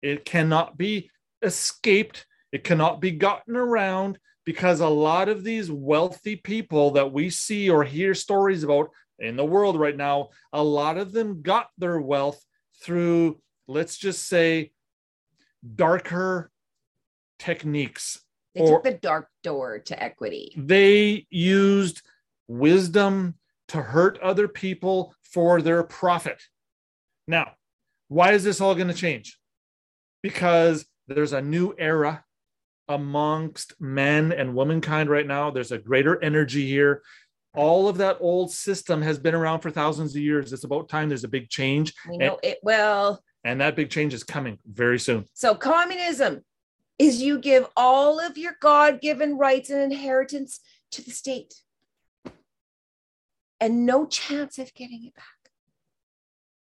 It 0.01 0.25
cannot 0.25 0.79
be 0.79 1.11
escaped, 1.43 2.25
it 2.51 2.63
cannot 2.63 2.99
be 2.99 3.11
gotten 3.11 3.55
around 3.55 4.17
because 4.45 4.79
a 4.79 4.89
lot 4.89 5.29
of 5.29 5.43
these 5.43 5.69
wealthy 5.69 6.37
people 6.37 6.89
that 6.91 7.13
we 7.13 7.29
see 7.29 7.69
or 7.69 7.83
hear 7.83 8.15
stories 8.15 8.63
about 8.63 8.89
in 9.19 9.35
the 9.35 9.45
world 9.45 9.79
right 9.79 9.95
now, 9.95 10.29
a 10.51 10.63
lot 10.63 10.97
of 10.97 11.11
them 11.11 11.43
got 11.43 11.67
their 11.77 12.01
wealth 12.01 12.43
through, 12.81 13.39
let's 13.67 13.95
just 13.95 14.27
say, 14.27 14.71
darker 15.75 16.51
techniques. 17.39 18.19
They 18.55 18.61
or 18.61 18.67
took 18.67 18.83
the 18.83 18.93
dark 18.93 19.29
door 19.43 19.79
to 19.79 20.03
equity. 20.03 20.53
They 20.57 21.27
used 21.29 22.01
wisdom 22.47 23.35
to 23.69 23.81
hurt 23.81 24.19
other 24.19 24.47
people 24.47 25.13
for 25.23 25.61
their 25.61 25.83
profit. 25.83 26.41
Now, 27.27 27.51
why 28.07 28.33
is 28.33 28.43
this 28.43 28.61
all 28.61 28.75
going 28.75 28.87
to 28.87 28.93
change? 28.93 29.37
Because 30.23 30.85
there's 31.07 31.33
a 31.33 31.41
new 31.41 31.75
era 31.77 32.23
amongst 32.87 33.79
men 33.81 34.31
and 34.31 34.55
womankind 34.55 35.09
right 35.09 35.27
now. 35.27 35.51
There's 35.51 35.73
a 35.73 35.77
greater 35.77 36.21
energy 36.23 36.65
here. 36.65 37.03
All 37.53 37.89
of 37.89 37.97
that 37.97 38.17
old 38.19 38.51
system 38.51 39.01
has 39.01 39.17
been 39.17 39.35
around 39.35 39.61
for 39.61 39.71
thousands 39.71 40.15
of 40.15 40.21
years. 40.21 40.53
It's 40.53 40.63
about 40.63 40.89
time 40.89 41.09
there's 41.09 41.23
a 41.23 41.29
big 41.29 41.49
change. 41.49 41.93
We 42.07 42.17
know 42.17 42.39
it 42.43 42.59
well. 42.61 43.21
And 43.43 43.61
that 43.61 43.75
big 43.75 43.89
change 43.89 44.13
is 44.13 44.23
coming 44.23 44.59
very 44.65 44.99
soon. 44.99 45.25
So, 45.33 45.55
communism 45.55 46.43
is 46.99 47.21
you 47.21 47.39
give 47.39 47.65
all 47.77 48.19
of 48.19 48.37
your 48.37 48.55
God 48.59 49.01
given 49.01 49.37
rights 49.37 49.69
and 49.69 49.81
inheritance 49.81 50.59
to 50.91 51.03
the 51.03 51.11
state 51.11 51.53
and 53.59 53.85
no 53.85 54.05
chance 54.05 54.57
of 54.57 54.73
getting 54.73 55.05
it 55.05 55.15
back. 55.15 55.25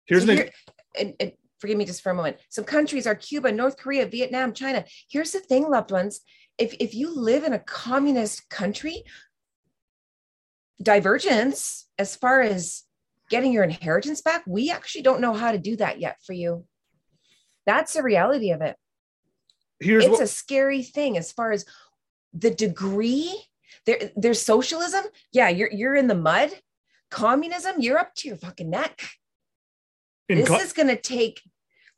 Here's 0.07 0.25
so 0.25 0.33
an 0.33 0.51
and, 0.99 1.15
and 1.21 1.33
forgive 1.59 1.77
me 1.77 1.85
just 1.85 2.03
for 2.03 2.11
a 2.11 2.15
moment. 2.15 2.39
Some 2.49 2.65
countries 2.65 3.07
are 3.07 3.15
Cuba, 3.15 3.53
North 3.53 3.77
Korea, 3.77 4.07
Vietnam, 4.07 4.53
China. 4.53 4.85
Here's 5.09 5.33
the 5.33 5.41
thing, 5.41 5.69
loved 5.69 5.91
ones. 5.91 6.21
If, 6.59 6.75
if 6.81 6.95
you 6.95 7.15
live 7.15 7.45
in 7.45 7.53
a 7.53 7.59
communist 7.59 8.49
country, 8.51 9.05
divergence 10.83 11.87
as 11.99 12.17
far 12.17 12.41
as 12.41 12.85
getting 13.31 13.53
your 13.53 13.65
inheritance 13.65 14.21
back, 14.21 14.43
we 14.47 14.71
actually 14.71 15.03
don't 15.03 15.21
know 15.21 15.33
how 15.33 15.53
to 15.53 15.59
do 15.59 15.77
that 15.77 16.01
yet 16.01 16.19
for 16.25 16.33
you. 16.33 16.67
That's 17.67 17.95
the 17.95 18.03
reality 18.03 18.51
of 18.51 18.61
it. 18.61 18.77
Here's 19.79 20.05
it's 20.05 20.13
what- 20.13 20.23
a 20.23 20.27
scary 20.27 20.83
thing 20.83 21.17
as 21.17 21.33
far 21.33 21.53
as 21.53 21.65
the 22.35 22.51
degree 22.51 23.35
there, 23.87 24.11
there's 24.15 24.43
socialism. 24.43 25.05
Yeah, 25.33 25.49
you're 25.49 25.71
you're 25.73 25.97
in 25.97 26.07
the 26.07 26.15
mud. 26.15 26.51
Communism, 27.11 27.81
you're 27.81 27.99
up 27.99 28.15
to 28.17 28.29
your 28.29 28.37
fucking 28.37 28.71
neck. 28.71 29.09
In 30.29 30.39
this 30.39 30.49
co- 30.49 30.57
is 30.59 30.73
going 30.73 30.89
to 30.89 30.97
take 30.97 31.41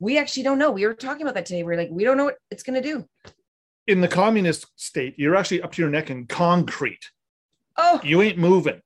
we 0.03 0.17
actually 0.17 0.43
don't 0.43 0.59
know. 0.59 0.69
We 0.69 0.85
were 0.85 0.93
talking 0.93 1.21
about 1.21 1.35
that 1.35 1.45
today. 1.45 1.63
We 1.63 1.73
are 1.73 1.77
like, 1.77 1.89
we 1.89 2.03
don't 2.03 2.17
know 2.17 2.25
what 2.25 2.37
it's 2.51 2.61
going 2.63 2.81
to 2.81 2.87
do. 2.87 3.05
In 3.87 4.01
the 4.01 4.07
communist 4.07 4.65
state, 4.75 5.15
you're 5.17 5.35
actually 5.35 5.61
up 5.61 5.71
to 5.73 5.81
your 5.81 5.89
neck 5.89 6.09
in 6.09 6.25
concrete. 6.27 7.09
Oh, 7.77 8.01
you 8.03 8.21
ain't 8.21 8.37
moving. 8.37 8.81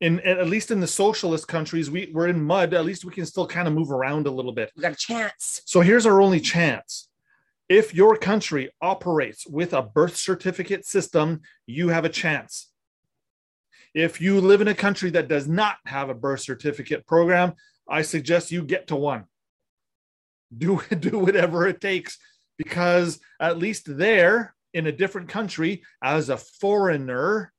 In 0.00 0.20
at 0.20 0.48
least 0.48 0.70
in 0.70 0.78
the 0.78 0.86
socialist 0.86 1.48
countries, 1.48 1.90
we, 1.90 2.10
we're 2.14 2.28
in 2.28 2.42
mud. 2.42 2.72
At 2.72 2.84
least 2.84 3.04
we 3.04 3.12
can 3.12 3.26
still 3.26 3.46
kind 3.46 3.66
of 3.66 3.74
move 3.74 3.90
around 3.90 4.26
a 4.26 4.30
little 4.30 4.52
bit. 4.52 4.70
We 4.76 4.82
got 4.82 4.92
a 4.92 4.96
chance. 4.96 5.62
So 5.64 5.80
here's 5.80 6.06
our 6.06 6.20
only 6.20 6.40
chance. 6.40 7.08
If 7.68 7.94
your 7.94 8.16
country 8.16 8.70
operates 8.80 9.46
with 9.46 9.72
a 9.74 9.82
birth 9.82 10.16
certificate 10.16 10.86
system, 10.86 11.40
you 11.66 11.88
have 11.88 12.04
a 12.04 12.08
chance. 12.08 12.70
If 13.92 14.20
you 14.20 14.40
live 14.40 14.60
in 14.60 14.68
a 14.68 14.74
country 14.74 15.10
that 15.10 15.28
does 15.28 15.48
not 15.48 15.76
have 15.86 16.08
a 16.08 16.14
birth 16.14 16.40
certificate 16.40 17.06
program, 17.06 17.54
I 17.88 18.02
suggest 18.02 18.52
you 18.52 18.62
get 18.62 18.86
to 18.88 18.96
one 18.96 19.24
do 20.56 20.80
do 20.98 21.18
whatever 21.18 21.66
it 21.66 21.80
takes 21.80 22.18
because 22.56 23.20
at 23.40 23.58
least 23.58 23.84
there 23.86 24.54
in 24.74 24.86
a 24.86 24.92
different 24.92 25.28
country 25.28 25.82
as 26.02 26.28
a 26.28 26.36
foreigner 26.36 27.52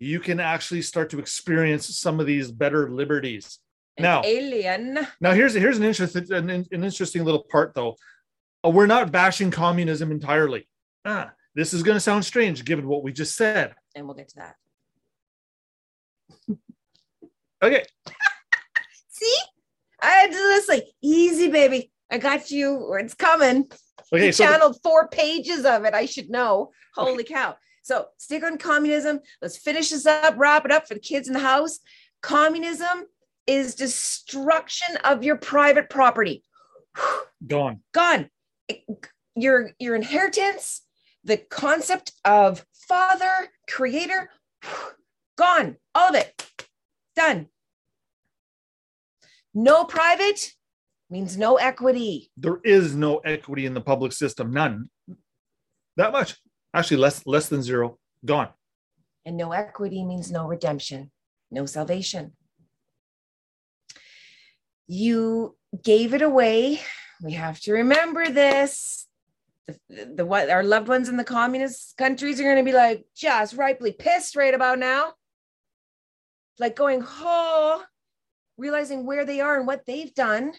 you 0.00 0.18
can 0.18 0.40
actually 0.40 0.82
start 0.82 1.10
to 1.10 1.18
experience 1.18 1.96
some 1.98 2.18
of 2.18 2.26
these 2.26 2.50
better 2.50 2.90
liberties 2.90 3.58
an 3.96 4.02
now 4.02 4.22
alien 4.24 5.06
now 5.20 5.32
here's 5.32 5.54
here's 5.54 5.78
an 5.78 5.84
interesting 5.84 6.32
an, 6.32 6.50
an 6.50 6.66
interesting 6.72 7.24
little 7.24 7.44
part 7.50 7.74
though 7.74 7.94
uh, 8.64 8.70
we're 8.70 8.86
not 8.86 9.12
bashing 9.12 9.50
communism 9.50 10.10
entirely 10.10 10.66
ah, 11.04 11.30
this 11.54 11.72
is 11.72 11.82
going 11.82 11.96
to 11.96 12.00
sound 12.00 12.24
strange 12.24 12.64
given 12.64 12.88
what 12.88 13.04
we 13.04 13.12
just 13.12 13.36
said 13.36 13.74
and 13.94 14.06
we'll 14.06 14.16
get 14.16 14.28
to 14.28 14.36
that 14.36 14.56
okay 17.62 17.84
see 19.10 19.36
i 20.02 20.10
had 20.10 20.32
to 20.32 20.38
listen 20.38 20.80
easy 21.02 21.48
baby 21.48 21.92
I 22.10 22.18
got 22.18 22.50
you. 22.50 22.92
It's 22.94 23.14
coming. 23.14 23.70
Okay, 24.12 24.26
you 24.26 24.32
so 24.32 24.44
channeled 24.44 24.74
the- 24.74 24.80
four 24.82 25.08
pages 25.08 25.64
of 25.64 25.84
it. 25.84 25.94
I 25.94 26.06
should 26.06 26.30
know. 26.30 26.72
Holy 26.94 27.22
okay. 27.22 27.34
cow. 27.34 27.56
So 27.82 28.06
stick 28.18 28.44
on 28.44 28.58
communism. 28.58 29.20
Let's 29.40 29.56
finish 29.56 29.90
this 29.90 30.06
up, 30.06 30.34
wrap 30.36 30.64
it 30.64 30.72
up 30.72 30.86
for 30.86 30.94
the 30.94 31.00
kids 31.00 31.28
in 31.28 31.34
the 31.34 31.40
house. 31.40 31.78
Communism 32.22 33.06
is 33.46 33.74
destruction 33.74 34.96
of 35.04 35.24
your 35.24 35.36
private 35.36 35.90
property. 35.90 36.44
Gone. 37.46 37.80
Gone. 37.92 38.30
Your 39.34 39.70
your 39.78 39.96
inheritance, 39.96 40.82
the 41.24 41.36
concept 41.36 42.12
of 42.24 42.64
father, 42.88 43.48
creator, 43.68 44.30
gone. 45.36 45.76
All 45.94 46.10
of 46.10 46.14
it. 46.14 46.50
Done. 47.16 47.48
No 49.54 49.84
private, 49.84 50.52
means 51.08 51.36
no 51.36 51.56
equity. 51.56 52.30
There 52.36 52.60
is 52.62 52.94
no 52.94 53.18
equity 53.18 53.66
in 53.66 53.74
the 53.74 53.80
public 53.80 54.12
system, 54.12 54.52
none. 54.52 54.90
That 55.96 56.12
much. 56.12 56.36
Actually, 56.74 56.98
less 56.98 57.26
less 57.26 57.48
than 57.48 57.62
zero. 57.62 57.98
Gone. 58.24 58.48
And 59.24 59.36
no 59.36 59.52
equity 59.52 60.04
means 60.04 60.30
no 60.30 60.46
redemption, 60.46 61.10
no 61.50 61.66
salvation. 61.66 62.32
You 64.86 65.56
gave 65.82 66.14
it 66.14 66.22
away. 66.22 66.80
We 67.22 67.32
have 67.32 67.60
to 67.60 67.72
remember 67.72 68.28
this. 68.28 69.06
The, 69.66 70.14
the 70.16 70.26
what 70.26 70.50
our 70.50 70.64
loved 70.64 70.88
ones 70.88 71.08
in 71.08 71.16
the 71.16 71.24
communist 71.24 71.96
countries 71.96 72.40
are 72.40 72.44
going 72.44 72.56
to 72.56 72.62
be 72.62 72.72
like 72.72 73.04
just 73.14 73.54
rightly 73.54 73.92
pissed 73.92 74.36
right 74.36 74.54
about 74.54 74.78
now. 74.78 75.12
Like 76.58 76.76
going, 76.76 77.04
oh, 77.06 77.84
realizing 78.58 79.06
where 79.06 79.24
they 79.24 79.40
are 79.40 79.56
and 79.56 79.66
what 79.66 79.86
they've 79.86 80.14
done 80.14 80.52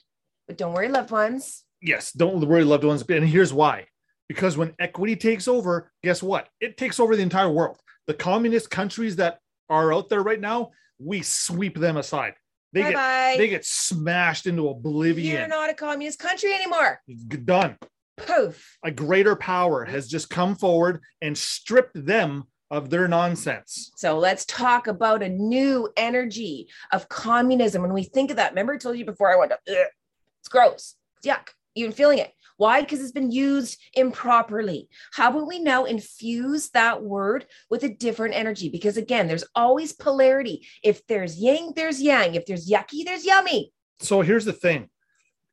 but 0.52 0.58
don't 0.58 0.74
worry, 0.74 0.90
loved 0.90 1.12
ones. 1.12 1.64
Yes, 1.82 2.12
don't 2.12 2.46
worry, 2.46 2.66
loved 2.66 2.84
ones. 2.84 3.06
And 3.08 3.26
here's 3.26 3.54
why. 3.54 3.88
Because 4.32 4.56
when 4.56 4.74
equity 4.80 5.18
takes 5.18 5.50
over, 5.50 5.92
guess 6.02 6.24
what? 6.24 6.48
It 6.62 6.78
takes 6.78 7.02
over 7.02 7.18
the 7.18 7.22
entire 7.22 7.50
world. 7.50 7.78
The 8.08 8.14
communist 8.14 8.72
countries 8.72 9.18
that 9.18 9.40
are 9.70 9.94
out 9.94 10.08
there 10.08 10.24
right 10.24 10.40
now, 10.40 10.72
we 11.00 11.22
sweep 11.22 11.78
them 11.78 11.98
aside. 11.98 12.36
They 12.72 12.84
Bye-bye. 12.84 13.32
get 13.32 13.38
they 13.38 13.50
get 13.50 13.66
smashed 13.66 14.48
into 14.48 14.70
oblivion. 14.70 15.36
You're 15.36 15.50
not 15.50 15.70
a 15.70 15.74
communist 15.74 16.20
country 16.20 16.54
anymore. 16.54 17.02
Done. 17.44 17.76
Poof. 18.16 18.78
A 18.86 18.90
greater 18.90 19.36
power 19.36 19.84
has 19.84 20.08
just 20.08 20.30
come 20.30 20.56
forward 20.56 21.02
and 21.22 21.38
stripped 21.38 22.06
them 22.06 22.46
of 22.70 22.90
their 22.90 23.10
nonsense. 23.10 23.92
So 23.98 24.18
let's 24.18 24.46
talk 24.46 24.88
about 24.88 25.24
a 25.24 25.28
new 25.28 25.90
energy 25.98 26.70
of 26.94 27.10
communism. 27.10 27.82
When 27.82 27.92
we 27.92 28.04
think 28.04 28.32
of 28.32 28.38
that, 28.38 28.52
remember 28.52 28.76
I 28.76 28.78
told 28.78 28.98
you 28.98 29.04
before 29.04 29.30
I 29.30 29.36
went, 29.36 29.52
up, 29.52 29.60
it's 29.68 30.48
gross. 30.48 30.96
It's 31.18 31.28
yuck. 31.28 31.50
Even 31.76 31.92
feeling 31.92 32.20
it. 32.20 32.32
Why? 32.62 32.82
Because 32.82 33.02
it's 33.02 33.12
been 33.12 33.32
used 33.32 33.82
improperly. 33.96 34.88
How 35.14 35.32
about 35.32 35.48
we 35.48 35.58
now 35.58 35.86
infuse 35.86 36.70
that 36.76 37.02
word 37.02 37.48
with 37.72 37.82
a 37.82 37.90
different 37.90 38.36
energy? 38.36 38.70
Because 38.70 38.98
again, 38.98 39.28
there's 39.28 39.44
always 39.56 39.94
polarity. 39.94 40.68
If 40.84 41.04
there's 41.08 41.38
yin, 41.38 41.74
there's 41.76 42.00
yang. 42.00 42.36
If 42.36 42.46
there's 42.46 42.70
yucky, 42.70 43.04
there's 43.04 43.26
yummy. 43.26 43.74
So 44.00 44.22
here's 44.22 44.46
the 44.46 44.54
thing 44.54 44.92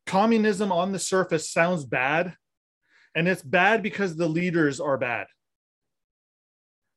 communism 0.04 0.70
on 0.70 0.92
the 0.92 0.98
surface 0.98 1.50
sounds 1.50 1.86
bad, 1.86 2.36
and 3.14 3.26
it's 3.26 3.40
bad 3.40 3.82
because 3.82 4.14
the 4.14 4.28
leaders 4.28 4.78
are 4.78 4.98
bad. 4.98 5.28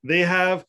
They 0.04 0.24
have 0.24 0.66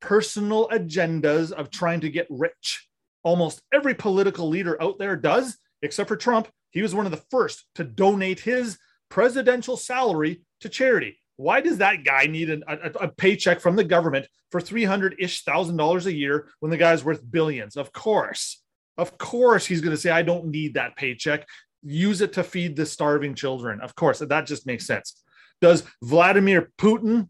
personal 0.00 0.70
agendas 0.70 1.52
of 1.52 1.70
trying 1.70 2.00
to 2.00 2.08
get 2.08 2.28
rich. 2.30 2.88
Almost 3.24 3.60
every 3.74 3.92
political 3.92 4.48
leader 4.48 4.80
out 4.80 4.98
there 4.98 5.16
does, 5.16 5.58
except 5.82 6.08
for 6.08 6.16
Trump. 6.16 6.48
He 6.72 6.82
was 6.82 6.94
one 6.94 7.06
of 7.06 7.12
the 7.12 7.22
first 7.30 7.64
to 7.76 7.84
donate 7.84 8.40
his 8.40 8.78
presidential 9.08 9.76
salary 9.76 10.42
to 10.60 10.68
charity. 10.68 11.18
Why 11.36 11.60
does 11.60 11.78
that 11.78 12.04
guy 12.04 12.26
need 12.26 12.50
a, 12.50 12.60
a, 12.66 13.06
a 13.06 13.08
paycheck 13.08 13.60
from 13.60 13.76
the 13.76 13.84
government 13.84 14.26
for 14.50 14.60
300 14.60 15.16
ish 15.18 15.44
thousand 15.44 15.76
dollars 15.76 16.06
a 16.06 16.12
year 16.12 16.48
when 16.60 16.70
the 16.70 16.76
guy's 16.76 17.04
worth 17.04 17.22
billions? 17.30 17.76
Of 17.76 17.92
course. 17.92 18.62
Of 18.98 19.16
course, 19.18 19.66
he's 19.66 19.80
going 19.80 19.96
to 19.96 20.00
say, 20.00 20.10
I 20.10 20.22
don't 20.22 20.46
need 20.46 20.74
that 20.74 20.96
paycheck. 20.96 21.46
Use 21.82 22.20
it 22.20 22.34
to 22.34 22.44
feed 22.44 22.76
the 22.76 22.86
starving 22.86 23.34
children. 23.34 23.80
Of 23.80 23.94
course, 23.94 24.18
that 24.18 24.46
just 24.46 24.66
makes 24.66 24.86
sense. 24.86 25.22
Does 25.60 25.84
Vladimir 26.02 26.70
Putin 26.78 27.28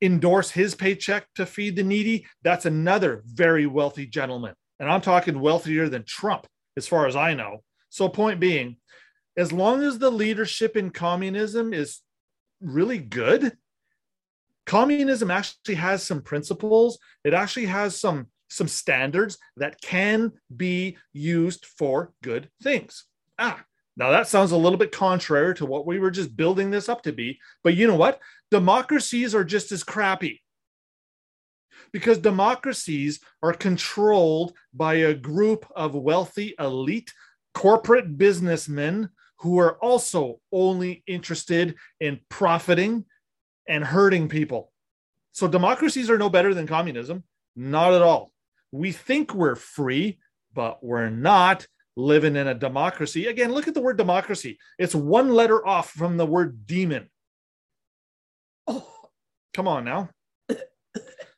endorse 0.00 0.50
his 0.50 0.74
paycheck 0.74 1.26
to 1.36 1.46
feed 1.46 1.76
the 1.76 1.82
needy? 1.82 2.26
That's 2.42 2.66
another 2.66 3.22
very 3.26 3.66
wealthy 3.66 4.06
gentleman. 4.06 4.54
And 4.80 4.90
I'm 4.90 5.00
talking 5.00 5.40
wealthier 5.40 5.88
than 5.88 6.04
Trump, 6.04 6.46
as 6.76 6.86
far 6.86 7.06
as 7.06 7.16
I 7.16 7.34
know. 7.34 7.62
So, 7.88 8.08
point 8.08 8.40
being, 8.40 8.76
as 9.36 9.52
long 9.52 9.82
as 9.82 9.98
the 9.98 10.10
leadership 10.10 10.76
in 10.76 10.90
communism 10.90 11.72
is 11.72 12.00
really 12.60 12.98
good, 12.98 13.56
communism 14.66 15.30
actually 15.30 15.74
has 15.76 16.02
some 16.02 16.22
principles. 16.22 16.98
It 17.24 17.34
actually 17.34 17.66
has 17.66 17.98
some 17.98 18.28
some 18.48 18.68
standards 18.68 19.38
that 19.56 19.80
can 19.80 20.30
be 20.54 20.98
used 21.14 21.64
for 21.64 22.12
good 22.22 22.50
things. 22.62 23.06
Ah, 23.38 23.64
now 23.96 24.10
that 24.10 24.28
sounds 24.28 24.52
a 24.52 24.56
little 24.58 24.78
bit 24.78 24.92
contrary 24.92 25.54
to 25.54 25.64
what 25.64 25.86
we 25.86 25.98
were 25.98 26.10
just 26.10 26.36
building 26.36 26.70
this 26.70 26.88
up 26.88 27.02
to 27.02 27.12
be, 27.12 27.38
but 27.64 27.74
you 27.74 27.86
know 27.86 27.96
what? 27.96 28.20
Democracies 28.50 29.34
are 29.34 29.44
just 29.44 29.72
as 29.72 29.82
crappy. 29.82 30.41
Because 31.92 32.18
democracies 32.18 33.20
are 33.42 33.52
controlled 33.52 34.54
by 34.72 34.94
a 34.94 35.14
group 35.14 35.66
of 35.76 35.94
wealthy 35.94 36.54
elite 36.58 37.12
corporate 37.54 38.16
businessmen 38.16 39.10
who 39.38 39.58
are 39.58 39.76
also 39.82 40.40
only 40.52 41.02
interested 41.06 41.74
in 42.00 42.20
profiting 42.28 43.04
and 43.68 43.84
hurting 43.84 44.28
people. 44.28 44.72
So 45.32 45.48
democracies 45.48 46.10
are 46.10 46.18
no 46.18 46.30
better 46.30 46.54
than 46.54 46.66
communism, 46.66 47.24
not 47.56 47.92
at 47.92 48.02
all. 48.02 48.32
We 48.70 48.92
think 48.92 49.34
we're 49.34 49.56
free, 49.56 50.18
but 50.54 50.82
we're 50.82 51.10
not 51.10 51.66
living 51.96 52.36
in 52.36 52.46
a 52.46 52.54
democracy. 52.54 53.26
Again, 53.26 53.52
look 53.52 53.68
at 53.68 53.74
the 53.74 53.82
word 53.82 53.98
democracy. 53.98 54.58
It's 54.78 54.94
one 54.94 55.30
letter 55.34 55.66
off 55.66 55.90
from 55.90 56.16
the 56.16 56.26
word 56.26 56.66
demon. 56.66 57.10
Oh, 58.66 58.88
come 59.52 59.68
on 59.68 59.84
now. 59.84 60.10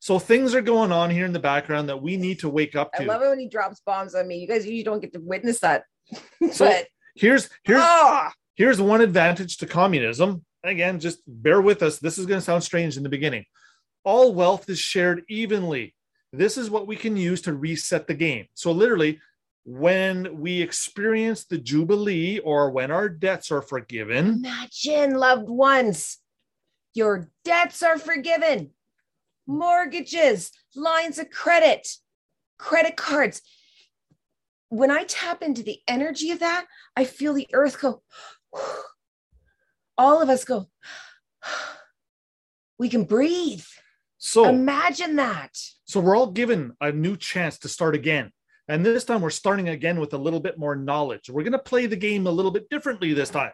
So 0.04 0.18
things 0.18 0.54
are 0.54 0.60
going 0.60 0.92
on 0.92 1.08
here 1.08 1.24
in 1.24 1.32
the 1.32 1.38
background 1.38 1.88
that 1.88 2.02
we 2.02 2.18
need 2.18 2.40
to 2.40 2.50
wake 2.50 2.76
up 2.76 2.92
to. 2.92 3.04
I 3.04 3.06
love 3.06 3.22
it 3.22 3.28
when 3.30 3.38
he 3.38 3.48
drops 3.48 3.80
bombs 3.86 4.14
on 4.14 4.28
me. 4.28 4.36
You 4.36 4.46
guys, 4.46 4.66
you 4.66 4.84
don't 4.84 5.00
get 5.00 5.14
to 5.14 5.18
witness 5.18 5.60
that. 5.60 5.84
so 6.52 6.66
but, 6.66 6.88
here's 7.14 7.48
here's 7.62 7.80
oh. 7.82 8.28
here's 8.54 8.82
one 8.82 9.00
advantage 9.00 9.56
to 9.56 9.66
communism. 9.66 10.44
Again, 10.62 11.00
just 11.00 11.20
bear 11.26 11.58
with 11.62 11.82
us. 11.82 12.00
This 12.00 12.18
is 12.18 12.26
going 12.26 12.36
to 12.36 12.44
sound 12.44 12.62
strange 12.62 12.98
in 12.98 13.02
the 13.02 13.08
beginning. 13.08 13.46
All 14.04 14.34
wealth 14.34 14.68
is 14.68 14.78
shared 14.78 15.22
evenly. 15.30 15.94
This 16.34 16.58
is 16.58 16.68
what 16.68 16.86
we 16.86 16.96
can 16.96 17.16
use 17.16 17.40
to 17.40 17.54
reset 17.54 18.06
the 18.06 18.12
game. 18.12 18.48
So 18.52 18.72
literally, 18.72 19.20
when 19.64 20.38
we 20.38 20.60
experience 20.60 21.46
the 21.46 21.56
Jubilee 21.56 22.40
or 22.40 22.70
when 22.70 22.90
our 22.90 23.08
debts 23.08 23.50
are 23.50 23.62
forgiven. 23.62 24.44
Imagine, 24.44 25.14
loved 25.14 25.48
ones, 25.48 26.18
your 26.92 27.30
debts 27.46 27.82
are 27.82 27.96
forgiven. 27.96 28.72
Mortgages, 29.46 30.50
lines 30.74 31.18
of 31.18 31.30
credit, 31.30 31.88
credit 32.58 32.96
cards. 32.96 33.42
When 34.68 34.90
I 34.90 35.04
tap 35.04 35.42
into 35.42 35.62
the 35.62 35.80
energy 35.86 36.30
of 36.30 36.40
that, 36.40 36.66
I 36.96 37.04
feel 37.04 37.34
the 37.34 37.48
earth 37.52 37.80
go, 37.80 38.02
all 39.96 40.22
of 40.22 40.28
us 40.28 40.44
go, 40.44 40.68
we 42.78 42.88
can 42.88 43.04
breathe. 43.04 43.64
So 44.18 44.48
imagine 44.48 45.16
that. 45.16 45.56
So 45.84 46.00
we're 46.00 46.16
all 46.16 46.30
given 46.30 46.72
a 46.80 46.90
new 46.90 47.16
chance 47.16 47.58
to 47.58 47.68
start 47.68 47.94
again. 47.94 48.32
And 48.68 48.84
this 48.84 49.04
time 49.04 49.20
we're 49.20 49.30
starting 49.30 49.68
again 49.68 50.00
with 50.00 50.14
a 50.14 50.18
little 50.18 50.40
bit 50.40 50.58
more 50.58 50.74
knowledge. 50.74 51.28
We're 51.28 51.42
going 51.42 51.52
to 51.52 51.58
play 51.58 51.86
the 51.86 51.96
game 51.96 52.26
a 52.26 52.30
little 52.30 52.50
bit 52.50 52.70
differently 52.70 53.12
this 53.12 53.28
time. 53.28 53.52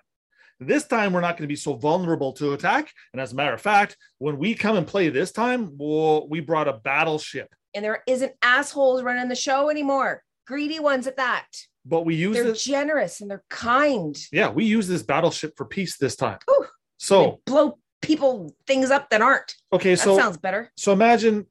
This 0.61 0.87
time 0.87 1.15
we're 1.15 1.23
not 1.23 1.39
going 1.39 1.45
to 1.45 1.53
be 1.53 1.57
so 1.57 1.75
vulnerable 1.75 2.33
to 2.35 2.53
attack. 2.53 2.93
And 3.13 3.21
as 3.21 3.33
a 3.33 3.35
matter 3.35 3.55
of 3.55 3.63
fact, 3.63 3.97
when 4.19 4.37
we 4.37 4.55
come 4.55 4.77
and 4.77 4.87
play 4.87 5.09
this 5.09 5.33
time, 5.33 5.73
well, 5.79 6.29
we 6.29 6.41
brought 6.41 6.69
a 6.69 6.75
battleship. 6.75 7.49
And 7.75 7.83
there 7.83 8.03
isn't 8.07 8.33
assholes 8.43 9.03
running 9.03 9.29
the 9.29 9.35
show 9.35 9.71
anymore. 9.71 10.23
Greedy 10.47 10.79
ones 10.79 11.07
at 11.07 11.17
that. 11.17 11.47
But 11.87 12.05
we 12.05 12.15
use 12.15 12.37
they're 12.37 12.45
this, 12.45 12.63
generous 12.63 13.23
and 13.23 13.31
they're 13.31 13.45
kind. 13.49 14.15
Yeah, 14.33 14.51
we 14.51 14.67
use 14.67 14.87
this 14.87 15.03
battleship 15.03 15.55
for 15.57 15.65
peace 15.65 15.97
this 15.97 16.15
time. 16.15 16.39
Ooh, 16.51 16.67
so 16.99 17.41
blow 17.47 17.79
people 18.03 18.55
things 18.67 18.91
up 18.91 19.09
that 19.11 19.23
aren't. 19.23 19.55
Okay, 19.73 19.95
that 19.95 20.03
so 20.03 20.17
sounds 20.17 20.37
better. 20.37 20.71
So 20.77 20.93
imagine 20.93 21.47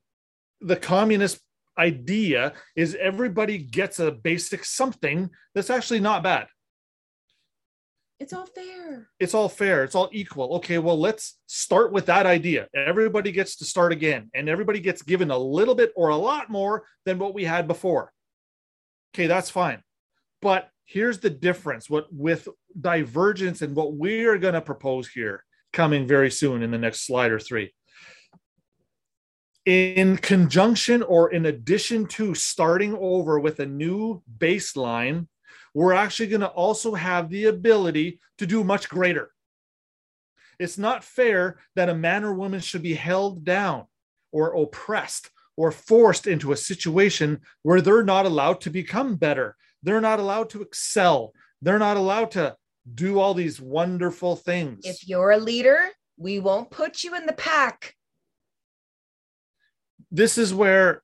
the 0.61 0.75
communist 0.75 1.39
idea 1.79 2.53
is 2.75 2.95
everybody 2.95 3.57
gets 3.57 3.99
a 3.99 4.11
basic 4.11 4.65
something 4.65 5.31
that's 5.55 5.71
actually 5.71 6.01
not 6.01 6.21
bad. 6.21 6.47
It's 8.19 8.33
all 8.33 8.45
fair. 8.45 9.09
It's 9.19 9.33
all 9.33 9.47
fair. 9.47 9.83
It's 9.83 9.95
all 9.95 10.09
equal. 10.11 10.55
Okay, 10.55 10.77
well, 10.77 10.99
let's 10.99 11.37
start 11.47 11.93
with 11.93 12.07
that 12.07 12.25
idea. 12.25 12.67
Everybody 12.75 13.31
gets 13.31 13.55
to 13.57 13.65
start 13.65 13.93
again, 13.93 14.29
and 14.33 14.49
everybody 14.49 14.79
gets 14.79 15.01
given 15.01 15.31
a 15.31 15.37
little 15.37 15.75
bit 15.75 15.93
or 15.95 16.09
a 16.09 16.17
lot 16.17 16.49
more 16.49 16.83
than 17.05 17.17
what 17.17 17.33
we 17.33 17.45
had 17.45 17.67
before. 17.67 18.11
Okay, 19.15 19.27
that's 19.27 19.49
fine. 19.49 19.81
But 20.41 20.69
here's 20.85 21.19
the 21.19 21.29
difference 21.29 21.89
what 21.89 22.07
with 22.11 22.47
divergence 22.79 23.61
and 23.61 23.75
what 23.75 23.93
we're 23.93 24.37
going 24.37 24.53
to 24.53 24.61
propose 24.61 25.07
here 25.07 25.43
coming 25.71 26.07
very 26.07 26.31
soon 26.31 26.63
in 26.63 26.71
the 26.71 26.77
next 26.77 27.05
slide 27.05 27.31
or 27.31 27.39
three 27.39 27.71
in 29.69 30.17
conjunction 30.17 31.03
or 31.03 31.31
in 31.31 31.45
addition 31.45 32.07
to 32.07 32.33
starting 32.33 32.97
over 32.99 33.39
with 33.39 33.59
a 33.59 33.65
new 33.65 34.21
baseline, 34.39 35.27
we're 35.73 35.93
actually 35.93 36.27
going 36.27 36.41
to 36.41 36.47
also 36.47 36.93
have 36.93 37.29
the 37.29 37.45
ability 37.45 38.19
to 38.37 38.47
do 38.47 38.63
much 38.63 38.89
greater. 38.89 39.31
It's 40.59 40.77
not 40.77 41.03
fair 41.03 41.59
that 41.75 41.89
a 41.89 41.95
man 41.95 42.23
or 42.23 42.33
woman 42.33 42.59
should 42.59 42.81
be 42.83 42.93
held 42.93 43.45
down 43.45 43.85
or 44.31 44.61
oppressed 44.61 45.29
or 45.55 45.71
forced 45.71 46.27
into 46.27 46.51
a 46.51 46.57
situation 46.57 47.39
where 47.63 47.81
they're 47.81 48.03
not 48.03 48.25
allowed 48.25 48.61
to 48.61 48.69
become 48.69 49.15
better. 49.15 49.55
They're 49.83 50.01
not 50.01 50.19
allowed 50.19 50.49
to 50.51 50.61
excel. 50.61 51.33
They're 51.61 51.79
not 51.79 51.97
allowed 51.97 52.31
to 52.31 52.55
do 52.93 53.19
all 53.19 53.33
these 53.33 53.61
wonderful 53.61 54.35
things. 54.35 54.85
If 54.85 55.07
you're 55.07 55.31
a 55.31 55.37
leader, 55.37 55.89
we 56.17 56.39
won't 56.39 56.71
put 56.71 57.03
you 57.03 57.15
in 57.15 57.25
the 57.25 57.33
pack 57.33 57.95
this 60.11 60.37
is 60.37 60.53
where 60.53 61.03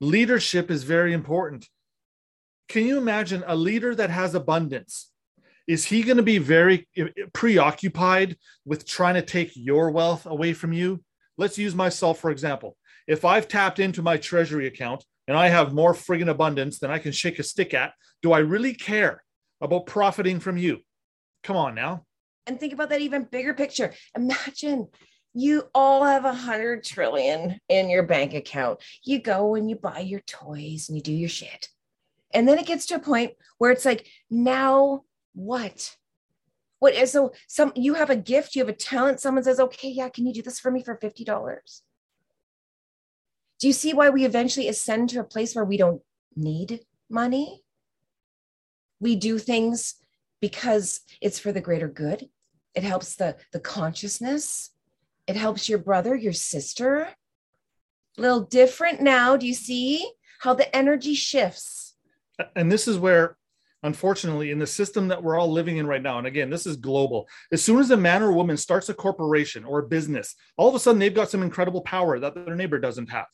leadership 0.00 0.70
is 0.70 0.82
very 0.82 1.12
important. 1.12 1.68
Can 2.68 2.84
you 2.84 2.98
imagine 2.98 3.44
a 3.46 3.54
leader 3.54 3.94
that 3.94 4.10
has 4.10 4.34
abundance? 4.34 5.10
Is 5.66 5.84
he 5.84 6.02
going 6.02 6.16
to 6.16 6.22
be 6.22 6.38
very 6.38 6.88
eh, 6.96 7.08
eh, 7.16 7.24
preoccupied 7.32 8.36
with 8.64 8.86
trying 8.86 9.14
to 9.14 9.22
take 9.22 9.52
your 9.54 9.90
wealth 9.90 10.26
away 10.26 10.52
from 10.52 10.72
you? 10.72 11.02
Let's 11.38 11.58
use 11.58 11.74
myself 11.74 12.20
for 12.20 12.30
example. 12.30 12.76
If 13.06 13.24
I've 13.24 13.48
tapped 13.48 13.78
into 13.78 14.02
my 14.02 14.16
treasury 14.16 14.66
account 14.66 15.04
and 15.28 15.36
I 15.36 15.48
have 15.48 15.74
more 15.74 15.92
friggin' 15.92 16.28
abundance 16.28 16.78
than 16.78 16.90
I 16.90 16.98
can 16.98 17.12
shake 17.12 17.38
a 17.38 17.42
stick 17.42 17.74
at, 17.74 17.92
do 18.22 18.32
I 18.32 18.38
really 18.38 18.74
care 18.74 19.22
about 19.60 19.86
profiting 19.86 20.40
from 20.40 20.56
you? 20.56 20.80
Come 21.42 21.56
on 21.56 21.74
now. 21.74 22.04
And 22.46 22.58
think 22.58 22.72
about 22.72 22.90
that 22.90 23.00
even 23.00 23.24
bigger 23.24 23.54
picture. 23.54 23.92
Imagine 24.16 24.88
you 25.34 25.64
all 25.74 26.04
have 26.04 26.24
a 26.24 26.32
hundred 26.32 26.84
trillion 26.84 27.60
in 27.68 27.90
your 27.90 28.04
bank 28.04 28.34
account. 28.34 28.80
You 29.04 29.20
go 29.20 29.54
and 29.54 29.68
you 29.68 29.76
buy 29.76 29.98
your 29.98 30.20
toys 30.20 30.88
and 30.88 30.96
you 30.96 31.02
do 31.02 31.12
your 31.12 31.28
shit. 31.28 31.68
And 32.32 32.46
then 32.46 32.58
it 32.58 32.66
gets 32.66 32.86
to 32.86 32.96
a 32.96 33.00
point 33.00 33.32
where 33.58 33.70
it's 33.70 33.84
like, 33.84 34.06
now 34.30 35.04
what? 35.34 35.96
What 36.78 36.94
is 36.94 37.12
so 37.12 37.32
some 37.46 37.72
you 37.74 37.94
have 37.94 38.10
a 38.10 38.16
gift, 38.16 38.54
you 38.54 38.62
have 38.62 38.68
a 38.68 38.76
talent, 38.76 39.20
someone 39.20 39.44
says, 39.44 39.60
okay, 39.60 39.88
yeah, 39.88 40.08
can 40.08 40.26
you 40.26 40.34
do 40.34 40.42
this 40.42 40.60
for 40.60 40.70
me 40.70 40.82
for 40.82 40.96
$50? 40.96 41.80
Do 43.58 43.66
you 43.66 43.72
see 43.72 43.94
why 43.94 44.10
we 44.10 44.24
eventually 44.24 44.68
ascend 44.68 45.08
to 45.10 45.20
a 45.20 45.24
place 45.24 45.54
where 45.54 45.64
we 45.64 45.78
don't 45.78 46.02
need 46.34 46.80
money? 47.08 47.62
We 49.00 49.16
do 49.16 49.38
things 49.38 49.94
because 50.40 51.00
it's 51.20 51.38
for 51.38 51.52
the 51.52 51.60
greater 51.60 51.88
good. 51.88 52.28
It 52.74 52.82
helps 52.82 53.16
the 53.16 53.36
the 53.52 53.60
consciousness. 53.60 54.70
It 55.26 55.36
helps 55.36 55.68
your 55.68 55.78
brother, 55.78 56.14
your 56.14 56.34
sister. 56.34 57.08
A 58.18 58.20
little 58.20 58.42
different 58.42 59.00
now. 59.00 59.36
Do 59.36 59.46
you 59.46 59.54
see 59.54 60.10
how 60.40 60.54
the 60.54 60.74
energy 60.76 61.14
shifts? 61.14 61.85
And 62.54 62.70
this 62.70 62.88
is 62.88 62.98
where 62.98 63.36
unfortunately 63.82 64.50
in 64.50 64.58
the 64.58 64.66
system 64.66 65.08
that 65.08 65.22
we're 65.22 65.38
all 65.38 65.50
living 65.50 65.76
in 65.76 65.86
right 65.86 66.02
now 66.02 66.18
and 66.18 66.26
again 66.26 66.50
this 66.50 66.66
is 66.66 66.76
global 66.76 67.28
as 67.52 67.62
soon 67.62 67.78
as 67.78 67.90
a 67.90 67.96
man 67.96 68.22
or 68.22 68.32
woman 68.32 68.56
starts 68.56 68.88
a 68.88 68.94
corporation 68.94 69.64
or 69.64 69.80
a 69.80 69.86
business 69.86 70.34
all 70.56 70.68
of 70.68 70.74
a 70.74 70.78
sudden 70.78 70.98
they've 70.98 71.14
got 71.14 71.30
some 71.30 71.42
incredible 71.42 71.82
power 71.82 72.18
that 72.18 72.34
their 72.34 72.56
neighbor 72.56 72.78
doesn't 72.78 73.10
have 73.10 73.26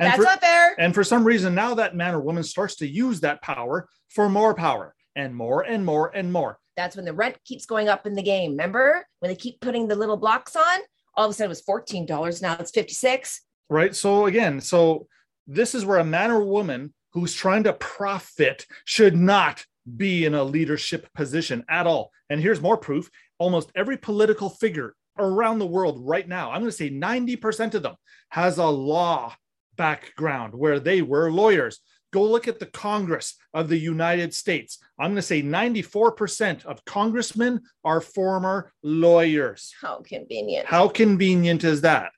and 0.00 0.06
That's 0.08 0.16
for, 0.16 0.22
not 0.24 0.40
fair. 0.40 0.74
and 0.78 0.94
for 0.94 1.04
some 1.04 1.24
reason 1.24 1.54
now 1.54 1.74
that 1.74 1.96
man 1.96 2.14
or 2.14 2.20
woman 2.20 2.42
starts 2.44 2.76
to 2.76 2.86
use 2.86 3.20
that 3.20 3.42
power 3.42 3.88
for 4.08 4.28
more 4.28 4.54
power 4.54 4.94
and 5.16 5.34
more 5.34 5.62
and 5.62 5.84
more 5.84 6.10
and 6.14 6.32
more 6.32 6.58
That's 6.76 6.94
when 6.96 7.04
the 7.04 7.12
rent 7.12 7.36
keeps 7.44 7.66
going 7.66 7.88
up 7.88 8.06
in 8.06 8.14
the 8.14 8.22
game. 8.22 8.52
Remember 8.52 9.04
when 9.18 9.30
they 9.30 9.36
keep 9.36 9.60
putting 9.60 9.88
the 9.88 9.96
little 9.96 10.16
blocks 10.16 10.54
on? 10.54 10.78
All 11.16 11.24
of 11.26 11.30
a 11.32 11.34
sudden 11.34 11.46
it 11.46 11.48
was 11.48 11.62
$14. 11.62 12.40
Now 12.40 12.56
it's 12.60 12.70
56. 12.70 13.42
right 13.68 13.94
so 13.94 14.26
again 14.26 14.60
so 14.60 15.08
this 15.48 15.74
is 15.74 15.84
where 15.84 15.98
a 15.98 16.04
man 16.04 16.30
or 16.30 16.44
woman 16.44 16.94
who's 17.12 17.34
trying 17.34 17.64
to 17.64 17.72
profit 17.72 18.66
should 18.84 19.16
not 19.16 19.64
be 19.96 20.24
in 20.24 20.34
a 20.34 20.44
leadership 20.44 21.08
position 21.14 21.64
at 21.68 21.86
all. 21.86 22.10
And 22.28 22.40
here's 22.40 22.60
more 22.60 22.76
proof. 22.76 23.10
Almost 23.38 23.70
every 23.74 23.96
political 23.96 24.50
figure 24.50 24.94
around 25.18 25.58
the 25.58 25.66
world 25.66 25.98
right 26.00 26.28
now 26.28 26.50
i'm 26.52 26.60
going 26.60 26.70
to 26.70 26.76
say 26.76 26.90
90% 26.90 27.74
of 27.74 27.82
them 27.82 27.96
has 28.30 28.58
a 28.58 28.66
law 28.66 29.34
background 29.76 30.54
where 30.54 30.80
they 30.80 31.02
were 31.02 31.30
lawyers. 31.30 31.78
Go 32.10 32.24
look 32.24 32.48
at 32.48 32.58
the 32.58 32.66
congress 32.66 33.36
of 33.54 33.68
the 33.68 33.78
united 33.78 34.34
states. 34.34 34.78
I'm 34.98 35.10
going 35.10 35.16
to 35.16 35.22
say 35.22 35.42
94% 35.42 36.64
of 36.64 36.84
congressmen 36.84 37.60
are 37.84 38.00
former 38.00 38.72
lawyers. 38.82 39.74
How 39.80 40.02
convenient. 40.04 40.66
how 40.66 40.88
convenient 40.88 41.64
is 41.64 41.82
that? 41.82 42.12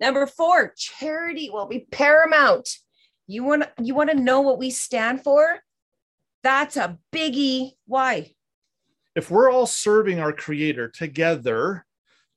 Number 0.00 0.26
four, 0.26 0.74
charity 0.76 1.50
will 1.50 1.66
be 1.66 1.86
paramount. 1.90 2.68
You 3.28 3.44
want 3.44 3.64
you 3.80 3.94
want 3.94 4.10
to 4.10 4.16
know 4.16 4.40
what 4.40 4.58
we 4.58 4.70
stand 4.70 5.22
for? 5.22 5.60
That's 6.42 6.76
a 6.76 6.98
biggie. 7.12 7.74
Why? 7.86 8.32
if 9.18 9.32
we're 9.32 9.50
all 9.50 9.66
serving 9.66 10.20
our 10.20 10.32
creator 10.32 10.86
together, 10.86 11.84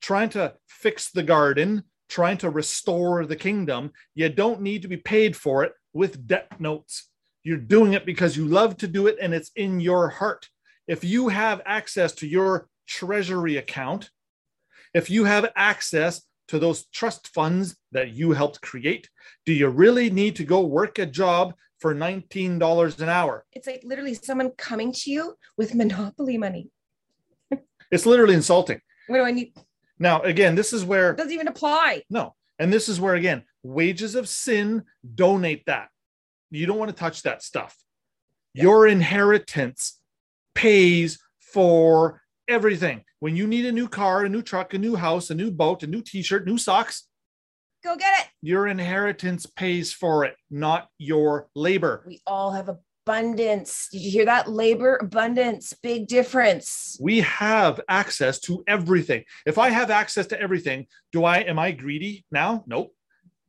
trying 0.02 0.30
to 0.30 0.56
fix 0.68 1.12
the 1.12 1.22
garden, 1.22 1.84
trying 2.10 2.40
to 2.40 2.50
restore 2.50 3.24
the 3.24 3.36
kingdom, 3.36 3.92
you 4.16 4.28
don't 4.30 4.62
need 4.62 4.82
to 4.82 4.88
be 4.88 4.98
paid 4.98 5.38
for 5.38 5.64
it 5.64 5.74
with 5.94 6.26
debt 6.26 6.60
notes. 6.60 7.08
You're 7.44 7.58
doing 7.58 7.94
it 7.94 8.04
because 8.04 8.36
you 8.36 8.48
love 8.48 8.78
to 8.78 8.88
do 8.88 9.06
it 9.06 9.18
and 9.22 9.32
it's 9.32 9.52
in 9.56 9.80
your 9.80 10.10
heart. 10.10 10.50
If 10.88 11.04
you 11.04 11.28
have 11.28 11.62
access 11.68 12.14
to 12.14 12.28
your 12.28 12.68
treasury 12.88 13.58
account, 13.58 14.10
if 14.96 15.08
you 15.12 15.26
have 15.26 15.52
access 15.56 16.24
to 16.52 16.60
those 16.60 16.86
trust 16.88 17.30
funds 17.30 17.78
that 17.94 18.12
you 18.12 18.34
helped 18.34 18.62
create, 18.62 19.10
do 19.46 19.54
you 19.54 19.70
really 19.70 20.10
need 20.10 20.36
to 20.36 20.44
go 20.44 20.60
work 20.60 21.00
a 21.00 21.06
job 21.06 21.54
for 21.80 21.96
$19 21.96 23.00
an 23.00 23.08
hour? 23.08 23.46
It's 23.54 23.68
like 23.68 23.84
literally 23.86 24.14
someone 24.14 24.52
coming 24.58 24.92
to 24.92 25.12
you 25.12 25.38
with 25.58 25.74
monopoly 25.74 26.38
money. 26.38 26.70
It's 27.90 28.06
literally 28.06 28.36
insulting. 28.36 28.80
What 29.08 29.18
do 29.18 29.24
I 29.24 29.32
need? 29.32 29.54
Now, 30.00 30.22
again, 30.22 30.56
this 30.56 30.72
is 30.72 30.86
where 30.86 31.12
It 31.12 31.18
doesn't 31.18 31.34
even 31.34 31.50
apply. 31.50 32.04
No. 32.10 32.36
And 32.58 32.72
this 32.72 32.88
is 32.88 33.02
where, 33.02 33.16
again, 33.16 33.44
wages 33.64 34.16
of 34.16 34.30
sin, 34.30 34.84
donate 35.16 35.66
that. 35.66 35.90
You 36.52 36.66
don't 36.68 36.78
want 36.78 36.90
to 36.90 36.96
touch 36.96 37.24
that 37.24 37.44
stuff. 37.44 37.76
Your 38.54 38.88
inheritance 38.88 40.00
pays 40.54 41.20
for 41.40 42.21
everything. 42.52 43.04
When 43.20 43.36
you 43.36 43.48
need 43.48 43.66
a 43.66 43.72
new 43.72 43.88
car, 43.88 44.26
a 44.26 44.30
new 44.30 44.42
truck, 44.42 44.74
a 44.74 44.78
new 44.78 44.96
house, 44.96 45.30
a 45.30 45.36
new 45.36 45.52
boat, 45.52 45.84
a 45.84 45.88
new 45.88 46.02
t 46.02 46.22
shirt, 46.22 46.46
new 46.46 46.58
socks, 46.58 47.08
Go 47.84 47.96
get 47.96 48.20
it. 48.20 48.28
your 48.44 48.68
inheritance 48.68 49.46
pays 49.48 49.92
for 49.92 50.24
it, 50.26 50.36
not 50.52 50.88
your 51.00 51.48
labor. 51.56 52.04
We 52.06 52.22
all 52.28 52.52
have 52.52 52.70
abundance. 52.70 53.88
Did 53.92 54.02
you 54.02 54.12
hear 54.12 54.26
that? 54.26 54.48
Labor 54.50 54.98
abundance, 55.02 55.74
big 55.82 56.08
difference. 56.08 56.98
We 57.02 57.22
have 57.22 57.82
access 57.90 58.40
to 58.42 58.64
everything. 58.68 59.24
If 59.48 59.58
I 59.58 59.70
have 59.70 59.90
access 59.90 60.28
to 60.28 60.40
everything, 60.40 60.86
do 61.12 61.26
I 61.26 61.38
am 61.40 61.58
I 61.58 61.72
greedy 61.72 62.26
now? 62.32 62.64
Nope. 62.68 62.94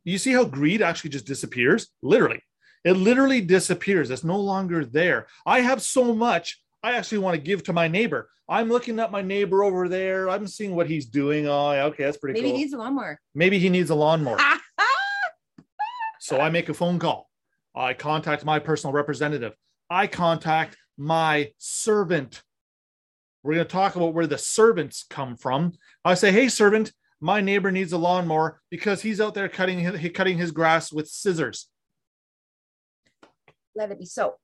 You 0.05 0.16
see 0.18 0.32
how 0.32 0.44
greed 0.44 0.80
actually 0.82 1.11
just 1.11 1.26
disappears? 1.26 1.88
Literally. 2.03 2.40
It 2.84 2.94
literally 2.94 3.40
disappears. 3.42 4.11
It's 4.11 4.24
no 4.24 4.40
longer 4.40 4.84
there. 4.84 5.26
I 5.46 5.61
have 5.61 5.82
so 5.82 6.14
much 6.14 6.61
I 6.83 6.93
actually 6.93 7.18
want 7.18 7.37
to 7.37 7.41
give 7.41 7.62
to 7.64 7.72
my 7.72 7.89
neighbor. 7.89 8.28
I'm 8.49 8.68
looking 8.68 8.99
at 8.99 9.12
my 9.12 9.22
neighbor 9.22 9.62
over 9.62 9.89
there. 9.89 10.28
I'm 10.28 10.47
seeing 10.47 10.74
what 10.74 10.89
he's 10.89 11.07
doing. 11.07 11.47
Oh, 11.47 11.70
okay, 11.70 12.05
that's 12.05 12.16
pretty 12.16 12.39
Maybe 12.41 12.51
cool. 12.51 12.57
he 12.57 12.62
needs 12.64 12.72
a 12.74 12.78
lawnmower. 12.78 13.20
Maybe 13.35 13.59
he 13.59 13.68
needs 13.68 13.91
a 13.91 13.95
lawnmower. 13.95 14.39
So 16.22 16.39
I 16.39 16.51
make 16.51 16.68
a 16.68 16.74
phone 16.74 17.01
call. 17.01 17.28
I 17.74 17.95
contact 17.95 18.45
my 18.45 18.61
personal 18.61 18.95
representative. 18.95 19.55
I 19.91 20.07
contact 20.07 20.76
my 20.97 21.51
servant. 21.59 22.45
We're 23.43 23.55
going 23.55 23.66
to 23.66 23.72
talk 23.72 23.97
about 23.97 24.14
where 24.14 24.28
the 24.28 24.39
servants 24.39 25.05
come 25.11 25.37
from. 25.37 25.72
I 26.05 26.14
say, 26.14 26.30
"Hey, 26.30 26.49
servant, 26.49 26.93
my 27.20 27.41
neighbor 27.41 27.72
needs 27.72 27.93
a 27.93 27.99
lawnmower 27.99 28.62
because 28.70 29.03
he's 29.03 29.20
out 29.20 29.35
there 29.35 29.49
cutting 29.49 29.80
his, 29.80 30.12
cutting 30.12 30.39
his 30.39 30.53
grass 30.53 30.93
with 30.93 31.09
scissors." 31.09 31.68
Let 33.74 33.91
it 33.91 33.99
be 33.99 34.07
so. 34.07 34.37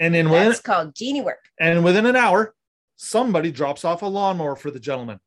And 0.00 0.14
then 0.14 0.28
within, 0.30 0.48
That's 0.48 0.60
called 0.60 0.94
genie 0.94 1.22
work. 1.22 1.48
and 1.58 1.84
within 1.84 2.06
an 2.06 2.16
hour, 2.16 2.54
somebody 2.96 3.50
drops 3.50 3.84
off 3.84 4.02
a 4.02 4.06
lawnmower 4.06 4.56
for 4.56 4.70
the 4.70 4.80
gentleman. 4.80 5.20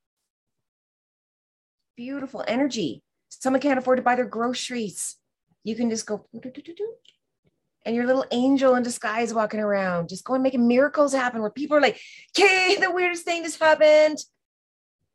Beautiful 1.98 2.44
energy. 2.48 3.04
Someone 3.30 3.62
can't 3.62 3.80
afford 3.80 3.98
to 3.98 4.04
buy 4.04 4.16
their 4.16 4.26
groceries. 4.26 5.18
You 5.64 5.76
can 5.76 5.90
just 5.90 6.06
go 6.06 6.26
and 7.86 7.96
your 7.96 8.06
little 8.06 8.26
angel 8.32 8.76
in 8.76 8.84
disguise 8.84 9.34
walking 9.34 9.60
around, 9.60 10.10
just 10.10 10.24
going 10.24 10.44
making 10.44 10.68
miracles 10.68 11.14
happen 11.14 11.42
where 11.42 11.50
people 11.50 11.78
are 11.78 11.82
like, 11.82 12.00
okay, 12.38 12.78
the 12.80 12.92
weirdest 12.92 13.26
thing 13.26 13.44
just 13.44 13.60
happened. 13.60 14.18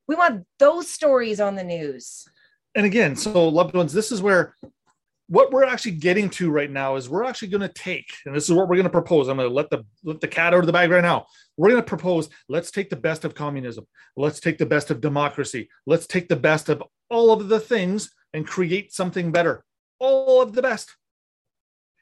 We 0.09 0.17
want 0.17 0.45
those 0.59 0.91
stories 0.91 1.41
on 1.41 1.55
the 1.55 1.65
news. 1.65 2.27
and 2.75 2.87
again, 2.87 3.17
so 3.17 3.49
loved 3.49 3.75
ones, 3.75 3.93
this 3.93 4.11
is 4.13 4.21
where 4.21 4.57
what 5.29 5.51
we're 5.51 5.65
actually 5.65 5.93
getting 5.93 6.31
to 6.31 6.51
right 6.51 6.71
now 6.71 6.97
is 6.97 7.09
we're 7.09 7.25
actually 7.25 7.49
going 7.49 7.63
to 7.63 7.69
take, 7.69 8.13
and 8.25 8.35
this 8.35 8.45
is 8.45 8.55
what 8.55 8.69
we're 8.69 8.77
going 8.77 8.85
to 8.85 8.91
propose. 8.91 9.29
I'm 9.29 9.37
going 9.37 9.49
to 9.49 9.55
let 9.55 9.71
the 9.71 9.85
let 10.05 10.21
the 10.21 10.29
cat 10.29 10.55
out 10.55 10.61
of 10.61 10.67
the 10.67 10.73
bag 10.73 10.91
right 10.91 11.03
now. 11.03 11.27
We're 11.57 11.71
going 11.71 11.83
to 11.83 11.89
propose. 11.89 12.29
Let's 12.49 12.71
take 12.71 12.91
the 12.91 12.97
best 12.97 13.25
of 13.25 13.35
communism. 13.35 13.87
Let's 14.17 14.41
take 14.41 14.59
the 14.59 14.67
best 14.67 14.91
of 14.91 15.01
democracy. 15.01 15.69
Let's 15.85 16.07
take 16.07 16.29
the 16.29 16.37
best 16.37 16.69
of 16.69 16.83
all 17.11 17.33
of 17.33 17.49
the 17.49 17.61
things 17.61 18.13
and 18.33 18.47
create 18.47 18.93
something 18.93 19.33
better. 19.33 19.65
All 19.99 20.41
of 20.41 20.53
the 20.53 20.63
best. 20.63 20.95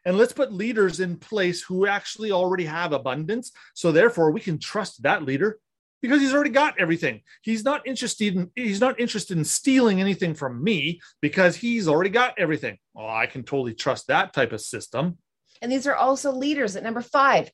And 0.05 0.19
let's 0.19 0.35
put 0.35 0.53
leaders 0.53 1.01
in 1.01 1.17
place 1.17 1.63
who 1.63 1.87
actually 1.87 2.31
already 2.31 2.67
have 2.67 2.93
abundance. 2.93 3.53
So 3.73 3.91
therefore, 3.91 4.33
we 4.33 4.41
can 4.41 4.59
trust 4.59 5.03
that 5.03 5.23
leader 5.23 5.59
because 6.05 6.21
he's 6.21 6.35
already 6.35 6.51
got 6.51 6.79
everything. 6.79 7.23
He's 7.41 7.65
not 7.65 7.87
interested 7.87 8.37
in 8.37 8.51
he's 8.55 8.79
not 8.79 9.01
interested 9.01 9.39
in 9.39 9.45
stealing 9.45 10.03
anything 10.03 10.35
from 10.35 10.63
me 10.63 11.01
because 11.23 11.57
he's 11.57 11.89
already 11.89 12.11
got 12.11 12.35
everything. 12.39 12.77
Well, 12.93 13.09
I 13.09 13.25
can 13.25 13.43
totally 13.43 13.73
trust 13.73 14.09
that 14.09 14.35
type 14.35 14.53
of 14.53 14.61
system. 14.61 15.17
And 15.63 15.73
these 15.73 15.87
are 15.87 15.95
also 15.95 16.31
leaders 16.31 16.77
at 16.77 16.83
number 16.83 17.01
five, 17.01 17.51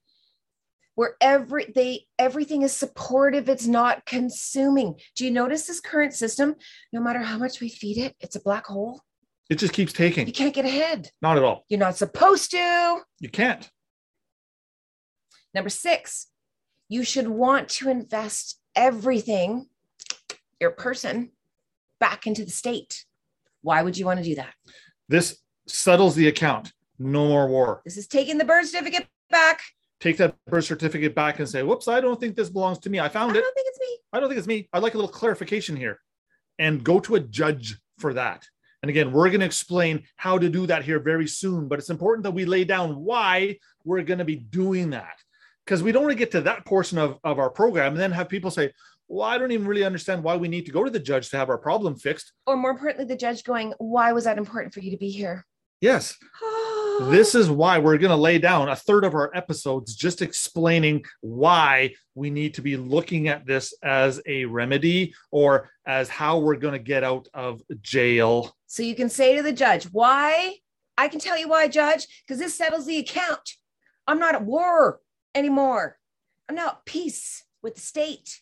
where 0.96 1.14
every 1.20 1.70
they 1.72 2.06
everything 2.18 2.62
is 2.62 2.72
supportive, 2.72 3.48
it's 3.48 3.68
not 3.68 4.04
consuming. 4.04 4.96
Do 5.14 5.24
you 5.24 5.30
notice 5.30 5.68
this 5.68 5.78
current 5.78 6.12
system? 6.12 6.56
No 6.92 7.00
matter 7.00 7.20
how 7.20 7.38
much 7.38 7.60
we 7.60 7.68
feed 7.68 7.98
it, 7.98 8.16
it's 8.18 8.34
a 8.34 8.40
black 8.40 8.66
hole. 8.66 9.00
It 9.48 9.60
just 9.60 9.72
keeps 9.72 9.92
taking 9.92 10.26
You 10.26 10.32
can't 10.32 10.54
get 10.54 10.64
ahead. 10.64 11.12
Not 11.22 11.36
at 11.36 11.44
all. 11.44 11.64
You're 11.68 11.78
not 11.78 11.96
supposed 11.96 12.50
to. 12.50 12.98
You 13.20 13.28
can't. 13.28 13.70
Number 15.54 15.70
six, 15.70 16.26
you 16.90 17.04
should 17.04 17.28
want 17.28 17.68
to 17.68 17.88
invest 17.88 18.58
everything, 18.74 19.68
your 20.60 20.72
person, 20.72 21.30
back 22.00 22.26
into 22.26 22.44
the 22.44 22.50
state. 22.50 23.06
Why 23.62 23.82
would 23.82 23.96
you 23.96 24.04
want 24.04 24.18
to 24.18 24.24
do 24.24 24.34
that? 24.34 24.52
This 25.08 25.38
settles 25.66 26.16
the 26.16 26.26
account. 26.26 26.72
No 26.98 27.28
more 27.28 27.48
war. 27.48 27.80
This 27.84 27.96
is 27.96 28.08
taking 28.08 28.38
the 28.38 28.44
birth 28.44 28.66
certificate 28.66 29.06
back. 29.30 29.60
Take 30.00 30.16
that 30.16 30.34
birth 30.46 30.64
certificate 30.64 31.14
back 31.14 31.38
and 31.38 31.48
say, 31.48 31.62
"Whoops, 31.62 31.86
I 31.86 32.00
don't 32.00 32.18
think 32.18 32.34
this 32.34 32.50
belongs 32.50 32.78
to 32.80 32.90
me. 32.90 32.98
I 32.98 33.06
I 33.06 33.08
found 33.08 33.36
it. 33.36 33.38
I 33.38 33.42
don't 33.42 33.54
think 33.54 33.66
it's 33.68 33.80
me. 33.80 33.98
I 34.12 34.20
don't 34.20 34.28
think 34.28 34.38
it's 34.38 34.48
me. 34.48 34.68
I'd 34.72 34.82
like 34.82 34.94
a 34.94 34.98
little 34.98 35.12
clarification 35.12 35.76
here." 35.76 36.00
And 36.58 36.82
go 36.82 36.98
to 37.00 37.14
a 37.14 37.20
judge 37.20 37.78
for 37.98 38.12
that. 38.14 38.46
And 38.82 38.90
again, 38.90 39.12
we're 39.12 39.28
going 39.28 39.40
to 39.40 39.46
explain 39.46 40.04
how 40.16 40.38
to 40.38 40.48
do 40.48 40.66
that 40.66 40.84
here 40.84 40.98
very 40.98 41.28
soon, 41.28 41.68
but 41.68 41.78
it's 41.78 41.90
important 41.90 42.24
that 42.24 42.32
we 42.32 42.44
lay 42.46 42.64
down 42.64 43.04
why 43.04 43.58
we're 43.84 44.02
going 44.02 44.18
to 44.18 44.24
be 44.24 44.36
doing 44.36 44.90
that. 44.90 45.16
Because 45.70 45.84
we 45.84 45.92
don't 45.92 46.02
want 46.02 46.10
to 46.10 46.18
get 46.18 46.32
to 46.32 46.40
that 46.40 46.64
portion 46.64 46.98
of, 46.98 47.16
of 47.22 47.38
our 47.38 47.48
program 47.48 47.92
and 47.92 48.00
then 48.00 48.10
have 48.10 48.28
people 48.28 48.50
say, 48.50 48.72
Well, 49.06 49.22
I 49.22 49.38
don't 49.38 49.52
even 49.52 49.68
really 49.68 49.84
understand 49.84 50.24
why 50.24 50.34
we 50.34 50.48
need 50.48 50.66
to 50.66 50.72
go 50.72 50.82
to 50.82 50.90
the 50.90 50.98
judge 50.98 51.30
to 51.30 51.36
have 51.36 51.48
our 51.48 51.58
problem 51.58 51.94
fixed. 51.94 52.32
Or 52.44 52.56
more 52.56 52.72
importantly, 52.72 53.04
the 53.04 53.14
judge 53.14 53.44
going, 53.44 53.72
Why 53.78 54.12
was 54.12 54.24
that 54.24 54.36
important 54.36 54.74
for 54.74 54.80
you 54.80 54.90
to 54.90 54.96
be 54.96 55.10
here? 55.10 55.46
Yes. 55.80 56.16
this 57.02 57.36
is 57.36 57.48
why 57.48 57.78
we're 57.78 57.98
going 57.98 58.10
to 58.10 58.16
lay 58.16 58.38
down 58.38 58.68
a 58.68 58.74
third 58.74 59.04
of 59.04 59.14
our 59.14 59.30
episodes 59.32 59.94
just 59.94 60.22
explaining 60.22 61.04
why 61.20 61.94
we 62.16 62.30
need 62.30 62.54
to 62.54 62.62
be 62.62 62.76
looking 62.76 63.28
at 63.28 63.46
this 63.46 63.72
as 63.84 64.20
a 64.26 64.46
remedy 64.46 65.14
or 65.30 65.70
as 65.86 66.08
how 66.08 66.40
we're 66.40 66.56
going 66.56 66.74
to 66.74 66.80
get 66.80 67.04
out 67.04 67.28
of 67.32 67.62
jail. 67.80 68.56
So 68.66 68.82
you 68.82 68.96
can 68.96 69.08
say 69.08 69.36
to 69.36 69.42
the 69.44 69.52
judge, 69.52 69.84
why? 69.84 70.56
I 70.98 71.06
can 71.06 71.20
tell 71.20 71.38
you 71.38 71.48
why, 71.48 71.68
judge, 71.68 72.08
because 72.26 72.40
this 72.40 72.58
settles 72.58 72.86
the 72.86 72.98
account. 72.98 73.52
I'm 74.08 74.18
not 74.18 74.34
at 74.34 74.44
war 74.44 74.98
anymore. 75.34 75.98
I'm 76.48 76.54
now 76.56 76.68
at 76.68 76.84
peace 76.84 77.44
with 77.62 77.74
the 77.76 77.80
state. 77.80 78.40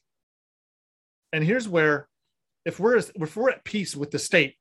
And 1.32 1.44
here's 1.44 1.68
where 1.68 2.08
if 2.64 2.80
we're 2.80 2.96
if 2.96 3.36
we're 3.36 3.50
at 3.50 3.64
peace 3.64 3.94
with 3.94 4.10
the 4.10 4.18
state, 4.18 4.56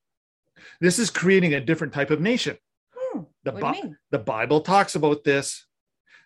this 0.81 0.99
is 0.99 1.09
creating 1.09 1.53
a 1.53 1.61
different 1.61 1.93
type 1.93 2.11
of 2.11 2.19
nation. 2.21 2.57
Hmm, 2.95 3.21
The, 3.43 3.51
what 3.51 3.59
do 3.61 3.67
you 3.67 3.73
Bi- 3.73 3.81
mean? 3.81 3.97
the 4.11 4.19
Bible 4.19 4.61
talks 4.61 4.95
about 4.95 5.23
this. 5.23 5.65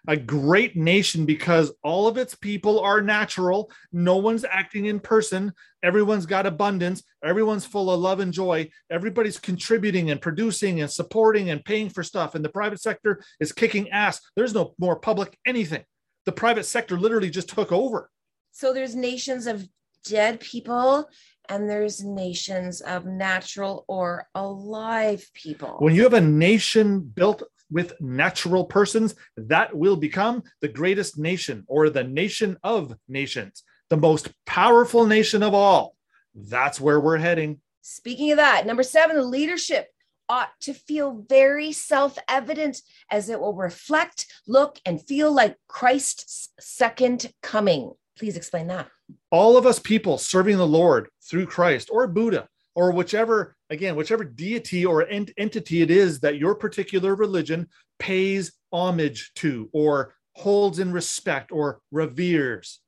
A 0.07 0.17
great 0.17 0.75
nation 0.75 1.27
because 1.27 1.71
all 1.83 2.07
of 2.07 2.17
its 2.17 2.33
people 2.33 2.79
are 2.79 3.01
natural. 3.01 3.71
No 3.91 4.17
one's 4.17 4.43
acting 4.43 4.85
in 4.85 4.99
person. 4.99 5.53
Everyone's 5.83 6.25
got 6.25 6.47
abundance. 6.47 7.03
Everyone's 7.23 7.67
full 7.67 7.91
of 7.91 7.99
love 7.99 8.19
and 8.19 8.33
joy. 8.33 8.71
Everybody's 8.89 9.37
contributing 9.37 10.09
and 10.09 10.19
producing 10.19 10.81
and 10.81 10.89
supporting 10.89 11.51
and 11.51 11.63
paying 11.63 11.87
for 11.89 12.01
stuff. 12.01 12.33
And 12.33 12.43
the 12.43 12.49
private 12.49 12.81
sector 12.81 13.21
is 13.39 13.51
kicking 13.51 13.91
ass. 13.91 14.19
There's 14.35 14.55
no 14.55 14.73
more 14.79 14.95
public 14.95 15.37
anything. 15.45 15.83
The 16.25 16.31
private 16.31 16.65
sector 16.65 16.97
literally 16.99 17.29
just 17.29 17.49
took 17.49 17.71
over. 17.71 18.09
So 18.51 18.73
there's 18.73 18.95
nations 18.95 19.47
of 19.47 19.67
dead 20.05 20.39
people 20.39 21.07
and 21.49 21.69
there's 21.69 22.03
nations 22.03 22.81
of 22.81 23.05
natural 23.05 23.85
or 23.87 24.27
alive 24.35 25.27
people. 25.33 25.75
When 25.79 25.95
you 25.95 26.03
have 26.03 26.13
a 26.13 26.21
nation 26.21 26.99
built 27.01 27.43
with 27.69 27.93
natural 27.99 28.65
persons, 28.65 29.15
that 29.37 29.75
will 29.75 29.95
become 29.95 30.43
the 30.61 30.67
greatest 30.67 31.17
nation 31.17 31.63
or 31.67 31.89
the 31.89 32.03
nation 32.03 32.57
of 32.63 32.95
nations, 33.07 33.63
the 33.89 33.97
most 33.97 34.29
powerful 34.45 35.05
nation 35.05 35.41
of 35.41 35.53
all. 35.53 35.95
That's 36.35 36.79
where 36.79 36.99
we're 36.99 37.17
heading. 37.17 37.61
Speaking 37.81 38.31
of 38.31 38.37
that, 38.37 38.65
number 38.65 38.83
seven, 38.83 39.15
the 39.15 39.23
leadership 39.23 39.87
ought 40.31 40.57
to 40.61 40.73
feel 40.73 41.25
very 41.27 41.73
self 41.73 42.17
evident 42.29 42.81
as 43.11 43.29
it 43.29 43.39
will 43.39 43.53
reflect, 43.53 44.25
look, 44.47 44.79
and 44.85 45.05
feel 45.05 45.31
like 45.31 45.57
Christ's 45.67 46.49
second 46.57 47.31
coming. 47.43 47.91
Please 48.17 48.37
explain 48.37 48.67
that. 48.67 48.87
All 49.29 49.57
of 49.57 49.65
us 49.65 49.77
people 49.77 50.17
serving 50.17 50.57
the 50.57 50.65
Lord 50.65 51.09
through 51.29 51.47
Christ 51.47 51.89
or 51.91 52.07
Buddha 52.07 52.47
or 52.75 52.93
whichever, 52.93 53.57
again, 53.69 53.97
whichever 53.97 54.23
deity 54.23 54.85
or 54.85 55.05
ent- 55.05 55.33
entity 55.37 55.81
it 55.81 55.91
is 55.91 56.21
that 56.21 56.37
your 56.37 56.55
particular 56.55 57.13
religion 57.13 57.67
pays 57.99 58.53
homage 58.71 59.31
to 59.35 59.69
or 59.73 60.15
holds 60.37 60.79
in 60.79 60.93
respect 60.93 61.51
or 61.51 61.81
reveres. 61.91 62.79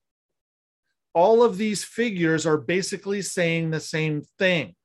All 1.14 1.44
of 1.44 1.58
these 1.58 1.84
figures 1.84 2.46
are 2.46 2.58
basically 2.58 3.22
saying 3.22 3.70
the 3.70 3.82
same 3.82 4.24
thing. 4.39 4.76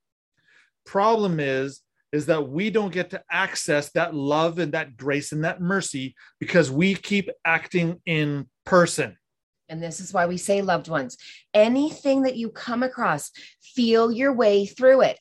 Problem 0.84 1.38
is, 1.38 1.82
is 2.12 2.26
that 2.26 2.48
we 2.48 2.70
don't 2.70 2.92
get 2.92 3.10
to 3.10 3.22
access 3.30 3.90
that 3.92 4.14
love 4.14 4.58
and 4.58 4.72
that 4.72 4.96
grace 4.96 5.32
and 5.32 5.44
that 5.44 5.60
mercy 5.60 6.14
because 6.40 6.70
we 6.70 6.94
keep 6.94 7.28
acting 7.44 8.00
in 8.06 8.48
person. 8.64 9.16
And 9.68 9.82
this 9.82 10.00
is 10.00 10.14
why 10.14 10.26
we 10.26 10.38
say, 10.38 10.62
loved 10.62 10.88
ones, 10.88 11.18
anything 11.52 12.22
that 12.22 12.36
you 12.36 12.48
come 12.48 12.82
across, 12.82 13.30
feel 13.60 14.10
your 14.10 14.32
way 14.32 14.64
through 14.64 15.02
it. 15.02 15.20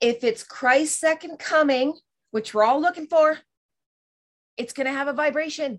If 0.00 0.24
it's 0.24 0.42
Christ's 0.42 0.98
second 0.98 1.38
coming, 1.38 1.94
which 2.32 2.52
we're 2.52 2.64
all 2.64 2.80
looking 2.80 3.06
for, 3.06 3.38
it's 4.56 4.72
going 4.72 4.86
to 4.88 4.92
have 4.92 5.06
a 5.06 5.12
vibration. 5.12 5.78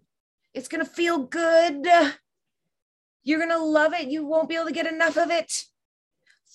It's 0.53 0.69
going 0.69 0.83
to 0.83 0.89
feel 0.89 1.19
good. 1.23 1.85
You're 3.23 3.39
going 3.39 3.49
to 3.49 3.57
love 3.57 3.93
it. 3.93 4.07
You 4.07 4.25
won't 4.25 4.47
be 4.47 4.55
able 4.55 4.67
to 4.67 4.71
get 4.71 4.87
enough 4.87 5.17
of 5.17 5.29
it. 5.29 5.65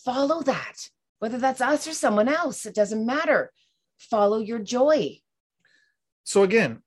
Follow 0.05 0.40
that, 0.42 0.88
whether 1.18 1.36
that's 1.36 1.61
us 1.61 1.86
or 1.86 1.92
someone 1.92 2.28
else, 2.28 2.64
it 2.64 2.74
doesn't 2.74 3.05
matter. 3.05 3.53
Follow 4.01 4.38
your 4.38 4.59
joy. 4.59 5.18
So 6.24 6.42
again, 6.42 6.82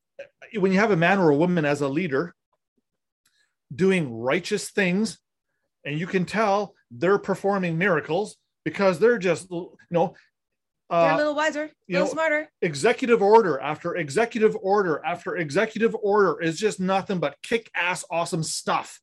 when 0.57 0.72
you 0.72 0.80
have 0.80 0.91
a 0.91 0.95
man 0.97 1.20
or 1.20 1.30
a 1.30 1.36
woman 1.36 1.64
as 1.66 1.82
a 1.82 1.88
leader 1.88 2.34
doing 3.74 4.14
righteous 4.14 4.70
things, 4.72 5.20
and 5.86 5.99
you 5.99 6.07
can 6.07 6.26
tell 6.26 6.76
they're 6.91 7.18
performing 7.20 7.78
miracles 7.78 8.38
because 8.66 8.99
they're 8.99 9.18
just, 9.18 9.49
you 9.51 9.76
know, 9.91 10.16
They're 10.89 10.99
a 10.99 11.14
uh, 11.14 11.18
little 11.18 11.36
wiser, 11.36 11.64
a 11.64 11.70
little 11.91 12.07
know, 12.07 12.11
smarter. 12.11 12.49
executive 12.61 13.22
order 13.22 13.59
after 13.59 13.95
executive 13.95 14.55
order 14.61 15.01
after 15.05 15.36
executive 15.38 15.95
order 16.01 16.41
is 16.41 16.57
just 16.57 16.80
nothing 16.80 17.20
but 17.20 17.36
kick 17.41 17.70
ass 17.76 18.05
awesome 18.09 18.43
stuff, 18.43 18.99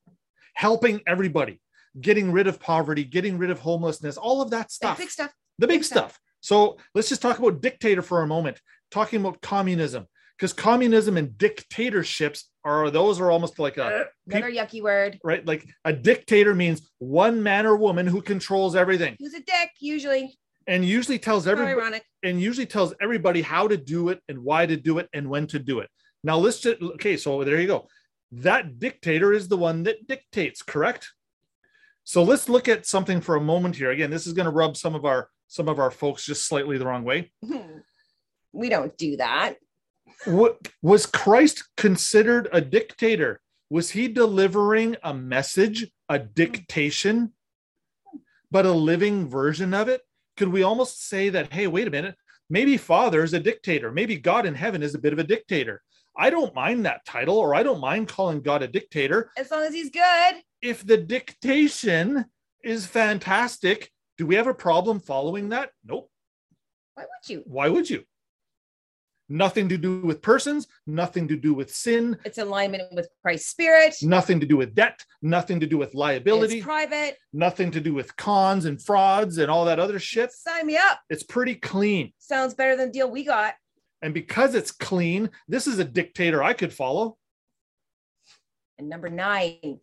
helping 0.55 1.01
everybody, 1.07 1.61
getting 2.01 2.33
rid 2.33 2.47
of 2.47 2.59
poverty, 2.61 3.05
getting 3.05 3.39
rid 3.39 3.51
of 3.51 3.59
homelessness, 3.61 4.17
all 4.17 4.41
of 4.41 4.51
that 4.51 4.71
stuff 4.71 4.99
big 4.99 5.11
stuff. 5.11 5.33
the 5.59 5.67
big 5.67 5.81
Big 5.81 5.85
stuff. 5.85 6.13
stuff. 6.13 6.21
So 6.41 6.79
let's 6.95 7.09
just 7.09 7.23
talk 7.23 7.39
about 7.39 7.61
dictator 7.61 8.03
for 8.03 8.23
a 8.23 8.27
moment, 8.27 8.61
talking 8.91 9.21
about 9.21 9.41
communism, 9.41 10.07
because 10.37 10.53
communism 10.53 11.17
and 11.17 11.37
dictatorships 11.37 12.51
are 12.65 12.91
those 12.91 13.21
are 13.21 13.31
almost 13.31 13.59
like 13.59 13.77
a 13.79 14.07
Another 14.27 14.51
yucky 14.53 14.83
word. 14.83 15.19
right, 15.25 15.45
like 15.47 15.67
a 15.85 15.93
dictator 15.93 16.55
means 16.55 16.91
one 16.99 17.43
man 17.43 17.67
or 17.67 17.77
woman 17.77 18.07
who 18.07 18.21
controls 18.23 18.77
everything 18.77 19.17
Who's 19.19 19.35
a 19.35 19.41
dick, 19.41 19.71
usually. 19.81 20.39
and 20.67 20.85
usually 20.85 21.19
tells 21.19 21.47
everybody 21.47 22.01
and 22.23 22.41
usually 22.41 22.67
tells 22.67 22.95
everybody 23.01 23.43
how 23.43 23.69
to 23.69 23.77
do 23.77 24.09
it 24.11 24.21
and 24.29 24.39
why 24.39 24.67
to 24.67 24.77
do 24.77 24.99
it 24.99 25.09
and 25.13 25.29
when 25.29 25.47
to 25.49 25.59
do 25.59 25.81
it. 25.81 25.89
Now 26.23 26.37
let's 26.37 26.61
just 26.61 26.81
okay, 26.83 27.17
so 27.17 27.45
there 27.45 27.61
you 27.61 27.67
go. 27.67 27.89
That 28.33 28.79
dictator 28.79 29.33
is 29.33 29.49
the 29.49 29.57
one 29.57 29.83
that 29.85 30.07
dictates, 30.07 30.63
correct? 30.63 31.11
So 32.05 32.23
let's 32.23 32.49
look 32.49 32.69
at 32.69 32.87
something 32.87 33.21
for 33.21 33.37
a 33.37 33.41
moment 33.41 33.77
here. 33.77 33.91
Again, 33.91 34.11
this 34.11 34.27
is 34.27 34.33
going 34.33 34.45
to 34.47 34.51
rub 34.53 34.77
some 34.77 34.95
of 34.95 35.05
our 35.05 35.29
some 35.51 35.69
of 35.69 35.81
our 35.81 35.91
folks 35.91 36.25
just 36.25 36.47
slightly 36.47 36.79
the 36.79 36.87
wrong 36.87 37.03
way. 37.03 37.33
we 38.53 38.69
don't 38.69 38.97
do 38.97 39.17
that. 39.17 39.57
What 40.25 40.69
was 40.81 41.07
Christ 41.07 41.69
considered 41.77 42.49
a 42.53 42.61
dictator? 42.61 43.41
Was 43.69 43.91
he 43.91 44.07
delivering 44.07 44.97
a 45.03 45.13
message, 45.13 45.91
a 46.09 46.21
dictation, 46.21 47.33
but 48.53 48.65
a 48.65 48.71
living 48.71 49.29
version 49.29 49.75
of 49.75 49.89
it? 49.89 50.03
Could 50.37 50.51
we 50.51 50.63
almost 50.63 51.09
say 51.09 51.31
that, 51.31 51.53
hey, 51.53 51.67
wait 51.67 51.89
a 51.89 51.91
minute, 51.91 52.15
maybe 52.49 52.77
Father 52.77 53.25
is 53.25 53.35
a 53.35 53.41
dictator, 53.41 53.91
maybe 53.91 54.17
God 54.17 54.47
in 54.47 54.55
heaven 54.55 54.85
is 54.85 54.95
a 54.95 54.99
bit 55.01 55.13
of 55.13 55.19
a 55.19 55.25
dictator? 55.25 55.83
I 56.17 56.31
don't 56.31 56.55
mind 56.55 56.87
that 56.87 57.05
title, 57.05 57.37
or 57.39 57.57
I 57.57 57.65
don't 57.65 57.81
mind 57.81 58.07
calling 58.07 58.41
God 58.41 58.63
a 58.63 58.69
dictator 58.69 59.33
As 59.37 59.51
long 59.51 59.65
as 59.65 59.75
he's 59.75 59.91
good. 59.91 60.37
if 60.63 60.87
the 60.87 60.97
dictation 60.97 62.27
is 62.63 62.87
fantastic. 62.87 63.91
Do 64.21 64.27
we 64.27 64.35
have 64.35 64.49
a 64.49 64.53
problem 64.53 65.01
following 65.01 65.49
that? 65.49 65.71
Nope. 65.83 66.11
Why 66.93 67.05
would 67.05 67.31
you? 67.31 67.43
Why 67.47 67.69
would 67.71 67.89
you? 67.89 68.05
Nothing 69.31 69.67
to 69.71 69.79
do 69.79 70.03
with 70.03 70.21
persons, 70.21 70.67
nothing 70.87 71.27
to 71.29 71.37
do 71.37 71.55
with 71.55 71.75
sin, 71.75 72.19
It's 72.27 72.37
alignment 72.37 72.83
with 72.93 73.09
Christ's 73.23 73.49
spirit. 73.49 73.95
nothing 74.03 74.39
to 74.39 74.45
do 74.45 74.59
with 74.59 74.75
debt, 74.75 75.03
nothing 75.23 75.59
to 75.61 75.67
do 75.67 75.79
with 75.79 75.95
liability, 75.95 76.57
It's 76.59 76.65
private. 76.67 77.17
nothing 77.33 77.71
to 77.71 77.81
do 77.81 77.95
with 77.95 78.15
cons 78.17 78.67
and 78.67 78.83
frauds 78.85 79.39
and 79.39 79.51
all 79.51 79.65
that 79.65 79.81
other 79.81 79.99
shit. 79.99 80.33
Sign 80.33 80.67
me 80.67 80.77
up. 80.77 81.01
It's 81.09 81.23
pretty 81.23 81.55
clean. 81.55 82.13
Sounds 82.19 82.53
better 82.53 82.77
than 82.77 82.89
the 82.89 82.93
deal 82.93 83.11
we 83.11 83.25
got. 83.25 83.55
And 84.03 84.13
because 84.13 84.55
it's 84.55 84.71
clean, 84.71 85.31
this 85.49 85.67
is 85.67 85.79
a 85.79 85.85
dictator 85.87 86.43
I 86.43 86.53
could 86.53 86.75
follow. 86.75 87.17
And 88.77 88.91
number 88.91 89.09
nine, 89.09 89.81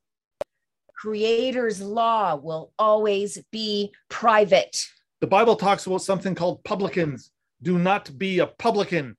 creator's 0.97 1.81
law 1.81 2.35
will 2.35 2.73
always 2.77 3.39
be 3.51 3.93
private. 4.09 4.87
The 5.21 5.27
Bible 5.27 5.55
talks 5.55 5.85
about 5.85 6.01
something 6.01 6.35
called 6.35 6.63
publicans. 6.63 7.31
Do 7.61 7.77
not 7.77 8.17
be 8.17 8.39
a 8.39 8.47
publican. 8.47 9.15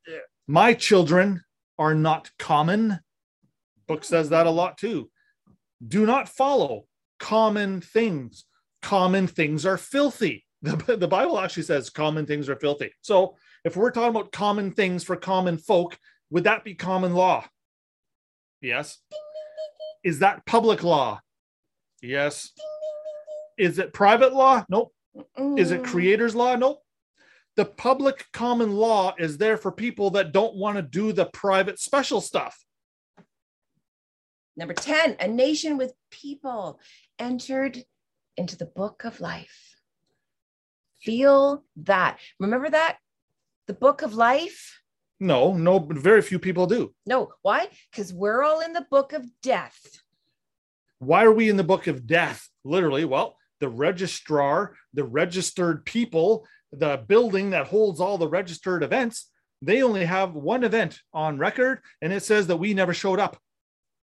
My 0.46 0.74
children 0.74 1.44
are 1.78 1.94
not 1.94 2.30
common. 2.38 3.00
Book 3.86 4.04
says 4.04 4.28
that 4.30 4.46
a 4.46 4.50
lot 4.50 4.78
too. 4.78 5.10
Do 5.86 6.04
not 6.04 6.28
follow 6.28 6.86
common 7.18 7.80
things. 7.80 8.44
Common 8.82 9.26
things 9.26 9.64
are 9.64 9.78
filthy. 9.78 10.44
The, 10.60 10.96
the 10.96 11.06
Bible 11.06 11.38
actually 11.38 11.62
says 11.62 11.88
common 11.88 12.26
things 12.26 12.48
are 12.48 12.56
filthy. 12.56 12.90
So 13.00 13.36
if 13.64 13.76
we're 13.76 13.92
talking 13.92 14.10
about 14.10 14.32
common 14.32 14.72
things 14.72 15.04
for 15.04 15.14
common 15.14 15.56
folk, 15.56 15.96
would 16.30 16.42
that 16.44 16.64
be 16.64 16.74
common 16.74 17.14
law? 17.14 17.44
Yes. 18.60 18.98
Is 20.02 20.18
that 20.18 20.44
public 20.46 20.82
law? 20.82 21.20
Yes. 22.02 22.52
Is 23.56 23.78
it 23.78 23.92
private 23.92 24.32
law? 24.32 24.64
Nope. 24.68 24.94
Is 25.56 25.70
it 25.72 25.82
Mm. 25.82 25.86
creator's 25.86 26.34
law? 26.34 26.54
Nope. 26.56 26.84
The 27.56 27.64
public 27.64 28.26
common 28.32 28.76
law 28.76 29.14
is 29.18 29.38
there 29.38 29.56
for 29.56 29.72
people 29.72 30.10
that 30.10 30.30
don't 30.32 30.54
want 30.54 30.76
to 30.76 30.82
do 30.82 31.12
the 31.12 31.26
private 31.26 31.80
special 31.80 32.20
stuff. 32.20 32.64
Number 34.56 34.74
10, 34.74 35.16
a 35.20 35.26
nation 35.28 35.76
with 35.76 35.92
people 36.10 36.80
entered 37.18 37.84
into 38.36 38.56
the 38.56 38.66
book 38.66 39.04
of 39.04 39.20
life. 39.20 39.76
Feel 41.00 41.64
that. 41.76 42.18
Remember 42.38 42.70
that? 42.70 42.98
The 43.66 43.74
book 43.74 44.02
of 44.02 44.14
life 44.14 44.80
No, 45.20 45.52
no, 45.52 45.80
very 45.80 46.22
few 46.22 46.38
people 46.38 46.66
do. 46.68 46.94
No, 47.04 47.32
why? 47.42 47.68
Because 47.90 48.12
we're 48.14 48.44
all 48.44 48.60
in 48.60 48.72
the 48.72 48.86
book 48.88 49.12
of 49.12 49.26
death. 49.42 50.00
Why 50.98 51.24
are 51.24 51.32
we 51.32 51.48
in 51.48 51.56
the 51.56 51.64
book 51.64 51.86
of 51.86 52.06
death? 52.06 52.48
Literally, 52.64 53.04
well, 53.04 53.36
the 53.60 53.68
registrar, 53.68 54.74
the 54.94 55.04
registered 55.04 55.84
people, 55.84 56.46
the 56.72 57.02
building 57.06 57.50
that 57.50 57.66
holds 57.68 58.00
all 58.00 58.18
the 58.18 58.28
registered 58.28 58.82
events, 58.82 59.30
they 59.62 59.82
only 59.82 60.04
have 60.04 60.34
one 60.34 60.64
event 60.64 61.00
on 61.12 61.38
record, 61.38 61.80
and 62.02 62.12
it 62.12 62.22
says 62.22 62.46
that 62.46 62.56
we 62.56 62.74
never 62.74 62.94
showed 62.94 63.18
up. 63.18 63.36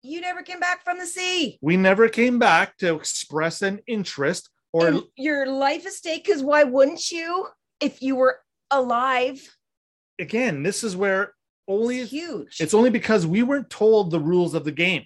You 0.03 0.21
never 0.21 0.41
came 0.41 0.59
back 0.59 0.83
from 0.83 0.97
the 0.97 1.05
sea. 1.05 1.59
We 1.61 1.77
never 1.77 2.07
came 2.09 2.39
back 2.39 2.77
to 2.77 2.95
express 2.95 3.61
an 3.61 3.79
interest 3.87 4.49
or 4.73 5.01
your 5.17 5.45
life 5.47 5.85
is 5.85 5.97
stake 5.97 6.23
because 6.25 6.41
why 6.41 6.63
wouldn't 6.63 7.11
you 7.11 7.47
if 7.81 8.01
you 8.01 8.15
were 8.15 8.39
alive? 8.71 9.41
again, 10.19 10.63
this 10.63 10.83
is 10.83 10.95
where 10.95 11.33
only 11.67 11.99
It's 11.99 12.11
huge. 12.11 12.57
it's 12.61 12.73
only 12.73 12.89
because 12.89 13.25
we 13.27 13.43
weren't 13.43 13.69
told 13.69 14.11
the 14.11 14.19
rules 14.19 14.53
of 14.53 14.63
the 14.65 14.71
game. 14.71 15.03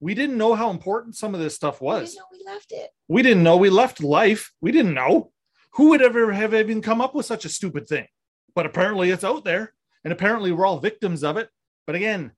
We 0.00 0.14
didn't 0.14 0.38
know 0.38 0.54
how 0.54 0.70
important 0.70 1.16
some 1.16 1.34
of 1.34 1.40
this 1.40 1.54
stuff 1.54 1.80
We 1.80 1.86
was. 1.86 2.10
didn't 2.10 2.18
know 2.18 2.26
we 2.32 2.52
left 2.52 2.72
it. 2.72 2.90
We 3.08 3.22
didn't 3.22 3.42
know 3.42 3.56
we 3.56 3.70
left 3.70 4.02
life. 4.02 4.52
We 4.60 4.70
didn't 4.72 4.94
know. 4.94 5.32
Who 5.74 5.90
would 5.90 6.02
ever 6.02 6.32
have 6.32 6.54
even 6.54 6.82
come 6.82 7.00
up 7.00 7.14
with 7.14 7.26
such 7.26 7.44
a 7.44 7.48
stupid 7.48 7.88
thing? 7.88 8.06
But 8.54 8.66
apparently 8.66 9.10
it's 9.10 9.24
out 9.24 9.44
there. 9.44 9.74
And 10.04 10.12
apparently 10.12 10.52
we're 10.52 10.66
all 10.66 10.78
victims 10.78 11.24
of 11.24 11.36
it. 11.36 11.48
But 11.86 11.96
again, 11.96 12.32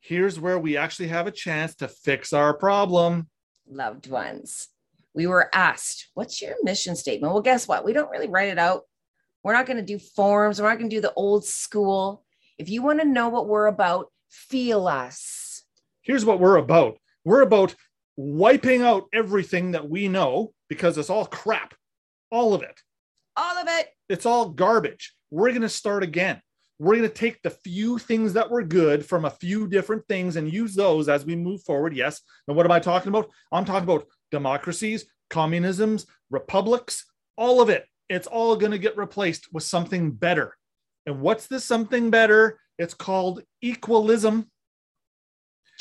here's 0.00 0.38
where 0.38 0.58
we 0.58 0.76
actually 0.76 1.08
have 1.08 1.26
a 1.26 1.32
chance 1.32 1.74
to 1.76 1.88
fix 1.88 2.32
our 2.32 2.54
problem. 2.54 3.28
Loved 3.68 4.08
ones. 4.08 4.68
We 5.14 5.26
were 5.26 5.50
asked, 5.54 6.08
What's 6.14 6.40
your 6.40 6.54
mission 6.62 6.96
statement? 6.96 7.32
Well, 7.32 7.42
guess 7.42 7.68
what? 7.68 7.84
We 7.84 7.92
don't 7.92 8.10
really 8.10 8.28
write 8.28 8.48
it 8.48 8.58
out. 8.58 8.82
We're 9.42 9.52
not 9.52 9.66
going 9.66 9.76
to 9.78 9.82
do 9.82 9.98
forms. 9.98 10.60
We're 10.60 10.68
not 10.68 10.78
going 10.78 10.88
to 10.90 10.96
do 10.96 11.00
the 11.02 11.12
old 11.14 11.44
school. 11.44 12.24
If 12.58 12.68
you 12.68 12.82
want 12.82 13.00
to 13.00 13.06
know 13.06 13.28
what 13.28 13.48
we're 13.48 13.66
about, 13.66 14.06
feel 14.30 14.86
us. 14.86 15.41
Here's 16.02 16.24
what 16.24 16.40
we're 16.40 16.56
about 16.56 16.98
we're 17.24 17.42
about 17.42 17.74
wiping 18.16 18.82
out 18.82 19.04
everything 19.12 19.72
that 19.72 19.88
we 19.88 20.08
know 20.08 20.52
because 20.68 20.98
it's 20.98 21.10
all 21.10 21.26
crap, 21.26 21.74
all 22.30 22.54
of 22.54 22.62
it. 22.62 22.80
All 23.36 23.56
of 23.56 23.66
it. 23.68 23.88
It's 24.08 24.26
all 24.26 24.50
garbage. 24.50 25.14
We're 25.30 25.50
going 25.50 25.62
to 25.62 25.68
start 25.68 26.02
again. 26.02 26.42
We're 26.78 26.96
going 26.96 27.08
to 27.08 27.14
take 27.14 27.40
the 27.42 27.50
few 27.50 27.98
things 27.98 28.32
that 28.32 28.50
were 28.50 28.62
good 28.62 29.06
from 29.06 29.24
a 29.24 29.30
few 29.30 29.68
different 29.68 30.06
things 30.08 30.36
and 30.36 30.52
use 30.52 30.74
those 30.74 31.08
as 31.08 31.24
we 31.24 31.36
move 31.36 31.62
forward. 31.62 31.94
Yes. 31.94 32.20
And 32.48 32.56
what 32.56 32.66
am 32.66 32.72
I 32.72 32.80
talking 32.80 33.08
about? 33.08 33.30
I'm 33.52 33.64
talking 33.64 33.88
about 33.88 34.06
democracies, 34.30 35.06
communisms, 35.30 36.06
republics, 36.30 37.04
all 37.36 37.60
of 37.60 37.70
it. 37.70 37.86
It's 38.08 38.26
all 38.26 38.56
going 38.56 38.72
to 38.72 38.78
get 38.78 38.96
replaced 38.96 39.52
with 39.52 39.62
something 39.62 40.10
better. 40.10 40.56
And 41.06 41.20
what's 41.20 41.46
this 41.46 41.64
something 41.64 42.10
better? 42.10 42.58
It's 42.78 42.94
called 42.94 43.42
equalism. 43.62 44.50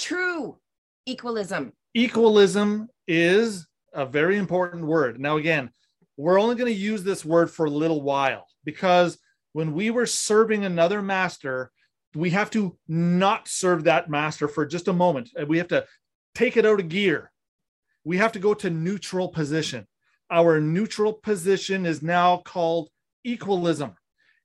True 0.02 0.58
equalism. 1.06 1.74
Equalism 1.94 2.90
is 3.08 3.68
a 3.94 4.06
very 4.06 4.38
important 4.38 4.84
word. 4.84 5.20
Now, 5.20 5.38
again, 5.38 5.70
we're 6.18 6.40
only 6.40 6.56
going 6.56 6.74
to 6.74 6.80
use 6.80 7.04
this 7.04 7.24
word 7.24 7.52
for 7.52 7.68
a 7.68 7.70
little 7.70 8.02
while 8.02 8.48
because 8.64 9.20
when 9.54 9.74
we 9.74 9.92
were 9.92 10.08
serving 10.08 10.66
another 10.66 11.04
master, 11.04 11.72
we 12.16 12.32
have 12.32 12.50
to 12.52 12.78
not 12.88 13.48
serve 13.48 13.84
that 13.84 14.10
master 14.10 14.48
for 14.48 14.66
just 14.66 14.88
a 14.88 14.94
moment. 14.94 15.30
We 15.48 15.60
have 15.60 15.68
to 15.68 15.86
take 16.34 16.58
it 16.58 16.66
out 16.66 16.80
of 16.80 16.90
gear. 16.90 17.32
We 18.04 18.18
have 18.18 18.32
to 18.32 18.40
go 18.40 18.56
to 18.56 18.72
neutral 18.72 19.30
position. 19.30 19.88
Our 20.32 20.60
neutral 20.60 21.14
position 21.14 21.86
is 21.86 22.02
now 22.02 22.38
called 22.38 22.90
equalism. 23.24 23.94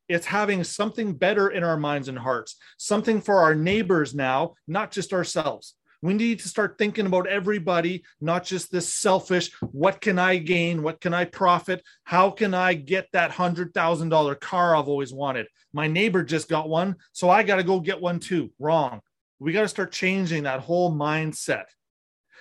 It's 0.08 0.26
having 0.26 0.62
something 0.64 1.14
better 1.14 1.48
in 1.48 1.64
our 1.64 1.76
minds 1.76 2.08
and 2.08 2.18
hearts, 2.18 2.56
something 2.78 3.20
for 3.20 3.40
our 3.40 3.54
neighbors 3.54 4.14
now, 4.14 4.54
not 4.68 4.90
just 4.90 5.12
ourselves. 5.12 5.74
We 6.02 6.14
need 6.14 6.40
to 6.40 6.48
start 6.48 6.76
thinking 6.78 7.06
about 7.06 7.26
everybody, 7.26 8.04
not 8.20 8.44
just 8.44 8.70
this 8.70 8.92
selfish, 8.92 9.50
what 9.72 10.00
can 10.00 10.18
I 10.18 10.36
gain? 10.36 10.82
What 10.82 11.00
can 11.00 11.14
I 11.14 11.24
profit? 11.24 11.82
How 12.04 12.30
can 12.30 12.54
I 12.54 12.74
get 12.74 13.08
that 13.12 13.32
$100,000 13.32 14.40
car 14.40 14.76
I've 14.76 14.88
always 14.88 15.12
wanted? 15.12 15.46
My 15.72 15.88
neighbor 15.88 16.22
just 16.22 16.48
got 16.48 16.68
one, 16.68 16.96
so 17.12 17.30
I 17.30 17.42
got 17.42 17.56
to 17.56 17.64
go 17.64 17.80
get 17.80 18.00
one 18.00 18.20
too. 18.20 18.52
Wrong. 18.58 19.00
We 19.38 19.52
got 19.52 19.62
to 19.62 19.68
start 19.68 19.90
changing 19.92 20.44
that 20.44 20.60
whole 20.60 20.94
mindset. 20.94 21.64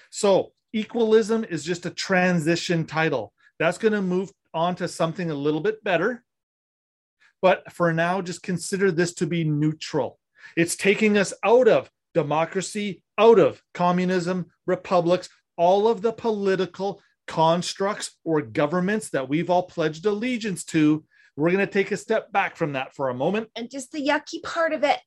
So, 0.10 0.52
equalism 0.74 1.46
is 1.46 1.64
just 1.64 1.86
a 1.86 1.90
transition 1.90 2.86
title. 2.86 3.34
That's 3.58 3.78
going 3.78 3.94
to 3.94 4.02
move 4.02 4.32
on 4.54 4.76
to 4.76 4.88
something 4.88 5.32
a 5.32 5.36
little 5.36 5.62
bit 5.62 5.84
better. 5.84 6.25
But 7.46 7.72
for 7.72 7.94
now, 7.94 8.24
just 8.24 8.42
consider 8.42 8.90
this 8.92 9.14
to 9.14 9.28
be 9.28 9.44
neutral. 9.44 10.18
It's 10.58 10.76
taking 10.76 11.16
us 11.16 11.32
out 11.44 11.68
of 11.68 11.92
democracy, 12.16 13.04
out 13.20 13.38
of 13.38 13.62
communism, 13.72 14.48
republics, 14.66 15.30
all 15.56 15.88
of 15.88 16.02
the 16.02 16.12
political 16.12 17.04
constructs 17.28 18.18
or 18.24 18.42
governments 18.42 19.12
that 19.12 19.30
we've 19.30 19.52
all 19.52 19.62
pledged 19.62 20.08
allegiance 20.08 20.64
to. 20.64 21.06
We're 21.36 21.52
going 21.52 21.64
to 21.64 21.72
take 21.72 21.92
a 21.92 21.98
step 21.98 22.32
back 22.32 22.56
from 22.56 22.74
that 22.74 22.96
for 22.96 23.10
a 23.10 23.14
moment. 23.14 23.52
And 23.56 23.70
just 23.70 23.92
the 23.92 24.04
yucky 24.04 24.42
part 24.42 24.74
of 24.74 24.84
it. 24.84 24.98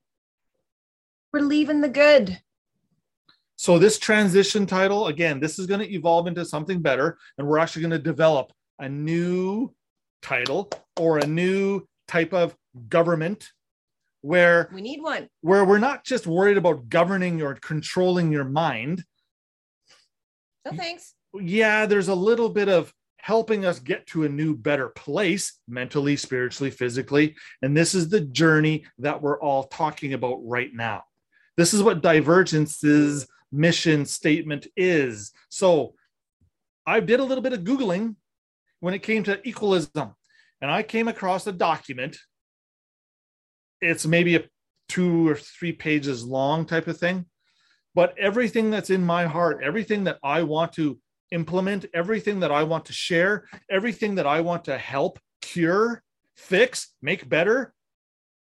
We're 1.32 1.40
leaving 1.40 1.80
the 1.80 1.88
good. 1.88 2.38
So, 3.56 3.80
this 3.80 3.98
transition 3.98 4.64
title, 4.64 5.08
again, 5.08 5.40
this 5.40 5.58
is 5.58 5.66
going 5.66 5.80
to 5.80 5.92
evolve 5.92 6.28
into 6.28 6.44
something 6.44 6.82
better. 6.82 7.18
And 7.36 7.48
we're 7.48 7.58
actually 7.58 7.82
going 7.82 7.90
to 7.90 7.98
develop 7.98 8.52
a 8.78 8.88
new 8.88 9.74
title 10.22 10.70
or 10.96 11.18
a 11.18 11.26
new 11.26 11.84
type 12.08 12.32
of 12.32 12.56
government 12.88 13.50
where 14.22 14.68
We 14.72 14.80
need 14.82 15.00
one. 15.00 15.28
where 15.42 15.64
we're 15.64 15.78
not 15.78 16.04
just 16.04 16.26
worried 16.26 16.56
about 16.56 16.88
governing 16.88 17.40
or 17.42 17.54
controlling 17.54 18.32
your 18.32 18.44
mind 18.44 19.04
No 20.64 20.72
thanks. 20.72 21.14
yeah 21.40 21.86
there's 21.86 22.08
a 22.08 22.14
little 22.14 22.48
bit 22.48 22.68
of 22.68 22.92
helping 23.18 23.64
us 23.64 23.78
get 23.78 24.06
to 24.08 24.24
a 24.24 24.28
new 24.28 24.56
better 24.56 24.88
place 24.88 25.58
mentally 25.68 26.16
spiritually 26.16 26.70
physically 26.70 27.36
and 27.62 27.76
this 27.76 27.94
is 27.94 28.08
the 28.08 28.20
journey 28.20 28.84
that 28.98 29.20
we're 29.20 29.40
all 29.40 29.64
talking 29.64 30.14
about 30.14 30.38
right 30.44 30.70
now 30.74 31.02
this 31.56 31.74
is 31.74 31.82
what 31.82 32.00
divergence's 32.02 33.26
mission 33.52 34.04
statement 34.04 34.66
is 34.76 35.32
so 35.48 35.94
i 36.86 37.00
did 37.00 37.20
a 37.20 37.24
little 37.24 37.42
bit 37.42 37.52
of 37.52 37.60
googling 37.60 38.14
when 38.80 38.94
it 38.94 39.02
came 39.02 39.22
to 39.24 39.46
equalism 39.48 40.14
and 40.60 40.70
i 40.70 40.82
came 40.82 41.08
across 41.08 41.46
a 41.46 41.52
document 41.52 42.16
it's 43.80 44.06
maybe 44.06 44.36
a 44.36 44.44
two 44.88 45.28
or 45.28 45.34
three 45.34 45.72
pages 45.72 46.24
long 46.24 46.64
type 46.64 46.86
of 46.86 46.98
thing 46.98 47.26
but 47.94 48.14
everything 48.18 48.70
that's 48.70 48.90
in 48.90 49.04
my 49.04 49.26
heart 49.26 49.62
everything 49.62 50.04
that 50.04 50.18
i 50.22 50.42
want 50.42 50.72
to 50.72 50.98
implement 51.30 51.86
everything 51.94 52.40
that 52.40 52.50
I 52.50 52.62
want 52.62 52.86
to 52.86 52.92
share, 52.92 53.46
everything 53.70 54.14
that 54.16 54.26
I 54.26 54.40
want 54.40 54.64
to 54.64 54.78
help 54.78 55.18
cure, 55.42 56.02
fix, 56.36 56.94
make 57.02 57.28
better, 57.28 57.74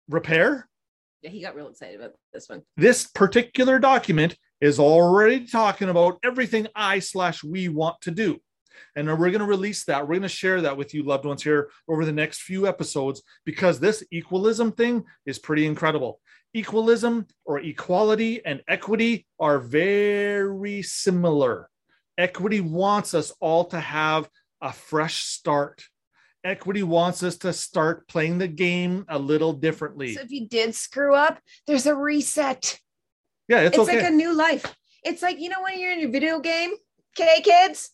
repair. 0.08 0.68
Yeah, 1.22 1.30
he 1.30 1.42
got 1.42 1.54
real 1.54 1.68
excited 1.68 1.98
about 1.98 2.14
this 2.32 2.48
one. 2.48 2.62
This 2.76 3.06
particular 3.08 3.78
document 3.78 4.36
is 4.60 4.78
already 4.78 5.46
talking 5.46 5.88
about 5.88 6.18
everything 6.24 6.68
I 6.74 7.00
slash 7.00 7.42
we 7.42 7.68
want 7.68 8.00
to 8.02 8.10
do. 8.10 8.40
And 8.94 9.06
we're 9.08 9.30
going 9.30 9.40
to 9.40 9.44
release 9.44 9.84
that. 9.84 10.02
We're 10.02 10.14
going 10.14 10.22
to 10.22 10.28
share 10.28 10.60
that 10.62 10.76
with 10.76 10.94
you, 10.94 11.02
loved 11.02 11.24
ones, 11.24 11.42
here 11.42 11.70
over 11.88 12.04
the 12.04 12.12
next 12.12 12.42
few 12.42 12.66
episodes 12.66 13.22
because 13.44 13.78
this 13.78 14.04
equalism 14.10 14.72
thing 14.72 15.04
is 15.24 15.38
pretty 15.38 15.66
incredible. 15.66 16.20
Equalism 16.54 17.26
or 17.44 17.60
equality 17.60 18.44
and 18.44 18.62
equity 18.68 19.26
are 19.38 19.58
very 19.58 20.82
similar. 20.82 21.68
Equity 22.16 22.60
wants 22.60 23.12
us 23.12 23.32
all 23.40 23.64
to 23.66 23.78
have 23.80 24.28
a 24.62 24.72
fresh 24.72 25.24
start. 25.24 25.84
Equity 26.44 26.82
wants 26.82 27.22
us 27.22 27.36
to 27.38 27.52
start 27.52 28.08
playing 28.08 28.38
the 28.38 28.48
game 28.48 29.04
a 29.08 29.18
little 29.18 29.52
differently. 29.52 30.14
So 30.14 30.22
if 30.22 30.30
you 30.30 30.48
did 30.48 30.74
screw 30.74 31.14
up, 31.14 31.40
there's 31.66 31.86
a 31.86 31.94
reset. 31.94 32.78
yeah, 33.48 33.60
it's, 33.60 33.76
It's, 33.76 33.88
okay. 33.88 33.98
like 34.00 34.10
a 34.12 34.14
new 34.14 34.32
life. 34.34 34.74
It's 35.04 35.22
like, 35.22 35.38
you 35.38 35.48
know, 35.48 35.62
when 35.62 35.78
you're 35.78 35.92
in 35.92 36.00
your 36.00 36.10
video 36.10 36.40
game, 36.40 36.72
okay, 37.18 37.42
kids, 37.42 37.90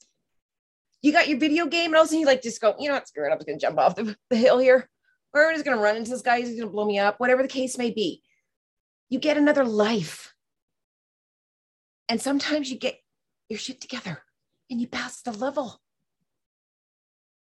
you 1.02 1.12
got 1.12 1.28
your 1.28 1.38
video 1.38 1.66
game, 1.66 1.86
and 1.86 1.96
all 1.96 2.02
of 2.02 2.06
a 2.06 2.08
sudden 2.08 2.20
you 2.20 2.26
like 2.26 2.42
just 2.42 2.60
go, 2.60 2.74
you 2.78 2.88
know 2.88 2.94
what, 2.94 3.08
screw 3.08 3.26
it, 3.26 3.30
I'm 3.30 3.38
just 3.38 3.46
gonna 3.46 3.58
jump 3.58 3.78
off 3.78 3.96
the, 3.96 4.16
the 4.30 4.36
hill 4.36 4.58
here. 4.58 4.88
Or 5.34 5.48
I'm 5.48 5.54
just 5.54 5.64
gonna 5.64 5.80
run 5.80 5.96
into 5.96 6.10
this 6.10 6.22
guy, 6.22 6.40
he's 6.40 6.58
gonna 6.58 6.70
blow 6.70 6.86
me 6.86 6.98
up, 6.98 7.18
whatever 7.18 7.42
the 7.42 7.48
case 7.48 7.76
may 7.76 7.90
be. 7.90 8.22
You 9.08 9.18
get 9.18 9.36
another 9.36 9.64
life. 9.64 10.32
And 12.08 12.20
sometimes 12.20 12.70
you 12.70 12.78
get 12.78 12.98
your 13.48 13.58
shit 13.58 13.80
together 13.80 14.22
and 14.70 14.80
you 14.80 14.86
pass 14.86 15.20
the 15.22 15.32
level. 15.32 15.81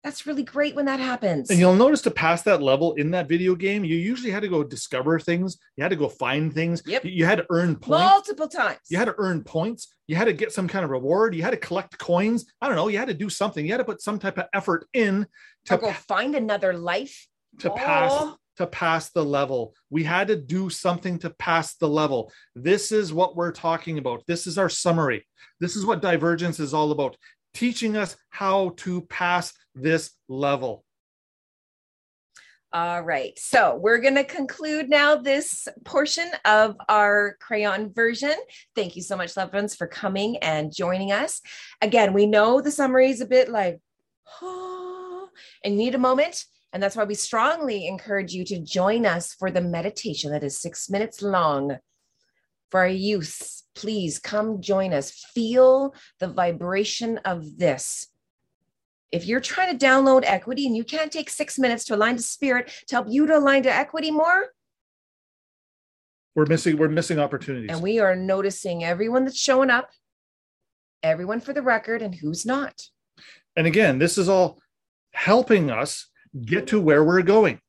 That's 0.04 0.26
really 0.26 0.42
great 0.42 0.74
when 0.74 0.84
that 0.84 1.00
happens. 1.00 1.48
And 1.48 1.58
you'll 1.58 1.74
notice 1.74 2.02
to 2.02 2.10
pass 2.10 2.42
that 2.42 2.60
level 2.60 2.92
in 2.94 3.10
that 3.12 3.26
video 3.26 3.54
game, 3.54 3.84
you 3.86 3.96
usually 3.96 4.30
had 4.30 4.42
to 4.42 4.48
go 4.48 4.62
discover 4.62 5.18
things. 5.18 5.56
You 5.76 5.82
had 5.82 5.88
to 5.88 5.96
go 5.96 6.10
find 6.10 6.52
things. 6.52 6.82
Yep. 6.84 7.06
You- 7.06 7.24
had 7.24 7.38
to 7.38 7.46
earn 7.48 7.76
points. 7.76 7.88
multiple 8.04 8.46
times. 8.48 8.80
You 8.90 8.98
had 8.98 9.06
to 9.06 9.14
earn 9.16 9.42
points. 9.42 9.88
You 10.06 10.16
had 10.16 10.26
to 10.26 10.34
get 10.34 10.52
some 10.52 10.68
kind 10.68 10.84
of 10.84 10.90
reward. 10.90 11.34
You 11.34 11.42
had 11.42 11.52
to 11.52 11.56
collect 11.56 11.96
coins. 11.98 12.44
I 12.60 12.66
don't 12.68 12.76
know. 12.76 12.88
You 12.88 12.98
had 12.98 13.08
to 13.08 13.14
do 13.14 13.30
something. 13.30 13.64
You 13.64 13.72
had 13.72 13.78
to 13.78 13.84
put 13.84 14.02
some 14.02 14.18
type 14.18 14.36
of 14.36 14.44
effort 14.52 14.86
in 14.92 15.26
to 15.64 15.76
to, 15.76 15.78
go 15.78 15.92
find 15.92 16.34
another 16.34 16.74
life. 16.74 17.26
to 17.60 17.70
pass 17.70 18.10
Oh, 18.12 18.36
to 18.58 18.66
pass 18.66 19.10
the 19.10 19.24
level. 19.24 19.74
We 19.88 20.04
had 20.04 20.28
to 20.28 20.36
do 20.36 20.68
something 20.68 21.18
to 21.20 21.30
pass 21.30 21.76
the 21.76 21.88
level. 21.88 22.30
This 22.54 22.92
is 22.92 23.10
what 23.12 23.36
we're 23.36 23.52
talking 23.52 23.96
about. 23.96 24.22
This 24.26 24.46
is 24.46 24.58
our 24.58 24.68
summary. 24.68 25.26
This 25.60 25.76
is 25.76 25.86
what 25.86 26.02
divergence 26.02 26.60
is 26.60 26.74
all 26.74 26.92
about 26.92 27.16
teaching 27.54 27.96
us 27.96 28.16
how 28.30 28.74
to 28.76 29.00
pass 29.02 29.52
this 29.74 30.10
level. 30.28 30.84
All 32.74 33.02
right. 33.02 33.38
So 33.38 33.78
we're 33.80 34.00
going 34.00 34.16
to 34.16 34.24
conclude 34.24 34.88
now 34.88 35.14
this 35.14 35.68
portion 35.84 36.28
of 36.44 36.76
our 36.88 37.36
crayon 37.40 37.92
version. 37.92 38.34
Thank 38.74 38.96
you 38.96 39.02
so 39.02 39.16
much, 39.16 39.36
loved 39.36 39.54
ones, 39.54 39.76
for 39.76 39.86
coming 39.86 40.38
and 40.38 40.74
joining 40.74 41.12
us. 41.12 41.40
Again, 41.80 42.12
we 42.12 42.26
know 42.26 42.60
the 42.60 42.72
summary 42.72 43.10
is 43.10 43.20
a 43.20 43.26
bit 43.26 43.48
like, 43.48 43.78
oh, 44.42 45.28
and 45.62 45.74
you 45.74 45.78
need 45.78 45.94
a 45.94 45.98
moment. 45.98 46.44
And 46.72 46.82
that's 46.82 46.96
why 46.96 47.04
we 47.04 47.14
strongly 47.14 47.86
encourage 47.86 48.32
you 48.32 48.44
to 48.46 48.58
join 48.58 49.06
us 49.06 49.34
for 49.34 49.52
the 49.52 49.60
meditation 49.60 50.32
that 50.32 50.42
is 50.42 50.58
six 50.58 50.90
minutes 50.90 51.22
long. 51.22 51.78
For 52.72 52.80
our 52.80 52.88
youth, 52.88 53.62
please 53.76 54.18
come 54.18 54.60
join 54.60 54.92
us. 54.92 55.12
Feel 55.32 55.94
the 56.18 56.26
vibration 56.26 57.18
of 57.18 57.56
this 57.56 58.08
if 59.12 59.26
you're 59.26 59.40
trying 59.40 59.76
to 59.76 59.86
download 59.86 60.22
equity 60.24 60.66
and 60.66 60.76
you 60.76 60.84
can't 60.84 61.12
take 61.12 61.30
six 61.30 61.58
minutes 61.58 61.84
to 61.84 61.94
align 61.94 62.16
to 62.16 62.22
spirit 62.22 62.70
to 62.88 62.96
help 62.96 63.06
you 63.08 63.26
to 63.26 63.38
align 63.38 63.62
to 63.62 63.72
equity 63.72 64.10
more, 64.10 64.48
we're 66.34 66.46
missing 66.46 66.76
we're 66.76 66.88
missing 66.88 67.18
opportunities. 67.18 67.70
And 67.70 67.82
we 67.82 68.00
are 68.00 68.16
noticing 68.16 68.84
everyone 68.84 69.24
that's 69.24 69.38
showing 69.38 69.70
up, 69.70 69.90
everyone 71.02 71.40
for 71.40 71.52
the 71.52 71.62
record, 71.62 72.02
and 72.02 72.14
who's 72.14 72.44
not. 72.44 72.82
And 73.56 73.66
again, 73.66 73.98
this 73.98 74.18
is 74.18 74.28
all 74.28 74.60
helping 75.12 75.70
us 75.70 76.10
get 76.44 76.66
to 76.68 76.80
where 76.80 77.04
we're 77.04 77.22
going. 77.22 77.60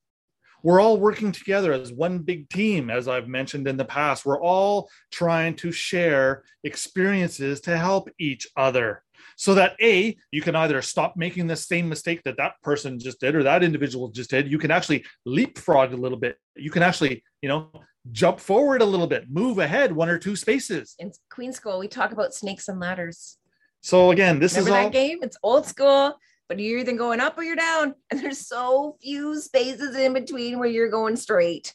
We're 0.63 0.81
all 0.81 0.97
working 0.97 1.31
together 1.31 1.73
as 1.73 1.93
one 1.93 2.19
big 2.19 2.49
team, 2.49 2.89
as 2.89 3.07
I've 3.07 3.27
mentioned 3.27 3.67
in 3.67 3.77
the 3.77 3.85
past. 3.85 4.25
We're 4.25 4.41
all 4.41 4.89
trying 5.11 5.55
to 5.57 5.71
share 5.71 6.43
experiences 6.63 7.61
to 7.61 7.77
help 7.77 8.09
each 8.17 8.47
other 8.57 9.03
so 9.37 9.53
that 9.55 9.75
a 9.81 10.15
you 10.31 10.41
can 10.41 10.55
either 10.55 10.81
stop 10.81 11.15
making 11.15 11.47
the 11.47 11.55
same 11.55 11.89
mistake 11.89 12.21
that 12.23 12.37
that 12.37 12.53
person 12.63 12.99
just 12.99 13.19
did 13.19 13.35
or 13.35 13.43
that 13.43 13.63
individual 13.63 14.09
just 14.09 14.29
did. 14.29 14.51
You 14.51 14.57
can 14.57 14.71
actually 14.71 15.05
leapfrog 15.25 15.93
a 15.93 15.97
little 15.97 16.17
bit. 16.17 16.37
You 16.55 16.71
can 16.71 16.83
actually 16.83 17.23
you 17.41 17.49
know 17.49 17.71
jump 18.11 18.39
forward 18.39 18.81
a 18.81 18.85
little 18.85 19.07
bit 19.07 19.25
move 19.29 19.57
ahead 19.57 19.91
one 19.91 20.09
or 20.09 20.19
two 20.19 20.35
spaces. 20.35 20.95
In 20.99 21.11
queen 21.31 21.53
school 21.53 21.79
we 21.79 21.87
talk 21.87 22.11
about 22.11 22.33
snakes 22.33 22.67
and 22.67 22.79
ladders. 22.79 23.37
So 23.81 24.11
again 24.11 24.39
this 24.39 24.53
Remember 24.53 24.69
is 24.69 24.73
that 24.73 24.83
all 24.85 24.89
game? 24.89 25.19
It's 25.21 25.37
old 25.43 25.65
school 25.65 26.17
but 26.47 26.59
you're 26.59 26.79
either 26.79 26.93
going 26.93 27.19
up 27.19 27.37
or 27.37 27.43
you're 27.43 27.55
down. 27.55 27.95
And 28.11 28.19
there's 28.19 28.47
so 28.47 28.97
few 29.01 29.41
spaces 29.41 29.95
in 29.95 30.13
between 30.13 30.59
where 30.59 30.69
you're 30.69 30.89
going 30.89 31.15
straight 31.15 31.73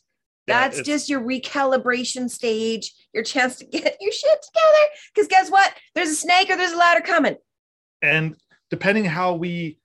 that's 0.50 0.78
yeah, 0.78 0.82
just 0.82 1.08
your 1.08 1.20
recalibration 1.20 2.28
stage, 2.28 2.92
your 3.12 3.24
chance 3.24 3.56
to 3.56 3.64
get 3.64 3.96
your 4.00 4.12
shit 4.12 4.42
together. 4.42 4.86
Because 5.14 5.28
guess 5.28 5.50
what? 5.50 5.74
There's 5.94 6.10
a 6.10 6.14
snake 6.14 6.50
or 6.50 6.56
there's 6.56 6.72
a 6.72 6.76
ladder 6.76 7.00
coming. 7.00 7.36
And 8.02 8.36
depending 8.70 9.04
how 9.04 9.34
we 9.34 9.78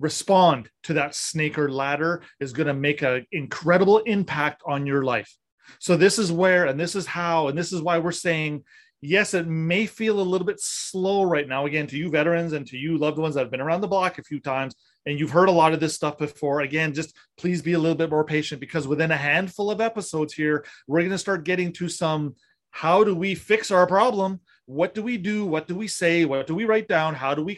respond 0.00 0.68
to 0.82 0.94
that 0.94 1.14
snake 1.14 1.58
or 1.58 1.70
ladder 1.70 2.22
is 2.40 2.52
going 2.52 2.66
to 2.66 2.74
make 2.74 3.02
an 3.02 3.26
incredible 3.32 3.98
impact 3.98 4.62
on 4.66 4.86
your 4.86 5.04
life. 5.04 5.32
So 5.78 5.96
this 5.96 6.18
is 6.18 6.32
where, 6.32 6.66
and 6.66 6.78
this 6.78 6.94
is 6.96 7.06
how, 7.06 7.48
and 7.48 7.56
this 7.56 7.72
is 7.72 7.80
why 7.80 7.98
we're 7.98 8.12
saying, 8.12 8.64
yes, 9.00 9.34
it 9.34 9.46
may 9.46 9.86
feel 9.86 10.20
a 10.20 10.22
little 10.22 10.46
bit 10.46 10.60
slow 10.60 11.22
right 11.24 11.48
now. 11.48 11.66
Again, 11.66 11.86
to 11.88 11.96
you 11.96 12.10
veterans 12.10 12.52
and 12.52 12.66
to 12.66 12.76
you 12.76 12.98
loved 12.98 13.18
ones 13.18 13.34
that 13.34 13.42
have 13.42 13.50
been 13.50 13.60
around 13.60 13.80
the 13.80 13.88
block 13.88 14.18
a 14.18 14.22
few 14.22 14.40
times, 14.40 14.74
and 15.06 15.18
you've 15.18 15.30
heard 15.30 15.48
a 15.48 15.52
lot 15.52 15.72
of 15.72 15.80
this 15.80 15.94
stuff 15.94 16.18
before. 16.18 16.60
Again, 16.60 16.94
just 16.94 17.14
please 17.38 17.62
be 17.62 17.72
a 17.72 17.78
little 17.78 17.96
bit 17.96 18.10
more 18.10 18.24
patient 18.24 18.60
because 18.60 18.86
within 18.86 19.10
a 19.10 19.16
handful 19.16 19.70
of 19.70 19.80
episodes 19.80 20.32
here, 20.32 20.64
we're 20.86 21.00
going 21.00 21.10
to 21.10 21.18
start 21.18 21.44
getting 21.44 21.72
to 21.74 21.88
some 21.88 22.36
how 22.70 23.04
do 23.04 23.14
we 23.14 23.34
fix 23.34 23.70
our 23.70 23.86
problem 23.86 24.40
what 24.66 24.94
do 24.94 25.02
we 25.02 25.18
do? 25.18 25.44
What 25.44 25.66
do 25.66 25.74
we 25.74 25.88
say? 25.88 26.24
What 26.24 26.46
do 26.46 26.54
we 26.54 26.64
write 26.64 26.88
down? 26.88 27.14
How 27.14 27.34
do 27.34 27.42
we 27.42 27.54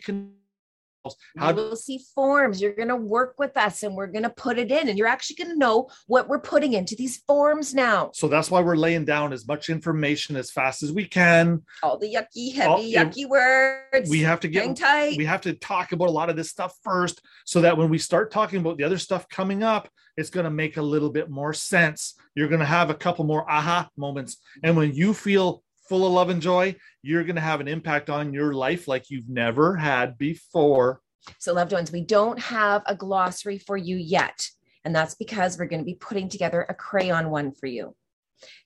how 1.36 1.50
you 1.50 1.57
will 1.57 1.76
see 1.76 2.00
forms. 2.14 2.61
You're 2.61 2.74
going 2.74 2.88
to 2.88 2.96
work 2.96 3.34
with 3.38 3.57
us 3.57 3.82
and 3.82 3.96
we're 3.96 4.07
going 4.07 4.22
to 4.22 4.30
put 4.30 4.59
it 4.59 4.70
in, 4.70 4.88
and 4.88 4.98
you're 4.98 5.09
actually 5.09 5.36
going 5.36 5.50
to 5.50 5.59
know 5.59 5.88
what 6.07 6.28
we're 6.28 6.40
putting 6.40 6.74
into 6.74 6.94
these 6.94 7.18
forms 7.26 7.74
now. 7.74 8.11
So 8.14 8.28
that's 8.28 8.50
why 8.50 8.61
we're 8.61 8.76
laying 8.76 9.05
down 9.05 9.32
as 9.32 9.46
much 9.46 9.68
information 9.68 10.36
as 10.36 10.50
fast 10.50 10.82
as 10.82 10.92
we 10.92 11.07
can. 11.07 11.62
All 11.82 11.98
the 11.98 12.14
yucky, 12.14 12.55
heavy, 12.55 12.68
All, 12.68 12.78
yucky 12.80 13.28
words. 13.28 14.09
We 14.09 14.20
have 14.20 14.40
to 14.40 14.48
get 14.48 14.76
tight. 14.76 15.16
We 15.16 15.24
have 15.24 15.42
to 15.42 15.55
talk 15.55 15.92
about 15.92 16.09
a 16.09 16.12
lot 16.12 16.30
of 16.30 16.36
this 16.36 16.50
stuff 16.50 16.74
first, 16.82 17.20
so 17.44 17.61
that 17.62 17.76
when 17.76 17.88
we 17.88 17.98
start 17.98 18.30
talking 18.30 18.61
about 18.61 18.78
the 18.78 18.84
other 18.84 18.98
stuff 18.98 19.28
coming 19.28 19.62
up, 19.62 19.88
it's 20.16 20.30
going 20.30 20.44
to 20.44 20.50
make 20.50 20.76
a 20.76 20.82
little 20.82 21.11
bit 21.11 21.28
more 21.28 21.52
sense. 21.52 22.14
You're 22.36 22.48
going 22.48 22.61
to 22.61 22.66
have 22.66 22.88
a 22.88 22.94
couple 22.94 23.24
more 23.24 23.50
aha 23.50 23.88
moments, 23.96 24.38
and 24.62 24.76
when 24.76 24.94
you 24.94 25.12
feel 25.12 25.63
full 25.89 26.07
of 26.07 26.12
love 26.12 26.30
and 26.30 26.43
joy, 26.43 26.76
you're 27.03 27.24
going 27.24 27.37
to 27.37 27.43
have 27.43 27.61
an 27.61 27.68
impact 27.68 28.11
on 28.11 28.32
your 28.32 28.55
life 28.55 28.89
like 28.89 29.11
you've 29.11 29.28
never 29.28 29.76
had 29.76 30.18
before. 30.18 31.01
So, 31.39 31.53
loved 31.53 31.72
ones, 31.72 31.93
we 31.93 32.03
don't 32.03 32.39
have 32.39 32.82
a 32.87 32.95
glossary 32.95 33.59
for 33.59 33.76
you 33.76 33.97
yet. 33.97 34.49
And 34.85 34.95
that's 34.95 35.14
because 35.14 35.59
we're 35.59 35.66
going 35.66 35.80
to 35.80 35.87
be 35.87 35.95
putting 35.95 36.28
together 36.28 36.66
a 36.68 36.74
crayon 36.74 37.30
one 37.30 37.53
for 37.53 37.66
you 37.66 37.97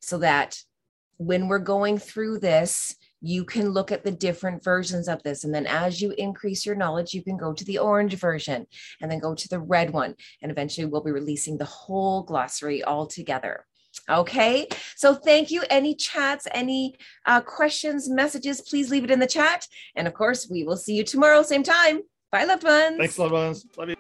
so 0.00 0.18
that 0.18 0.60
when 1.18 1.48
we're 1.48 1.58
going 1.58 1.98
through 1.98 2.38
this, 2.38 2.96
you 3.20 3.44
can 3.44 3.70
look 3.70 3.90
at 3.90 4.04
the 4.04 4.12
different 4.12 4.62
versions 4.62 5.08
of 5.08 5.22
this. 5.22 5.44
And 5.44 5.52
then 5.52 5.66
as 5.66 6.00
you 6.00 6.12
increase 6.12 6.64
your 6.64 6.76
knowledge, 6.76 7.14
you 7.14 7.22
can 7.22 7.36
go 7.36 7.52
to 7.52 7.64
the 7.64 7.78
orange 7.78 8.14
version 8.14 8.66
and 9.00 9.10
then 9.10 9.18
go 9.18 9.34
to 9.34 9.48
the 9.48 9.58
red 9.58 9.90
one. 9.90 10.14
And 10.40 10.52
eventually 10.52 10.86
we'll 10.86 11.02
be 11.02 11.10
releasing 11.10 11.58
the 11.58 11.64
whole 11.64 12.22
glossary 12.22 12.82
all 12.84 13.06
together. 13.06 13.66
Okay, 14.10 14.66
so 14.96 15.14
thank 15.14 15.50
you. 15.50 15.62
Any 15.68 15.94
chats, 15.94 16.46
any 16.52 16.96
uh, 17.26 17.40
questions, 17.42 18.08
messages, 18.08 18.62
please 18.62 18.90
leave 18.90 19.04
it 19.04 19.10
in 19.10 19.18
the 19.18 19.26
chat. 19.26 19.66
And 19.96 20.06
of 20.06 20.14
course, 20.14 20.48
we 20.50 20.64
will 20.64 20.76
see 20.76 20.94
you 20.94 21.04
tomorrow, 21.04 21.42
same 21.42 21.62
time. 21.62 22.00
Bye, 22.32 22.44
loved 22.44 22.64
ones. 22.64 22.96
Thanks, 22.96 23.18
loved 23.18 23.32
ones. 23.32 23.66
Love 23.76 23.90
you. 23.90 23.96